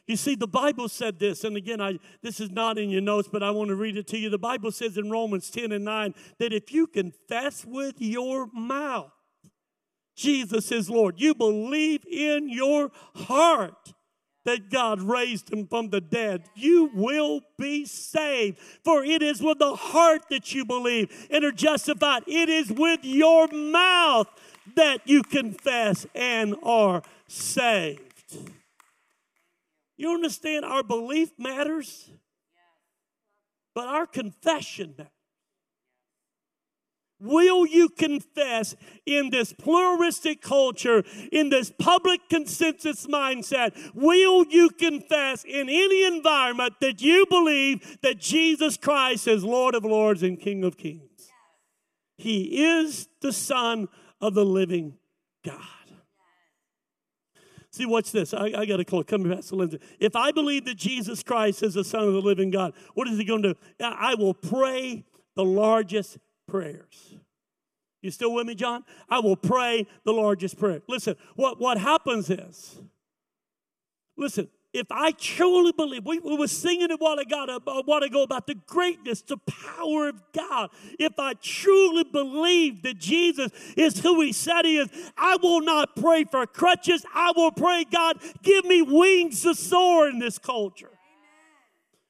You 0.09 0.15
see, 0.15 0.33
the 0.33 0.47
Bible 0.47 0.89
said 0.89 1.19
this, 1.19 1.43
and 1.43 1.55
again, 1.55 1.79
I, 1.79 1.99
this 2.23 2.39
is 2.39 2.49
not 2.49 2.79
in 2.79 2.89
your 2.89 2.99
notes, 2.99 3.29
but 3.31 3.43
I 3.43 3.51
want 3.51 3.67
to 3.67 3.75
read 3.75 3.95
it 3.95 4.07
to 4.07 4.17
you. 4.17 4.31
The 4.31 4.39
Bible 4.39 4.71
says 4.71 4.97
in 4.97 5.11
Romans 5.11 5.51
10 5.51 5.71
and 5.71 5.85
9 5.85 6.15
that 6.39 6.51
if 6.51 6.73
you 6.73 6.87
confess 6.87 7.63
with 7.63 8.01
your 8.01 8.47
mouth 8.51 9.11
Jesus 10.15 10.71
is 10.71 10.89
Lord, 10.89 11.21
you 11.21 11.35
believe 11.35 12.03
in 12.09 12.49
your 12.49 12.89
heart 13.15 13.93
that 14.45 14.71
God 14.71 14.99
raised 14.99 15.53
him 15.53 15.67
from 15.67 15.91
the 15.91 16.01
dead, 16.01 16.43
you 16.55 16.89
will 16.93 17.41
be 17.59 17.85
saved. 17.85 18.57
For 18.83 19.03
it 19.03 19.21
is 19.21 19.43
with 19.43 19.59
the 19.59 19.75
heart 19.75 20.23
that 20.31 20.55
you 20.55 20.65
believe 20.65 21.27
and 21.29 21.45
are 21.45 21.51
justified, 21.51 22.23
it 22.25 22.49
is 22.49 22.71
with 22.71 23.01
your 23.03 23.47
mouth 23.49 24.27
that 24.75 25.01
you 25.05 25.21
confess 25.21 26.07
and 26.15 26.55
are 26.63 27.03
saved. 27.27 28.01
You 29.99 30.13
understand 30.13 30.63
our 30.63 30.81
belief 30.81 31.31
matters, 31.37 32.09
but 33.75 33.89
our 33.89 34.07
confession 34.07 34.95
matters. 34.97 35.11
Will 37.19 37.65
you 37.65 37.89
confess 37.89 38.77
in 39.05 39.29
this 39.29 39.51
pluralistic 39.51 40.41
culture, 40.41 41.03
in 41.33 41.49
this 41.49 41.73
public 41.77 42.21
consensus 42.29 43.07
mindset? 43.07 43.73
Will 43.93 44.45
you 44.45 44.69
confess 44.69 45.43
in 45.43 45.67
any 45.67 46.05
environment 46.05 46.75
that 46.79 47.01
you 47.01 47.25
believe 47.29 47.97
that 48.01 48.19
Jesus 48.19 48.77
Christ 48.77 49.27
is 49.27 49.43
Lord 49.43 49.75
of 49.75 49.83
Lords 49.83 50.23
and 50.23 50.39
King 50.39 50.63
of 50.63 50.77
Kings? 50.77 51.27
He 52.17 52.63
is 52.63 53.09
the 53.19 53.33
Son 53.33 53.89
of 54.21 54.33
the 54.33 54.45
living 54.45 54.93
God. 55.43 55.78
See, 57.71 57.85
watch 57.85 58.11
this. 58.11 58.33
I, 58.33 58.51
I 58.57 58.65
got 58.65 58.77
to 58.77 58.85
close. 58.85 59.05
Come 59.07 59.23
Pastor 59.23 59.55
Lindsay. 59.55 59.79
If 59.99 60.15
I 60.15 60.31
believe 60.31 60.65
that 60.65 60.75
Jesus 60.75 61.21
Christ 61.21 61.61
is 61.61 61.75
the 61.75 61.83
Son 61.83 62.03
of 62.07 62.13
the 62.13 62.21
living 62.21 62.49
God, 62.49 62.73
what 62.95 63.07
is 63.07 63.17
he 63.17 63.23
going 63.23 63.43
to 63.43 63.53
do? 63.53 63.59
I 63.79 64.15
will 64.15 64.33
pray 64.33 65.05
the 65.35 65.45
largest 65.45 66.17
prayers. 66.47 67.15
You 68.01 68.11
still 68.11 68.33
with 68.33 68.47
me, 68.47 68.55
John? 68.55 68.85
I 69.09 69.19
will 69.19 69.35
pray 69.35 69.85
the 70.03 70.13
largest 70.13 70.57
prayer. 70.57 70.81
Listen, 70.87 71.15
what, 71.35 71.59
what 71.59 71.77
happens 71.77 72.29
is, 72.29 72.81
listen, 74.17 74.47
if 74.73 74.87
I 74.91 75.11
truly 75.11 75.71
believe, 75.71 76.05
we, 76.05 76.19
we 76.19 76.37
were 76.37 76.47
singing 76.47 76.91
a 76.91 76.97
while, 76.97 77.17
ago, 77.17 77.59
a 77.65 77.83
while 77.83 78.03
ago 78.03 78.23
about 78.23 78.45
the 78.45 78.55
greatness, 78.55 79.21
the 79.21 79.37
power 79.37 80.09
of 80.09 80.21
God. 80.31 80.69
If 80.99 81.17
I 81.17 81.33
truly 81.33 82.03
believe 82.03 82.83
that 82.83 82.99
Jesus 82.99 83.51
is 83.75 83.99
who 83.99 84.21
He 84.21 84.31
said 84.31 84.65
He 84.65 84.77
is, 84.77 84.89
I 85.17 85.37
will 85.41 85.61
not 85.61 85.95
pray 85.95 86.23
for 86.23 86.45
crutches. 86.45 87.05
I 87.13 87.33
will 87.35 87.51
pray, 87.51 87.85
God, 87.91 88.19
give 88.43 88.65
me 88.65 88.81
wings 88.81 89.41
to 89.43 89.55
soar 89.55 90.07
in 90.07 90.19
this 90.19 90.37
culture. 90.37 90.88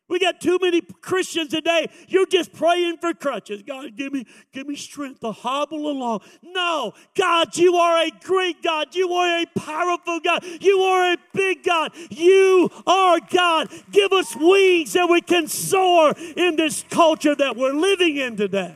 We 0.10 0.20
got 0.20 0.42
too 0.42 0.58
many 0.60 0.82
Christians 0.82 1.52
today. 1.52 1.88
You're 2.08 2.26
just 2.26 2.52
praying 2.52 2.98
for 2.98 3.14
crutches. 3.14 3.62
God, 3.62 3.96
give 3.96 4.12
me, 4.12 4.26
give 4.52 4.68
me 4.68 4.76
strength 4.76 5.20
to 5.22 5.32
hobble 5.32 5.90
along. 5.90 6.22
No, 6.42 6.94
God, 7.16 7.56
you 7.56 7.76
are 7.76 8.04
a 8.04 8.12
great 8.24 8.64
God. 8.64 8.96
You 8.96 9.14
are 9.14 9.44
a 9.44 9.46
powerful 9.56 10.20
God. 10.20 10.44
You 10.60 10.80
are 10.80 11.14
a 11.14 11.18
big 11.34 11.64
God. 11.64 11.92
You 12.10 12.70
are 12.88 13.20
God. 13.32 13.70
Give 13.92 14.12
us 14.12 14.36
wings 14.36 14.94
that 14.94 15.08
we 15.08 15.22
can 15.22 15.48
soar 15.48 16.14
in 16.36 16.56
this 16.56 16.84
culture 16.90 17.36
that 17.36 17.56
we're 17.56 17.74
living 17.74 18.18
in 18.18 18.36
today. 18.36 18.76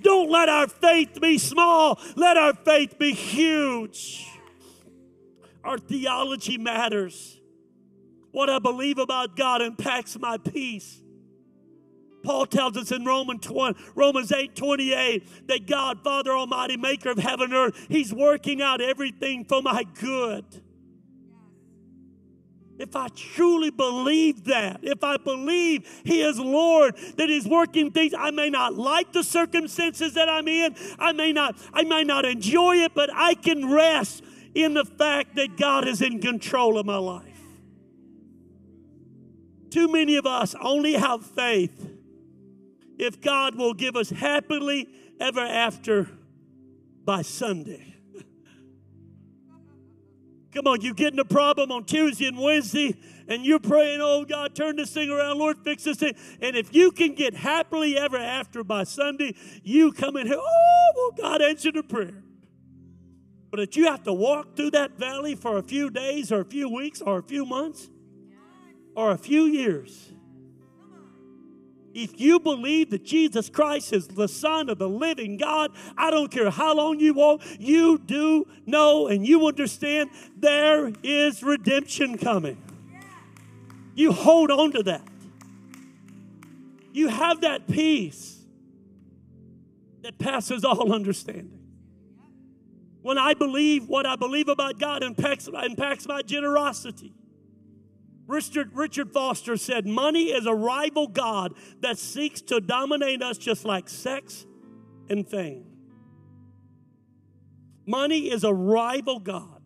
Don't 0.00 0.30
let 0.30 0.48
our 0.48 0.66
faith 0.66 1.20
be 1.20 1.38
small, 1.38 2.00
let 2.16 2.36
our 2.36 2.54
faith 2.54 2.98
be 2.98 3.12
huge. 3.12 4.26
Our 5.62 5.78
theology 5.78 6.58
matters. 6.58 7.38
What 8.32 8.50
I 8.50 8.58
believe 8.58 8.98
about 8.98 9.36
God 9.36 9.62
impacts 9.62 10.18
my 10.18 10.38
peace. 10.38 11.02
Paul 12.22 12.46
tells 12.46 12.76
us 12.76 12.92
in 12.92 13.04
Romans 13.04 13.44
20, 13.46 13.78
Romans 13.94 14.32
8 14.32 14.54
28 14.54 15.48
that 15.48 15.66
God, 15.66 16.02
Father 16.02 16.32
Almighty, 16.32 16.76
maker 16.76 17.10
of 17.10 17.18
heaven 17.18 17.46
and 17.46 17.54
earth, 17.54 17.86
He's 17.88 18.12
working 18.12 18.62
out 18.62 18.80
everything 18.80 19.44
for 19.44 19.60
my 19.60 19.84
good. 20.00 20.44
If 22.78 22.96
I 22.96 23.08
truly 23.08 23.70
believe 23.70 24.44
that, 24.44 24.80
if 24.82 25.04
I 25.04 25.16
believe 25.16 25.86
He 26.04 26.22
is 26.22 26.38
Lord, 26.38 26.96
that 27.16 27.28
He's 27.28 27.46
working 27.46 27.90
things, 27.90 28.14
I 28.16 28.30
may 28.30 28.50
not 28.50 28.74
like 28.74 29.12
the 29.12 29.22
circumstances 29.22 30.14
that 30.14 30.28
I'm 30.28 30.48
in. 30.48 30.74
I 30.98 31.12
may 31.12 31.32
not, 31.32 31.56
I 31.72 31.82
may 31.82 32.02
not 32.02 32.24
enjoy 32.24 32.76
it, 32.76 32.92
but 32.94 33.10
I 33.12 33.34
can 33.34 33.70
rest 33.70 34.24
in 34.54 34.74
the 34.74 34.84
fact 34.84 35.36
that 35.36 35.56
God 35.56 35.86
is 35.86 36.02
in 36.02 36.20
control 36.20 36.78
of 36.78 36.86
my 36.86 36.96
life. 36.96 37.31
Too 39.72 39.88
many 39.90 40.16
of 40.16 40.26
us 40.26 40.54
only 40.60 40.92
have 40.92 41.24
faith 41.24 41.90
if 42.98 43.22
God 43.22 43.54
will 43.54 43.72
give 43.72 43.96
us 43.96 44.10
happily 44.10 44.86
ever 45.18 45.40
after 45.40 46.10
by 47.06 47.22
Sunday. 47.22 47.94
Come 50.52 50.66
on, 50.66 50.82
you 50.82 50.92
getting 50.92 51.18
a 51.18 51.24
problem 51.24 51.72
on 51.72 51.84
Tuesday 51.84 52.26
and 52.26 52.38
Wednesday, 52.38 52.94
and 53.26 53.46
you're 53.46 53.58
praying, 53.58 54.00
oh 54.02 54.26
God, 54.26 54.54
turn 54.54 54.76
this 54.76 54.92
thing 54.92 55.08
around, 55.08 55.38
Lord, 55.38 55.56
fix 55.64 55.84
this 55.84 55.96
thing. 55.96 56.16
And 56.42 56.54
if 56.54 56.74
you 56.74 56.90
can 56.90 57.14
get 57.14 57.32
happily 57.32 57.96
ever 57.96 58.18
after 58.18 58.62
by 58.62 58.84
Sunday, 58.84 59.34
you 59.62 59.90
come 59.92 60.18
in 60.18 60.26
here, 60.26 60.36
oh, 60.38 60.92
well, 60.94 61.12
God 61.12 61.40
answered 61.40 61.76
the 61.76 61.82
prayer. 61.82 62.22
But 63.50 63.60
if 63.60 63.74
you 63.78 63.86
have 63.86 64.02
to 64.02 64.12
walk 64.12 64.54
through 64.54 64.72
that 64.72 64.98
valley 64.98 65.34
for 65.34 65.56
a 65.56 65.62
few 65.62 65.88
days 65.88 66.30
or 66.30 66.40
a 66.40 66.44
few 66.44 66.68
weeks 66.68 67.00
or 67.00 67.20
a 67.20 67.22
few 67.22 67.46
months 67.46 67.88
or 68.94 69.10
a 69.10 69.18
few 69.18 69.44
years, 69.44 70.12
if 71.94 72.18
you 72.18 72.40
believe 72.40 72.90
that 72.90 73.04
Jesus 73.04 73.48
Christ 73.50 73.92
is 73.92 74.08
the 74.08 74.28
Son 74.28 74.70
of 74.70 74.78
the 74.78 74.88
living 74.88 75.36
God, 75.36 75.72
I 75.96 76.10
don't 76.10 76.30
care 76.30 76.50
how 76.50 76.74
long 76.74 76.98
you 76.98 77.14
walk, 77.14 77.42
you 77.58 77.98
do 77.98 78.46
know 78.66 79.08
and 79.08 79.26
you 79.26 79.46
understand 79.46 80.10
there 80.36 80.92
is 81.02 81.42
redemption 81.42 82.16
coming. 82.18 82.62
You 83.94 84.12
hold 84.12 84.50
on 84.50 84.72
to 84.72 84.82
that. 84.84 85.06
You 86.92 87.08
have 87.08 87.42
that 87.42 87.66
peace 87.68 88.38
that 90.02 90.18
passes 90.18 90.64
all 90.64 90.92
understanding. 90.92 91.58
When 93.02 93.18
I 93.18 93.34
believe 93.34 93.88
what 93.88 94.06
I 94.06 94.16
believe 94.16 94.48
about 94.48 94.78
God 94.78 95.02
impacts, 95.02 95.48
impacts 95.48 96.06
my 96.06 96.22
generosity. 96.22 97.12
Richard, 98.26 98.70
Richard 98.74 99.12
Foster 99.12 99.56
said, 99.56 99.86
Money 99.86 100.24
is 100.26 100.46
a 100.46 100.54
rival 100.54 101.06
God 101.06 101.54
that 101.80 101.98
seeks 101.98 102.40
to 102.42 102.60
dominate 102.60 103.22
us 103.22 103.38
just 103.38 103.64
like 103.64 103.88
sex 103.88 104.46
and 105.08 105.28
fame. 105.28 105.66
Money 107.86 108.30
is 108.30 108.44
a 108.44 108.52
rival 108.52 109.18
God. 109.18 109.60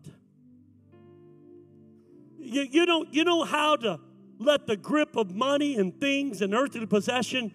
You, 2.39 2.63
you, 2.63 2.85
don't, 2.85 3.13
you 3.13 3.23
know 3.23 3.43
how 3.43 3.75
to 3.77 3.99
let 4.39 4.67
the 4.67 4.77
grip 4.77 5.15
of 5.15 5.35
money 5.35 5.75
and 5.77 5.99
things 5.99 6.41
and 6.41 6.53
earthly 6.53 6.85
possession, 6.85 7.51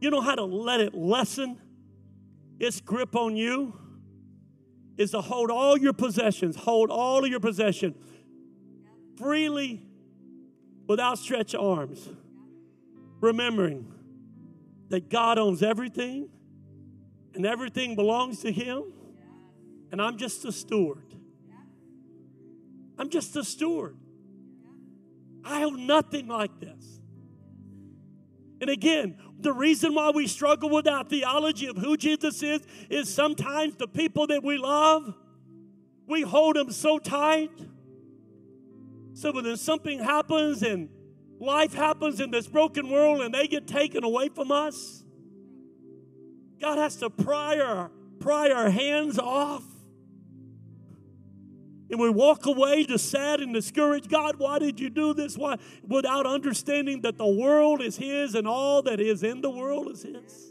you 0.00 0.10
know 0.10 0.20
how 0.20 0.34
to 0.34 0.44
let 0.44 0.80
it 0.80 0.94
lessen 0.94 1.60
its 2.58 2.80
grip 2.80 3.14
on 3.14 3.36
you? 3.36 3.76
Is 4.96 5.12
to 5.12 5.20
hold 5.22 5.50
all 5.50 5.78
your 5.78 5.94
possessions, 5.94 6.56
hold 6.56 6.90
all 6.90 7.24
of 7.24 7.30
your 7.30 7.40
possession 7.40 7.94
freely 9.20 9.82
with 10.90 10.98
outstretched 10.98 11.54
arms, 11.54 12.08
remembering 13.20 13.94
that 14.88 15.08
God 15.08 15.38
owns 15.38 15.62
everything 15.62 16.28
and 17.32 17.46
everything 17.46 17.94
belongs 17.94 18.40
to 18.40 18.50
Him, 18.50 18.92
and 19.92 20.02
I'm 20.02 20.18
just 20.18 20.44
a 20.44 20.50
steward. 20.50 21.14
I'm 22.98 23.08
just 23.08 23.36
a 23.36 23.44
steward. 23.44 23.98
I 25.44 25.62
own 25.62 25.86
nothing 25.86 26.26
like 26.26 26.58
this. 26.58 27.00
And 28.60 28.68
again, 28.68 29.16
the 29.38 29.52
reason 29.52 29.94
why 29.94 30.10
we 30.10 30.26
struggle 30.26 30.70
with 30.70 30.88
our 30.88 31.04
theology 31.04 31.66
of 31.66 31.76
who 31.76 31.96
Jesus 31.96 32.42
is 32.42 32.62
is 32.88 33.08
sometimes 33.08 33.76
the 33.76 33.86
people 33.86 34.26
that 34.26 34.42
we 34.42 34.58
love, 34.58 35.14
we 36.08 36.22
hold 36.22 36.56
them 36.56 36.72
so 36.72 36.98
tight 36.98 37.52
so 39.20 39.32
when 39.32 39.54
something 39.58 39.98
happens 39.98 40.62
and 40.62 40.88
life 41.38 41.74
happens 41.74 42.20
in 42.20 42.30
this 42.30 42.46
broken 42.46 42.88
world 42.88 43.20
and 43.20 43.34
they 43.34 43.46
get 43.48 43.66
taken 43.66 44.02
away 44.02 44.30
from 44.30 44.50
us, 44.50 45.04
God 46.58 46.78
has 46.78 46.96
to 46.96 47.10
pry 47.10 47.58
our, 47.58 47.90
pry 48.18 48.48
our 48.48 48.70
hands 48.70 49.18
off. 49.18 49.62
And 51.90 52.00
we 52.00 52.08
walk 52.08 52.46
away 52.46 52.86
just 52.86 53.10
sad 53.10 53.40
and 53.40 53.52
discouraged. 53.52 54.08
God, 54.08 54.36
why 54.38 54.58
did 54.58 54.80
you 54.80 54.88
do 54.88 55.12
this? 55.12 55.36
Why? 55.36 55.56
Without 55.86 56.24
understanding 56.24 57.02
that 57.02 57.18
the 57.18 57.26
world 57.26 57.82
is 57.82 57.98
His 57.98 58.34
and 58.34 58.48
all 58.48 58.80
that 58.84 59.00
is 59.02 59.22
in 59.22 59.42
the 59.42 59.50
world 59.50 59.90
is 59.90 60.02
His. 60.02 60.49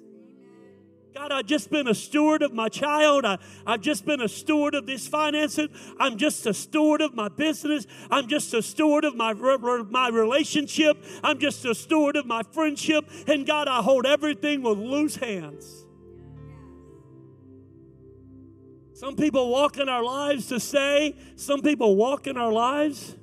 God, 1.14 1.32
I've 1.32 1.48
just 1.48 1.72
been 1.72 1.88
a 1.88 1.96
steward 1.96 2.44
of 2.44 2.54
my 2.54 2.70
child. 2.70 3.26
I, 3.26 3.40
have 3.66 3.82
just 3.82 4.06
been 4.06 4.22
a 4.22 4.28
steward 4.28 4.76
of 4.76 4.86
this 4.86 5.08
finances. 5.08 5.70
I'm 6.00 6.18
just 6.18 6.46
a 6.46 6.54
steward 6.54 7.02
of 7.02 7.16
my 7.16 7.30
business. 7.30 7.88
I'm 8.12 8.28
just 8.28 8.54
a 8.54 8.62
steward 8.62 9.06
of 9.06 9.16
my, 9.16 9.34
my 9.34 10.10
relationship. 10.10 11.04
I'm 11.24 11.40
just 11.40 11.66
a 11.66 11.74
steward 11.74 12.16
of 12.16 12.26
my 12.26 12.44
friendship. 12.44 13.10
And 13.28 13.46
God, 13.46 13.68
I 13.68 13.82
hold 13.82 14.06
everything 14.06 14.62
with 14.62 14.78
loose 14.78 15.16
hands. 15.16 15.86
Some 18.94 19.16
people 19.16 19.50
walk 19.50 19.78
in 19.78 19.88
our 19.90 20.04
lives 20.04 20.48
to 20.48 20.60
say, 20.60 21.16
some 21.38 21.62
people 21.62 21.96
walk 21.96 22.28
in 22.28 22.38
our 22.38 22.52
lives 22.52 23.16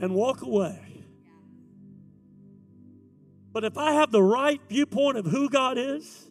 and 0.00 0.14
walk 0.14 0.42
away. 0.42 1.04
But 3.52 3.64
if 3.64 3.76
I 3.76 3.94
have 3.94 4.12
the 4.12 4.22
right 4.22 4.60
viewpoint 4.68 5.18
of 5.18 5.26
who 5.26 5.50
God 5.50 5.76
is, 5.76 6.27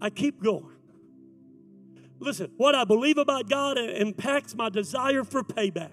I 0.00 0.10
keep 0.10 0.42
going. 0.42 0.72
Listen, 2.20 2.50
what 2.56 2.74
I 2.74 2.84
believe 2.84 3.18
about 3.18 3.48
God 3.48 3.78
impacts 3.78 4.54
my 4.54 4.68
desire 4.68 5.24
for 5.24 5.42
payback. 5.42 5.92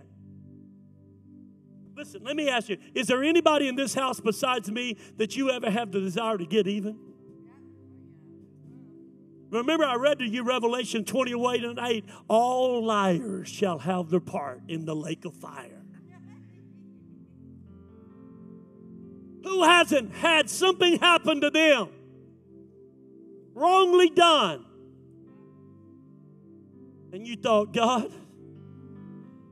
Listen, 1.95 2.23
let 2.23 2.35
me 2.35 2.49
ask 2.49 2.67
you 2.69 2.77
is 2.93 3.07
there 3.07 3.23
anybody 3.23 3.67
in 3.67 3.75
this 3.75 3.93
house 3.93 4.19
besides 4.19 4.69
me 4.69 4.97
that 5.17 5.37
you 5.37 5.49
ever 5.49 5.69
have 5.69 5.91
the 5.91 5.99
desire 5.99 6.37
to 6.37 6.45
get 6.45 6.67
even? 6.67 6.97
Remember, 9.51 9.85
I 9.85 9.95
read 9.95 10.19
to 10.19 10.25
you 10.25 10.43
Revelation 10.43 11.05
28 11.05 11.63
and 11.63 11.79
8 11.79 12.05
all 12.27 12.83
liars 12.83 13.47
shall 13.47 13.79
have 13.79 14.09
their 14.09 14.19
part 14.19 14.61
in 14.67 14.83
the 14.83 14.95
lake 14.95 15.23
of 15.23 15.33
fire. 15.35 15.83
Who 19.43 19.63
hasn't 19.63 20.13
had 20.15 20.49
something 20.49 20.99
happen 20.99 21.39
to 21.41 21.51
them 21.51 21.89
wrongly 23.55 24.09
done. 24.11 24.65
And 27.11 27.25
you 27.25 27.37
thought, 27.37 27.73
God, 27.73 28.11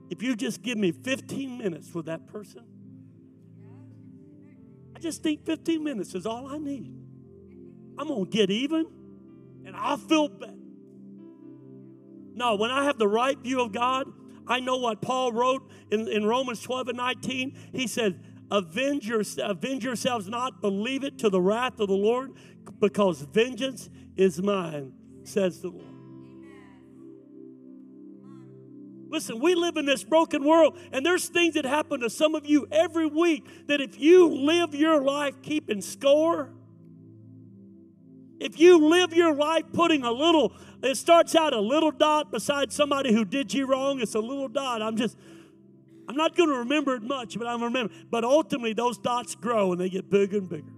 if 0.10 0.22
you 0.22 0.36
just 0.36 0.62
give 0.62 0.78
me 0.78 0.92
15 0.92 1.58
minutes 1.58 1.94
with 1.94 2.06
that 2.06 2.28
person, 2.28 2.64
I 4.96 5.00
just 5.00 5.24
think 5.24 5.46
15 5.46 5.84
minutes 5.84 6.14
is 6.14 6.26
all 6.26 6.46
I 6.48 6.60
need. 6.60 6.94
I'm 7.98 8.08
going 8.08 8.26
to 8.26 8.30
get 8.30 8.52
even 8.52 8.86
and 9.66 9.76
I'll 9.76 9.98
feel 9.98 10.28
better. 10.28 10.54
No, 12.36 12.56
when 12.56 12.72
I 12.72 12.84
have 12.84 12.98
the 12.98 13.08
right 13.08 13.38
view 13.38 13.62
of 13.62 13.72
God, 13.72 14.08
I 14.48 14.60
know 14.60 14.78
what 14.78 15.02
Paul 15.02 15.32
wrote 15.32 15.70
in, 15.92 16.08
in 16.08 16.26
Romans 16.26 16.62
12 16.62 16.90
and 16.90 16.98
19. 16.98 17.58
He 17.72 17.88
said, 17.88 18.20
avenge, 18.52 19.08
your, 19.08 19.24
avenge 19.42 19.84
yourselves 19.84 20.28
not, 20.28 20.62
believe 20.62 21.04
it 21.04 21.18
to 21.20 21.30
the 21.30 21.40
wrath 21.40 21.80
of 21.80 21.88
the 21.88 21.96
Lord, 21.96 22.32
because 22.84 23.22
vengeance 23.22 23.90
is 24.18 24.42
mine, 24.42 24.92
says 25.24 25.62
the 25.62 25.70
Lord. 25.70 25.88
Listen, 29.10 29.40
we 29.40 29.56
live 29.56 29.78
in 29.78 29.86
this 29.86 30.04
broken 30.04 30.44
world, 30.44 30.78
and 30.92 31.06
there's 31.06 31.30
things 31.30 31.54
that 31.54 31.64
happen 31.64 32.02
to 32.02 32.10
some 32.10 32.36
of 32.36 32.46
you 32.46 32.68
every 32.74 33.06
week 33.06 33.48
that 33.68 33.80
if 33.80 33.98
you 34.02 34.28
live 34.28 34.76
your 34.76 35.02
life 35.02 35.42
keeping 35.42 35.80
score, 35.80 36.50
if 38.42 38.60
you 38.60 38.78
live 38.90 39.14
your 39.14 39.34
life 39.34 39.64
putting 39.72 40.04
a 40.04 40.12
little, 40.12 40.52
it 40.82 40.98
starts 40.98 41.36
out 41.36 41.54
a 41.54 41.62
little 41.62 41.92
dot 41.92 42.34
beside 42.34 42.74
somebody 42.74 43.14
who 43.14 43.24
did 43.24 43.54
you 43.54 43.66
wrong, 43.66 44.02
it's 44.02 44.16
a 44.16 44.20
little 44.20 44.50
dot. 44.50 44.82
I'm 44.82 44.98
just, 44.98 45.18
I'm 46.10 46.18
not 46.18 46.36
going 46.36 46.50
to 46.50 46.58
remember 46.58 46.96
it 46.96 47.04
much, 47.04 47.38
but 47.40 47.48
I'm 47.48 47.64
remember. 47.64 47.94
But 48.12 48.26
ultimately, 48.26 48.74
those 48.74 48.98
dots 48.98 49.36
grow 49.36 49.72
and 49.72 49.80
they 49.80 49.88
get 49.88 50.10
bigger 50.10 50.40
and 50.40 50.50
bigger. 50.50 50.73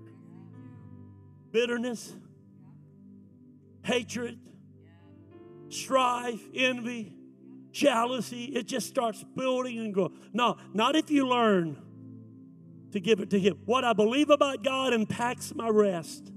Bitterness, 1.56 2.14
hatred, 3.82 4.38
strife, 5.70 6.42
envy, 6.54 7.16
jealousy. 7.72 8.44
It 8.44 8.68
just 8.68 8.90
starts 8.90 9.24
building 9.38 9.80
and 9.80 9.94
growing. 9.94 10.20
No, 10.34 10.58
not 10.74 10.98
if 10.98 11.10
you 11.10 11.26
learn 11.26 11.78
to 12.92 13.00
give 13.00 13.22
it 13.22 13.30
to 13.30 13.40
Him. 13.40 13.60
What 13.64 13.86
I 13.86 13.94
believe 13.94 14.32
about 14.32 14.66
God 14.66 14.92
impacts 14.92 15.56
my 15.56 15.70
rest. 15.70 16.30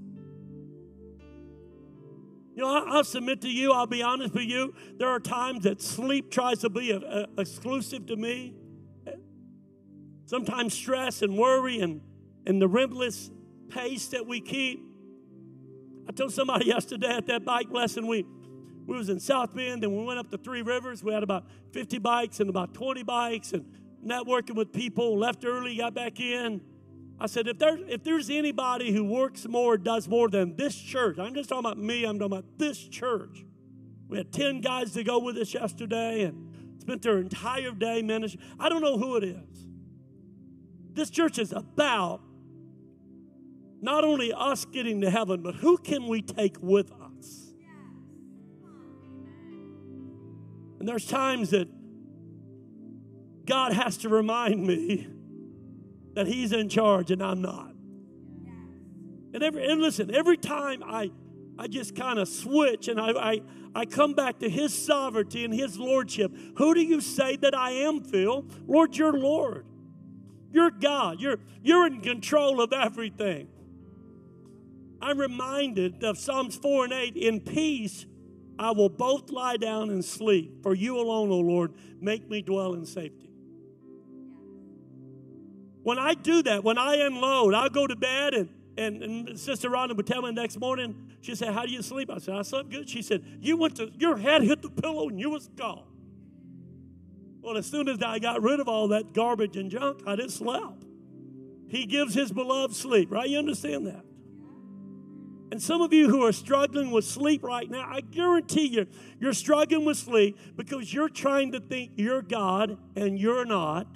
You 2.55 2.63
know, 2.63 2.85
I'll 2.87 3.03
submit 3.03 3.41
to 3.41 3.49
you, 3.49 3.73
I'll 3.73 3.87
be 3.87 4.01
honest 4.01 4.33
with 4.33 4.45
you. 4.45 4.73
There 4.99 5.09
are 5.09 5.19
times 5.19 5.65
that 5.65 5.81
sleep 5.81 6.31
tries 6.31 6.59
to 6.59 6.69
be 6.69 6.91
a, 6.91 6.99
a, 6.99 7.27
exclusive 7.37 8.05
to 8.05 8.15
me. 8.15 8.55
Sometimes 10.27 10.73
stress 10.73 11.21
and 11.21 11.37
worry 11.37 11.81
and, 11.81 11.99
and 12.45 12.61
the 12.61 12.69
relentless 12.69 13.29
pace 13.67 14.07
that 14.07 14.25
we 14.25 14.39
keep. 14.39 14.85
I 16.09 16.11
told 16.11 16.33
somebody 16.33 16.65
yesterday 16.65 17.15
at 17.15 17.27
that 17.27 17.45
bike 17.45 17.69
lesson, 17.69 18.07
we, 18.07 18.25
we 18.87 18.97
was 18.97 19.09
in 19.09 19.19
South 19.19 19.53
Bend 19.53 19.83
and 19.83 19.95
we 19.95 20.03
went 20.03 20.17
up 20.17 20.31
to 20.31 20.39
Three 20.39 20.63
Rivers. 20.63 21.03
We 21.03 21.13
had 21.13 21.21
about 21.21 21.45
50 21.71 21.99
bikes 21.99 22.39
and 22.39 22.49
about 22.49 22.73
20 22.73 23.03
bikes 23.03 23.53
and 23.53 23.63
networking 24.03 24.55
with 24.55 24.73
people, 24.73 25.19
left 25.19 25.45
early, 25.45 25.77
got 25.77 25.93
back 25.93 26.19
in. 26.19 26.61
I 27.19 27.27
said, 27.27 27.47
if, 27.47 27.59
there, 27.59 27.77
if 27.87 28.03
there's 28.03 28.31
anybody 28.31 28.91
who 28.91 29.03
works 29.03 29.47
more, 29.47 29.77
does 29.77 30.07
more 30.07 30.29
than 30.29 30.55
this 30.55 30.75
church, 30.75 31.19
I'm 31.19 31.35
just 31.35 31.49
talking 31.49 31.65
about 31.65 31.77
me, 31.77 32.05
I'm 32.05 32.17
talking 32.17 32.37
about 32.37 32.57
this 32.57 32.79
church. 32.87 33.45
We 34.07 34.17
had 34.17 34.31
10 34.31 34.61
guys 34.61 34.93
to 34.93 35.03
go 35.03 35.19
with 35.19 35.37
us 35.37 35.53
yesterday 35.53 36.23
and 36.23 36.79
spent 36.81 37.03
their 37.03 37.19
entire 37.19 37.71
day 37.71 38.01
ministering. 38.01 38.43
I 38.59 38.69
don't 38.69 38.81
know 38.81 38.97
who 38.97 39.15
it 39.17 39.25
is. 39.25 39.67
This 40.93 41.11
church 41.11 41.37
is 41.37 41.51
about 41.51 42.21
not 43.81 44.03
only 44.03 44.33
us 44.33 44.65
getting 44.65 45.01
to 45.01 45.09
heaven, 45.09 45.41
but 45.41 45.55
who 45.55 45.77
can 45.77 46.07
we 46.07 46.21
take 46.21 46.57
with 46.61 46.91
us? 46.91 47.53
And 50.79 50.87
there's 50.87 51.05
times 51.05 51.49
that 51.51 51.67
God 53.45 53.73
has 53.73 53.97
to 53.97 54.09
remind 54.09 54.65
me 54.65 55.07
that 56.13 56.27
He's 56.27 56.51
in 56.51 56.69
charge 56.69 57.11
and 57.11 57.21
I'm 57.21 57.41
not. 57.41 57.73
And 59.33 59.43
every 59.43 59.69
and 59.69 59.81
listen, 59.81 60.13
every 60.13 60.37
time 60.37 60.83
I 60.83 61.11
I 61.57 61.67
just 61.67 61.95
kind 61.95 62.19
of 62.19 62.27
switch 62.27 62.87
and 62.87 62.99
I, 62.99 63.11
I 63.11 63.41
I 63.75 63.85
come 63.85 64.13
back 64.13 64.39
to 64.39 64.49
His 64.49 64.73
sovereignty 64.73 65.43
and 65.45 65.53
His 65.53 65.77
lordship. 65.77 66.31
Who 66.57 66.73
do 66.73 66.81
you 66.81 67.01
say 67.01 67.35
that 67.37 67.55
I 67.55 67.71
am, 67.71 68.01
Phil? 68.03 68.45
Lord, 68.65 68.95
you're 68.95 69.13
Lord. 69.13 69.65
You're 70.51 70.71
God. 70.71 71.19
You're 71.19 71.39
you're 71.61 71.85
in 71.85 72.01
control 72.01 72.61
of 72.61 72.73
everything. 72.73 73.49
I'm 75.01 75.17
reminded 75.17 76.03
of 76.03 76.17
Psalms 76.17 76.55
4 76.57 76.85
and 76.85 76.93
8 76.93 77.15
in 77.15 77.41
peace 77.41 78.05
I 78.59 78.71
will 78.71 78.89
both 78.89 79.31
lie 79.31 79.55
down 79.55 79.89
and 79.89 80.03
sleep. 80.03 80.61
For 80.61 80.75
you 80.75 80.99
alone, 80.99 81.31
O 81.31 81.39
Lord, 81.39 81.73
make 82.01 82.29
me 82.29 82.41
dwell 82.41 82.73
in 82.73 82.85
safety. 82.85 83.31
When 85.81 85.97
I 85.97 86.13
do 86.13 86.43
that, 86.43 86.65
when 86.65 86.77
I 86.77 86.95
unload, 86.97 87.53
I'll 87.53 87.69
go 87.69 87.87
to 87.87 87.95
bed 87.95 88.33
and, 88.33 88.49
and, 88.77 89.01
and 89.01 89.39
Sister 89.39 89.69
Rhonda 89.69 89.95
would 89.95 90.05
tell 90.05 90.21
me 90.21 90.27
the 90.27 90.41
next 90.41 90.59
morning, 90.59 91.13
she 91.21 91.35
said, 91.35 91.53
How 91.53 91.65
do 91.65 91.71
you 91.71 91.81
sleep? 91.81 92.09
I 92.11 92.17
said, 92.17 92.35
I 92.35 92.41
slept 92.41 92.69
good. 92.69 92.89
She 92.89 93.01
said, 93.01 93.23
You 93.39 93.55
went 93.55 93.77
to 93.77 93.89
your 93.97 94.17
head 94.17 94.43
hit 94.43 94.61
the 94.61 94.69
pillow 94.69 95.07
and 95.07 95.17
you 95.17 95.29
was 95.29 95.47
gone. 95.47 95.85
Well, 97.41 97.55
as 97.55 97.65
soon 97.65 97.87
as 97.87 98.03
I 98.03 98.19
got 98.19 98.43
rid 98.43 98.59
of 98.59 98.67
all 98.67 98.89
that 98.89 99.13
garbage 99.13 99.55
and 99.55 99.71
junk, 99.71 100.01
I 100.05 100.17
just 100.17 100.37
slept. 100.37 100.83
He 101.69 101.85
gives 101.85 102.13
his 102.13 102.33
beloved 102.33 102.75
sleep, 102.75 103.09
right? 103.09 103.29
You 103.29 103.37
understand 103.37 103.87
that? 103.87 104.03
And 105.51 105.61
some 105.61 105.81
of 105.81 105.91
you 105.93 106.09
who 106.09 106.23
are 106.25 106.31
struggling 106.31 106.91
with 106.91 107.05
sleep 107.05 107.43
right 107.43 107.69
now, 107.69 107.87
I 107.89 108.01
guarantee 108.01 108.67
you, 108.67 108.85
you're 109.19 109.33
struggling 109.33 109.83
with 109.83 109.97
sleep 109.97 110.37
because 110.55 110.93
you're 110.93 111.09
trying 111.09 111.53
to 111.53 111.59
think 111.59 111.93
you're 111.95 112.21
God 112.21 112.77
and 112.95 113.19
you're 113.19 113.45
not. 113.45 113.87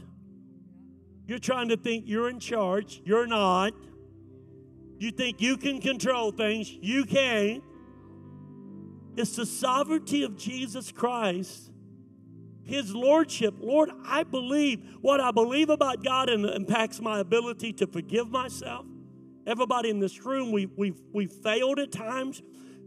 You're 1.28 1.40
trying 1.40 1.70
to 1.70 1.78
think 1.78 2.06
you're 2.08 2.30
in 2.30 2.40
charge. 2.40 3.02
You're 3.06 3.28
not. 3.28 3.74
You 4.98 5.12
think 5.12 5.42
you 5.42 5.58
can 5.58 5.80
control 5.80 6.32
things. 6.32 6.72
You 6.72 7.06
can't. 7.06 7.64
It's 9.16 9.36
the 9.36 9.46
sovereignty 9.46 10.24
of 10.24 10.36
Jesus 10.38 10.92
Christ, 10.92 11.72
His 12.64 12.96
Lordship. 12.96 13.54
Lord, 13.60 13.92
I 14.06 14.24
believe 14.24 14.80
what 15.02 15.22
I 15.22 15.30
believe 15.30 15.70
about 15.70 16.04
God 16.04 16.30
and 16.30 16.46
impacts 16.46 17.00
my 17.00 17.20
ability 17.20 17.74
to 17.74 17.88
forgive 17.88 18.30
myself. 18.30 18.86
Everybody 19.46 19.90
in 19.90 20.00
this 20.00 20.26
room, 20.26 20.52
we, 20.52 20.66
we've, 20.66 21.00
we've 21.12 21.32
failed 21.32 21.80
at 21.80 21.92
times. 21.92 22.42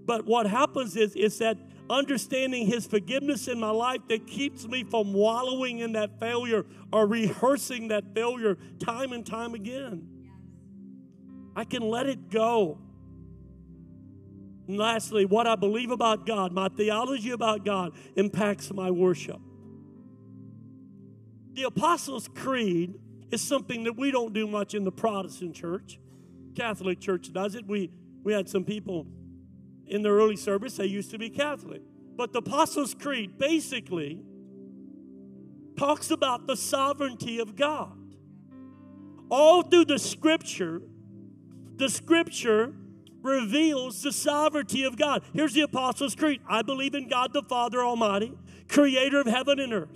But 0.04 0.24
what 0.24 0.46
happens 0.46 0.96
is, 0.96 1.14
is 1.16 1.38
that 1.38 1.59
understanding 1.90 2.66
His 2.66 2.86
forgiveness 2.86 3.48
in 3.48 3.61
my 3.61 3.70
life 3.70 4.00
that 4.09 4.26
keeps 4.26 4.66
me 4.66 4.84
from 4.84 5.12
wallowing 5.12 5.80
in 5.80 5.92
that 5.92 6.18
failure 6.18 6.64
or 6.92 7.07
rehearsing 7.07 7.88
that 7.88 8.14
failure 8.14 8.57
time 8.78 9.12
and 9.12 9.26
time 9.26 9.54
again. 9.54 10.09
I 11.54 11.64
can 11.64 11.82
let 11.82 12.07
it 12.07 12.30
go. 12.30 12.78
And 14.68 14.76
lastly, 14.76 15.24
what 15.24 15.46
I 15.46 15.57
believe 15.57 15.90
about 15.90 16.26
God, 16.26 16.52
my 16.52 16.68
theology 16.68 17.30
about 17.30 17.64
God, 17.64 17.92
impacts 18.16 18.72
my 18.72 18.90
worship. 18.90 19.40
The 21.54 21.64
Apostles' 21.64 22.28
Creed 22.28 22.94
is 23.30 23.40
something 23.40 23.84
that 23.84 23.96
we 23.96 24.11
don't 24.11 24.32
do 24.32 24.46
much 24.46 24.74
in 24.74 24.84
the 24.84 24.92
Protestant 24.92 25.54
church. 25.54 25.98
Catholic 26.57 27.00
Church 27.00 27.32
does 27.32 27.54
it. 27.54 27.66
We, 27.66 27.90
we 28.24 28.32
had 28.32 28.48
some 28.48 28.64
people 28.64 29.07
in 29.86 30.02
the 30.02 30.09
early 30.09 30.36
service, 30.36 30.76
they 30.76 30.86
used 30.86 31.11
to 31.12 31.18
be 31.18 31.30
Catholic. 31.30 31.82
But 32.16 32.32
the 32.32 32.40
Apostles' 32.40 32.94
Creed 32.94 33.38
basically 33.38 34.20
talks 35.76 36.11
about 36.11 36.46
the 36.46 36.57
sovereignty 36.57 37.38
of 37.38 37.54
God. 37.54 37.96
All 39.28 39.62
through 39.62 39.84
the 39.84 39.98
scripture, 39.98 40.82
the 41.76 41.88
scripture 41.88 42.72
reveals 43.22 44.02
the 44.02 44.12
sovereignty 44.12 44.84
of 44.84 44.96
God. 44.96 45.22
Here's 45.32 45.52
the 45.52 45.62
Apostles' 45.62 46.14
Creed 46.14 46.40
I 46.48 46.62
believe 46.62 46.94
in 46.94 47.09
God 47.09 47.32
the 47.32 47.42
Father 47.42 47.82
Almighty, 47.82 48.32
creator 48.68 49.20
of 49.20 49.26
heaven 49.26 49.61
and 49.61 49.72
earth. 49.72 49.90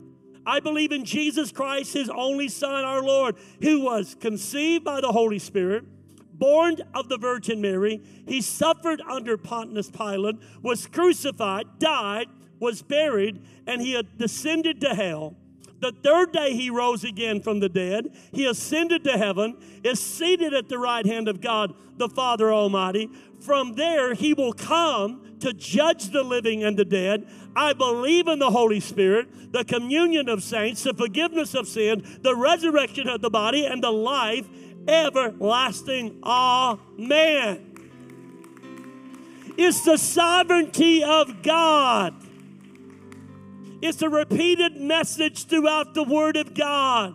I 0.46 0.60
believe 0.60 0.92
in 0.92 1.04
Jesus 1.04 1.52
Christ, 1.52 1.94
his 1.94 2.08
only 2.08 2.48
Son, 2.48 2.84
our 2.84 3.02
Lord, 3.02 3.36
who 3.62 3.80
was 3.80 4.16
conceived 4.18 4.84
by 4.84 5.00
the 5.00 5.12
Holy 5.12 5.38
Spirit 5.38 5.84
born 6.40 6.76
of 6.94 7.08
the 7.08 7.18
Virgin 7.18 7.60
Mary. 7.60 8.02
He 8.26 8.40
suffered 8.40 9.00
under 9.02 9.36
Pontius 9.36 9.90
Pilate, 9.90 10.36
was 10.62 10.88
crucified, 10.88 11.66
died, 11.78 12.26
was 12.58 12.82
buried, 12.82 13.40
and 13.66 13.80
he 13.80 14.02
descended 14.18 14.80
to 14.80 14.94
hell. 14.94 15.36
The 15.80 15.92
third 15.92 16.32
day 16.32 16.52
he 16.52 16.68
rose 16.68 17.04
again 17.04 17.40
from 17.40 17.60
the 17.60 17.68
dead. 17.68 18.14
He 18.32 18.46
ascended 18.46 19.04
to 19.04 19.16
heaven, 19.16 19.56
is 19.82 20.00
seated 20.00 20.52
at 20.52 20.68
the 20.68 20.78
right 20.78 21.06
hand 21.06 21.28
of 21.28 21.40
God, 21.40 21.74
the 21.96 22.08
Father 22.08 22.52
Almighty. 22.52 23.08
From 23.40 23.74
there 23.74 24.12
he 24.14 24.34
will 24.34 24.52
come 24.52 25.38
to 25.40 25.54
judge 25.54 26.10
the 26.10 26.22
living 26.22 26.62
and 26.64 26.78
the 26.78 26.84
dead. 26.84 27.26
I 27.56 27.72
believe 27.72 28.28
in 28.28 28.38
the 28.38 28.50
Holy 28.50 28.80
Spirit, 28.80 29.52
the 29.52 29.64
communion 29.64 30.28
of 30.28 30.42
saints, 30.42 30.82
the 30.82 30.92
forgiveness 30.92 31.54
of 31.54 31.66
sin, 31.66 32.18
the 32.20 32.36
resurrection 32.36 33.08
of 33.08 33.22
the 33.22 33.30
body, 33.30 33.64
and 33.64 33.82
the 33.82 33.90
life 33.90 34.46
everlasting. 34.88 36.20
Amen. 36.22 37.66
It's 39.56 39.84
the 39.84 39.96
sovereignty 39.96 41.04
of 41.04 41.42
God. 41.42 42.14
It's 43.82 44.02
a 44.02 44.08
repeated 44.08 44.76
message 44.76 45.46
throughout 45.46 45.94
the 45.94 46.02
Word 46.02 46.36
of 46.36 46.54
God. 46.54 47.14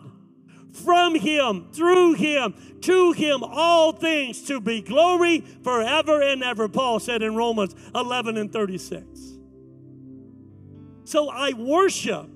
From 0.72 1.16
Him, 1.16 1.70
through 1.72 2.14
Him, 2.14 2.54
to 2.82 3.14
Him, 3.14 3.44
all 3.44 3.94
things 3.94 4.42
to 4.44 4.60
be 4.60 4.82
glory 4.82 5.40
forever 5.64 6.22
and 6.22 6.44
ever, 6.44 6.68
Paul 6.68 7.00
said 7.00 7.22
in 7.22 7.36
Romans 7.36 7.76
11 7.96 8.38
and 8.38 8.52
36. 8.52 9.08
So 11.06 11.30
I 11.30 11.54
worship 11.54 12.30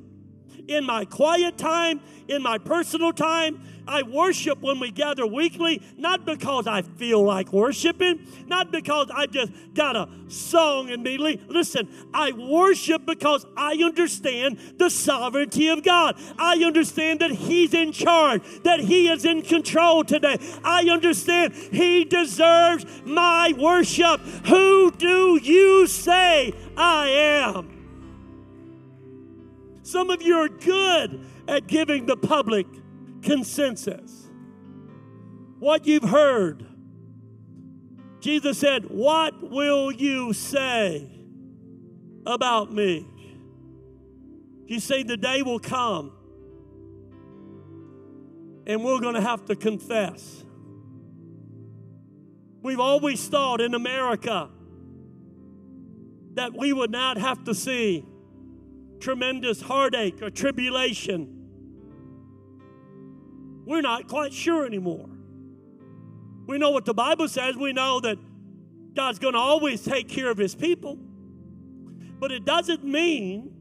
in 0.68 0.86
my 0.86 1.06
quiet 1.06 1.58
time, 1.58 2.00
in 2.28 2.42
my 2.42 2.60
personal 2.60 3.12
time, 3.12 3.62
I 3.88 4.04
worship 4.04 4.62
when 4.62 4.80
we 4.80 4.92
gather 4.92 5.26
weekly, 5.26 5.82
not 5.98 6.26
because 6.26 6.68
I 6.68 6.82
feel 6.82 7.24
like 7.24 7.52
worshiping, 7.52 8.26
not 8.48 8.72
because 8.72 9.10
I 9.14 9.26
just 9.26 9.52
got 9.74 9.96
a 9.96 10.10
song 10.28 10.90
immediately. 10.90 11.42
Listen, 11.48 11.90
I 12.14 12.32
worship 12.32 13.06
because 13.06 13.46
I 13.58 13.82
understand 13.84 14.60
the 14.78 14.90
sovereignty 14.90 15.68
of 15.70 15.84
God. 15.84 16.16
I 16.38 16.64
understand 16.64 17.20
that 17.22 17.32
He's 17.32 17.74
in 17.74 17.92
charge, 17.92 18.42
that 18.64 18.80
He 18.80 19.10
is 19.10 19.26
in 19.26 19.42
control 19.42 20.04
today. 20.04 20.38
I 20.64 20.90
understand 20.90 21.54
He 21.54 22.06
deserves 22.06 22.86
my 23.06 23.54
worship. 23.58 24.22
Who 24.48 24.92
do 24.92 25.40
you 25.42 25.88
say 25.88 26.54
I 26.78 27.08
am? 27.08 27.80
Some 29.84 30.12
of 30.12 30.22
you 30.22 30.36
are 30.36 30.50
good 30.50 31.26
at 31.48 31.66
giving 31.66 32.06
the 32.06 32.16
public 32.16 32.68
consensus. 33.22 34.30
What 35.60 35.86
you've 35.86 36.04
heard, 36.04 36.66
Jesus 38.20 38.58
said, 38.58 38.86
What 38.90 39.50
will 39.50 39.92
you 39.92 40.34
say 40.34 41.10
about 42.26 42.72
me? 42.72 43.08
You 44.66 44.80
see, 44.80 45.04
the 45.04 45.18
day 45.18 45.42
will 45.42 45.60
come 45.60 46.14
and 48.68 48.84
we're 48.84 49.00
going 49.00 49.16
to 49.16 49.22
have 49.22 49.46
to 49.46 49.56
confess. 49.56 50.44
We've 52.62 52.80
always 52.80 53.28
thought 53.28 53.62
in 53.62 53.74
America 53.74 54.50
that 56.36 56.54
we 56.54 56.72
would 56.72 56.92
not 56.92 57.18
have 57.18 57.44
to 57.46 57.56
see 57.56 58.06
tremendous 59.00 59.62
heartache 59.62 60.22
or 60.22 60.30
tribulation. 60.30 61.39
We're 63.70 63.82
not 63.82 64.08
quite 64.08 64.34
sure 64.34 64.66
anymore. 64.66 65.08
We 66.48 66.58
know 66.58 66.72
what 66.72 66.86
the 66.86 66.94
Bible 66.96 67.28
says. 67.28 67.56
We 67.56 67.72
know 67.72 68.00
that 68.00 68.18
God's 68.96 69.20
going 69.20 69.36
to 69.36 69.40
always 69.40 69.84
take 69.84 70.10
care 70.10 70.32
of 70.32 70.40
his 70.40 70.56
people. 70.56 70.98
But 72.20 72.32
it 72.32 72.46
doesn't 72.46 72.84
mean 72.84 73.54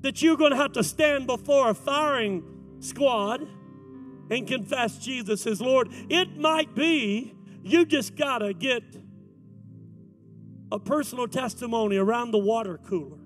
that 0.00 0.22
you're 0.22 0.38
going 0.38 0.52
to 0.52 0.56
have 0.56 0.72
to 0.72 0.82
stand 0.82 1.26
before 1.26 1.68
a 1.68 1.74
firing 1.74 2.78
squad 2.80 3.46
and 4.30 4.48
confess 4.48 4.96
Jesus 4.96 5.44
is 5.44 5.60
Lord. 5.60 5.90
It 6.08 6.38
might 6.38 6.74
be 6.74 7.34
you 7.62 7.84
just 7.84 8.16
got 8.16 8.38
to 8.38 8.54
get 8.54 8.82
a 10.72 10.78
personal 10.78 11.28
testimony 11.28 11.98
around 11.98 12.30
the 12.30 12.38
water 12.38 12.78
cooler. 12.78 13.18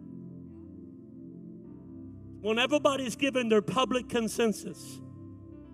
When 2.40 2.58
everybody's 2.58 3.14
given 3.14 3.48
their 3.48 3.62
public 3.62 4.08
consensus 4.08 5.00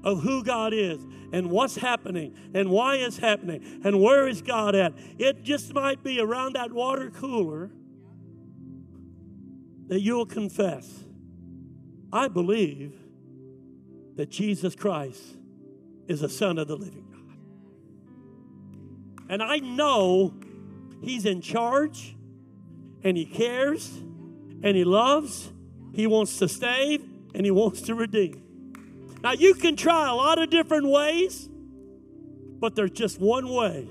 of 0.05 0.21
who 0.23 0.45
God 0.45 0.73
is 0.73 1.05
and 1.33 1.51
what's 1.51 1.77
happening 1.77 2.37
and 2.55 2.71
why 2.71 2.97
it's 2.97 3.19
happening 3.19 3.81
and 3.83 4.01
where 4.01 4.29
is 4.29 4.43
God 4.43 4.77
at, 4.77 4.93
it 5.19 5.43
just 5.43 5.75
might 5.75 6.05
be 6.05 6.21
around 6.21 6.55
that 6.55 6.71
water 6.71 7.11
cooler 7.11 7.71
that 9.89 10.01
you'll 10.01 10.27
confess, 10.27 10.89
I 12.13 12.29
believe 12.29 12.95
that 14.17 14.31
Jesus 14.31 14.77
Christ 14.77 15.23
is 16.07 16.23
a 16.23 16.29
Son 16.29 16.59
of 16.59 16.69
the 16.69 16.77
living 16.77 17.07
God. 17.11 17.39
And 19.29 19.43
I 19.43 19.59
know 19.59 20.35
He's 21.03 21.27
in 21.27 21.41
charge 21.41 22.15
and 23.03 23.17
He 23.17 23.27
cares 23.27 23.89
and 24.63 24.77
He 24.77 24.85
loves, 24.85 25.51
He 25.93 26.07
wants 26.07 26.39
to 26.39 26.49
save 26.49 27.03
and 27.35 27.45
He 27.45 27.51
wants 27.51 27.83
to 27.83 27.95
redeem. 27.95 28.44
Now, 29.25 29.33
you 29.33 29.55
can 29.55 29.75
try 29.75 30.11
a 30.11 30.15
lot 30.15 30.39
of 30.39 30.51
different 30.51 30.87
ways, 30.87 31.49
but 32.61 32.75
there's 32.77 32.91
just 32.91 33.19
one 33.19 33.49
way 33.49 33.89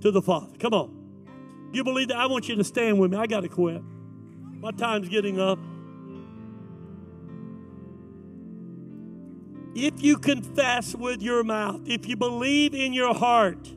to 0.00 0.10
the 0.10 0.22
Father. 0.22 0.56
Come 0.58 0.72
on. 0.72 1.68
You 1.74 1.84
believe 1.84 2.08
that? 2.08 2.16
I 2.16 2.24
want 2.28 2.48
you 2.48 2.56
to 2.56 2.64
stand 2.64 2.98
with 2.98 3.10
me. 3.10 3.18
I 3.18 3.26
got 3.26 3.40
to 3.40 3.48
quit. 3.50 3.82
My 4.60 4.70
time's 4.70 5.10
getting 5.10 5.38
up. 5.38 5.58
If 9.74 10.02
you 10.02 10.16
confess 10.16 10.94
with 10.94 11.20
your 11.20 11.44
mouth, 11.44 11.82
if 11.84 12.08
you 12.08 12.16
believe 12.16 12.74
in 12.74 12.94
your 12.94 13.12
heart, 13.12 13.68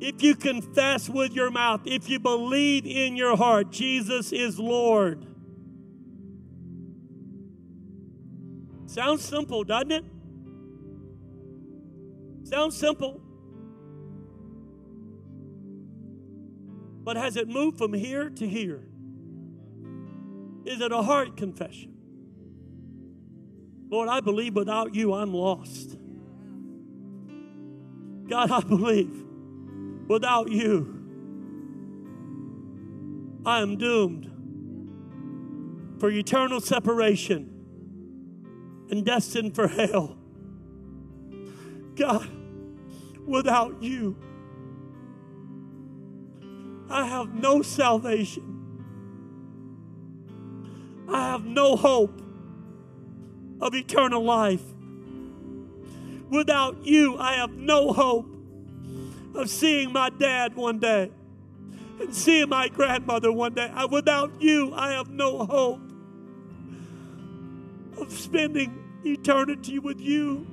if 0.00 0.24
you 0.24 0.34
confess 0.34 1.08
with 1.08 1.34
your 1.34 1.52
mouth, 1.52 1.82
if 1.84 2.08
you 2.08 2.18
believe 2.18 2.84
in 2.84 3.14
your 3.14 3.36
heart, 3.36 3.70
Jesus 3.70 4.32
is 4.32 4.58
Lord. 4.58 5.29
Sounds 8.90 9.24
simple, 9.24 9.62
doesn't 9.62 9.92
it? 9.92 10.04
Sounds 12.42 12.76
simple. 12.76 13.20
But 17.04 17.16
has 17.16 17.36
it 17.36 17.46
moved 17.46 17.78
from 17.78 17.92
here 17.92 18.30
to 18.30 18.48
here? 18.48 18.82
Is 20.64 20.80
it 20.80 20.90
a 20.90 21.02
heart 21.02 21.36
confession? 21.36 21.94
Lord, 23.88 24.08
I 24.08 24.18
believe 24.18 24.56
without 24.56 24.92
you 24.92 25.14
I'm 25.14 25.32
lost. 25.32 25.96
God, 28.28 28.50
I 28.50 28.60
believe 28.60 29.24
without 30.08 30.50
you 30.50 30.96
I 33.46 33.60
am 33.60 33.76
doomed 33.76 34.26
for 36.00 36.10
eternal 36.10 36.60
separation 36.60 37.59
and 38.90 39.04
destined 39.04 39.54
for 39.54 39.68
hell. 39.68 40.16
God, 41.96 42.28
without 43.26 43.82
you, 43.82 44.16
I 46.88 47.06
have 47.06 47.34
no 47.34 47.62
salvation. 47.62 48.56
I 51.08 51.30
have 51.30 51.44
no 51.44 51.76
hope 51.76 52.20
of 53.60 53.74
eternal 53.74 54.24
life. 54.24 54.62
Without 56.30 56.84
you, 56.84 57.18
I 57.18 57.34
have 57.34 57.52
no 57.52 57.92
hope 57.92 58.26
of 59.34 59.50
seeing 59.50 59.92
my 59.92 60.10
dad 60.10 60.54
one 60.56 60.78
day 60.78 61.10
and 62.00 62.14
seeing 62.14 62.48
my 62.48 62.68
grandmother 62.68 63.30
one 63.32 63.54
day. 63.54 63.70
I, 63.74 63.84
without 63.84 64.40
you, 64.40 64.72
I 64.74 64.92
have 64.92 65.10
no 65.10 65.44
hope 65.44 65.80
of 68.00 68.12
spending 68.12 69.00
eternity 69.04 69.78
with 69.78 70.00
you. 70.00 70.46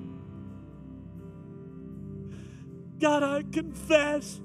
God, 3.00 3.24
I 3.24 3.44
confess 3.52 4.40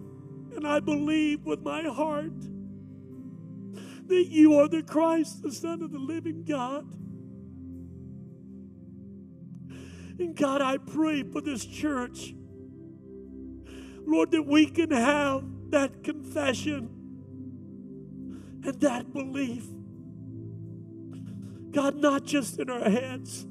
and 0.55 0.66
I 0.66 0.80
believe 0.80 1.44
with 1.44 1.61
my 1.62 1.82
heart 1.82 2.38
that 4.07 4.26
you 4.28 4.59
are 4.59 4.68
the 4.68 4.82
Christ, 4.82 5.42
the 5.42 5.53
Son 5.53 5.82
of 5.82 5.90
the 5.90 5.98
living 5.98 6.44
God. 6.44 6.86
And 10.18 10.36
God, 10.36 10.61
I 10.61 10.76
pray 10.76 11.22
for 11.22 11.40
this 11.40 11.64
church, 11.64 12.34
Lord, 14.07 14.30
that 14.32 14.42
we 14.42 14.66
can 14.66 14.90
have 14.90 15.44
that 15.70 16.05
confession 16.05 16.90
and 18.64 18.80
that 18.80 19.12
belief. 19.12 19.64
God, 21.73 21.97
not 21.97 22.25
just 22.25 22.59
in 22.59 22.68
our 22.68 22.89
heads, 22.89 23.47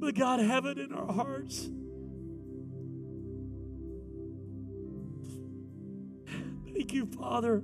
but 0.00 0.14
God, 0.16 0.40
have 0.40 0.66
it 0.66 0.78
in 0.78 0.92
our 0.92 1.12
hearts. 1.12 1.70
Thank 6.74 6.92
you, 6.92 7.06
Father. 7.06 7.62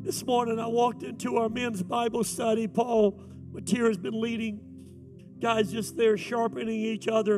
This 0.00 0.24
morning 0.24 0.58
I 0.58 0.66
walked 0.66 1.02
into 1.02 1.36
our 1.36 1.50
men's 1.50 1.82
Bible 1.82 2.24
study. 2.24 2.66
Paul 2.66 3.20
Mateer 3.52 3.86
has 3.86 3.98
been 3.98 4.18
leading. 4.18 4.60
Guys 5.40 5.70
just 5.70 5.96
there 5.96 6.16
sharpening 6.16 6.80
each 6.80 7.06
other. 7.06 7.36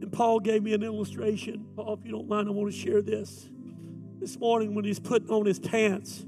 And 0.00 0.10
Paul 0.12 0.40
gave 0.40 0.64
me 0.64 0.74
an 0.74 0.82
illustration. 0.82 1.64
Paul, 1.76 1.94
if 2.00 2.04
you 2.04 2.10
don't 2.10 2.28
mind, 2.28 2.48
I 2.48 2.50
want 2.50 2.72
to 2.72 2.76
share 2.76 3.00
this. 3.00 3.48
This 4.20 4.38
morning 4.38 4.74
when 4.74 4.84
he's 4.84 4.98
putting 5.00 5.30
on 5.30 5.46
his 5.46 5.58
pants, 5.58 6.26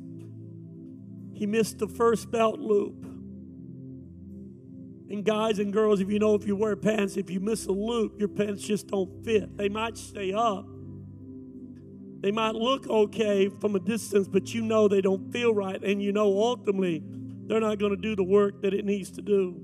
he 1.34 1.44
missed 1.44 1.78
the 1.78 1.86
first 1.86 2.30
belt 2.30 2.58
loop. 2.58 3.04
And 5.10 5.22
guys 5.22 5.58
and 5.58 5.74
girls, 5.74 6.00
if 6.00 6.08
you 6.08 6.18
know 6.18 6.34
if 6.34 6.46
you 6.46 6.56
wear 6.56 6.74
pants, 6.74 7.18
if 7.18 7.28
you 7.28 7.38
miss 7.38 7.66
a 7.66 7.72
loop, 7.72 8.18
your 8.18 8.28
pants 8.28 8.62
just 8.62 8.86
don't 8.86 9.22
fit. 9.22 9.58
They 9.58 9.68
might 9.68 9.98
stay 9.98 10.32
up, 10.32 10.66
they 12.20 12.32
might 12.32 12.54
look 12.54 12.88
okay 12.88 13.50
from 13.60 13.76
a 13.76 13.80
distance, 13.80 14.26
but 14.26 14.54
you 14.54 14.62
know 14.62 14.88
they 14.88 15.02
don't 15.02 15.30
feel 15.30 15.52
right, 15.52 15.82
and 15.82 16.02
you 16.02 16.12
know 16.12 16.28
ultimately 16.40 17.02
they're 17.46 17.60
not 17.60 17.78
going 17.78 17.94
to 17.94 18.00
do 18.00 18.16
the 18.16 18.24
work 18.24 18.62
that 18.62 18.72
it 18.72 18.86
needs 18.86 19.10
to 19.10 19.20
do. 19.20 19.60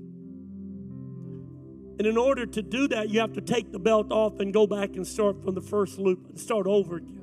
And 1.97 2.05
in 2.05 2.15
order 2.15 2.45
to 2.45 2.61
do 2.61 2.87
that, 2.89 3.09
you 3.09 3.21
have 3.21 3.33
to 3.33 3.41
take 3.41 3.71
the 3.71 3.79
belt 3.79 4.11
off 4.11 4.39
and 4.39 4.53
go 4.53 4.67
back 4.67 4.95
and 4.95 5.07
start 5.07 5.43
from 5.43 5.55
the 5.55 5.61
first 5.61 5.97
loop 5.97 6.27
and 6.29 6.39
start 6.39 6.67
over 6.67 6.97
again. 6.97 7.18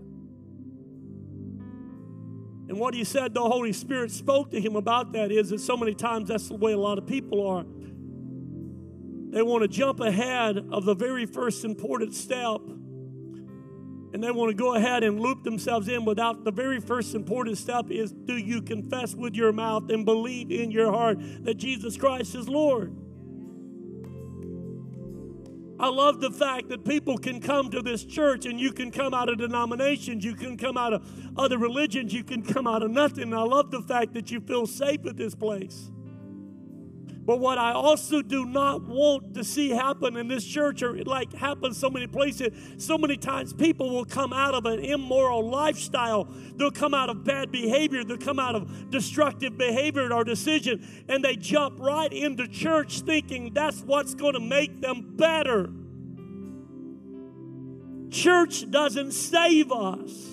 And 2.69 2.81
what 2.81 2.95
he 2.95 3.05
said, 3.05 3.33
the 3.35 3.43
Holy 3.43 3.73
Spirit 3.73 4.11
spoke 4.11 4.51
to 4.51 4.61
him 4.61 4.77
about 4.77 5.13
that 5.13 5.31
is 5.31 5.51
that 5.51 5.61
so 5.61 5.77
many 5.77 5.95
times 5.95 6.29
that's 6.29 6.49
the 6.49 6.57
way 6.57 6.73
a 6.73 6.79
lot 6.79 6.99
of 6.99 7.07
people 7.07 7.47
are. 7.47 7.65
They 9.31 9.43
want 9.43 9.63
to 9.63 9.69
jump 9.69 10.01
ahead 10.01 10.59
of 10.71 10.85
the 10.85 10.95
very 10.95 11.27
first 11.27 11.65
important 11.65 12.15
step 12.15 12.61
and 14.17 14.25
they 14.25 14.31
want 14.31 14.49
to 14.51 14.57
go 14.57 14.75
ahead 14.75 15.05
and 15.05 15.21
loop 15.21 15.45
themselves 15.45 15.89
in 15.89 16.07
without 16.07 16.43
the 16.43 16.51
very 16.51 16.81
first 16.81 17.15
important 17.15 17.59
step 17.59 17.91
is 17.91 18.13
do 18.13 18.39
you 18.39 18.63
confess 18.63 19.15
with 19.15 19.35
your 19.35 19.53
mouth 19.53 19.91
and 19.91 20.07
believe 20.07 20.51
in 20.51 20.71
your 20.71 20.91
heart 20.91 21.19
that 21.45 21.59
Jesus 21.59 21.99
Christ 21.99 22.35
is 22.35 22.49
Lord? 22.49 22.97
I 25.79 25.89
love 25.89 26.21
the 26.21 26.31
fact 26.31 26.69
that 26.71 26.85
people 26.85 27.19
can 27.19 27.41
come 27.41 27.71
to 27.71 27.83
this 27.83 28.05
church 28.05 28.47
and 28.47 28.59
you 28.59 28.73
can 28.73 28.91
come 28.91 29.13
out 29.13 29.29
of 29.29 29.39
denominations, 29.39 30.25
you 30.25 30.35
can 30.35 30.57
come 30.57 30.77
out 30.77 30.95
of 30.95 31.07
other 31.37 31.59
religions, 31.59 32.15
you 32.15 32.25
can 32.25 32.43
come 32.43 32.67
out 32.67 32.83
of 32.83 32.91
nothing. 32.91 33.35
I 33.35 33.43
love 33.43 33.71
the 33.71 33.83
fact 33.83 34.15
that 34.15 34.31
you 34.31 34.41
feel 34.41 34.67
safe 34.67 35.05
at 35.07 35.17
this 35.17 35.35
place. 35.35 35.91
But 37.27 37.41
what 37.41 37.59
I 37.59 37.73
also 37.73 38.23
do 38.23 38.47
not 38.47 38.83
want 38.83 39.35
to 39.35 39.43
see 39.43 39.71
happen 39.71 40.17
in 40.17 40.29
this 40.29 40.45
church, 40.45 40.81
or 40.83 41.03
like 41.03 41.33
happens 41.33 41.77
so 41.77 41.91
many 41.91 42.07
places, 42.07 42.57
so 42.79 42.97
many 42.97 43.17
times 43.17 43.53
people 43.53 43.91
will 43.91 44.05
come 44.05 44.33
out 44.33 44.55
of 44.55 44.65
an 44.65 44.79
immoral 44.79 45.51
lifestyle. 45.51 46.29
They'll 46.55 46.71
come 46.71 46.95
out 46.95 47.11
of 47.11 47.25
bad 47.25 47.51
behavior. 47.51 48.05
They'll 48.05 48.17
come 48.17 48.39
out 48.39 48.55
of 48.55 48.91
destructive 48.91 49.59
behavior 49.59 50.13
or 50.13 50.23
decision, 50.23 50.87
and 51.09 51.25
they 51.25 51.35
jump 51.35 51.81
right 51.81 52.13
into 52.13 52.47
church 52.47 53.01
thinking 53.01 53.53
that's 53.53 53.81
what's 53.81 54.15
going 54.15 54.35
to 54.35 54.41
make 54.41 54.81
them 54.81 55.17
better. 55.17 55.69
Church 58.09 58.71
doesn't 58.71 59.13
save 59.13 59.73
us. 59.73 60.31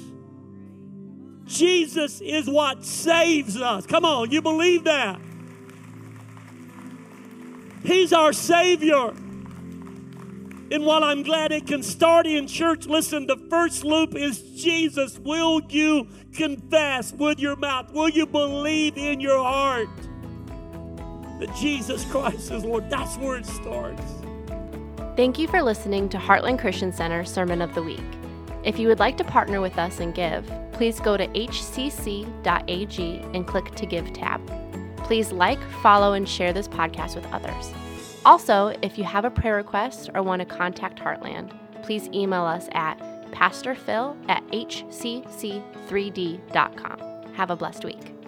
Jesus 1.46 2.22
is 2.22 2.48
what 2.48 2.86
saves 2.86 3.60
us. 3.60 3.88
Come 3.88 4.06
on, 4.06 4.30
you 4.30 4.44
believe 4.44 4.84
that? 4.84 5.20
He's 7.84 8.14
our 8.14 8.34
Savior. 8.34 9.14
And 10.72 10.86
while 10.86 11.04
I'm 11.04 11.22
glad 11.22 11.52
it 11.52 11.68
can 11.68 11.84
start 11.84 12.26
in 12.26 12.48
church, 12.48 12.88
listen, 12.88 13.28
the 13.28 13.38
first 13.50 13.84
loop 13.84 14.16
is 14.16 14.42
Jesus. 14.56 15.20
Will 15.20 15.62
you 15.70 16.08
confess 16.34 17.14
with 17.14 17.38
your 17.40 17.56
mouth? 17.56 17.92
Will 17.92 18.10
you 18.10 18.26
believe 18.26 18.98
in 18.98 19.20
your 19.20 19.44
heart 19.44 19.90
that 21.40 21.54
Jesus 21.58 22.06
Christ 22.06 22.52
is 22.52 22.66
Lord? 22.66 22.90
That's 22.90 23.18
where 23.18 23.38
it 23.38 23.46
starts. 23.46 24.02
Thank 25.16 25.38
you 25.38 25.48
for 25.48 25.62
listening 25.62 26.10
to 26.10 26.18
Heartland 26.18 26.58
Christian 26.58 26.92
Center 26.92 27.24
Sermon 27.24 27.62
of 27.62 27.76
the 27.76 27.84
Week. 27.84 28.02
If 28.64 28.80
you 28.80 28.88
would 28.88 29.00
like 29.00 29.18
to 29.18 29.24
partner 29.24 29.62
with 29.62 29.78
us 29.78 30.00
and 30.00 30.16
give, 30.16 30.50
please 30.72 31.00
go 31.00 31.18
to 31.18 31.28
hcc.ag 31.28 33.22
and 33.34 33.46
click 33.46 33.76
to 33.76 33.86
Give 33.86 34.12
tab. 34.14 34.42
Please 35.04 35.32
like, 35.32 35.62
follow, 35.82 36.14
and 36.14 36.28
share 36.28 36.54
this 36.54 36.68
podcast 36.68 37.16
with 37.16 37.26
others. 37.34 37.72
Also, 38.26 38.74
if 38.82 38.98
you 38.98 39.04
have 39.04 39.26
a 39.26 39.32
prayer 39.32 39.56
request 39.56 40.10
or 40.16 40.24
want 40.24 40.40
to 40.40 40.46
contact 40.46 41.00
Heartland, 41.00 41.52
please 41.84 42.08
email 42.14 42.44
us 42.44 42.70
at 42.72 42.98
pastorphil 43.32 44.16
at 44.30 44.46
hcc3d.com. 44.48 45.64
Have 47.34 47.50
a 47.50 47.56
blessed 47.56 47.84
week. 47.84 48.23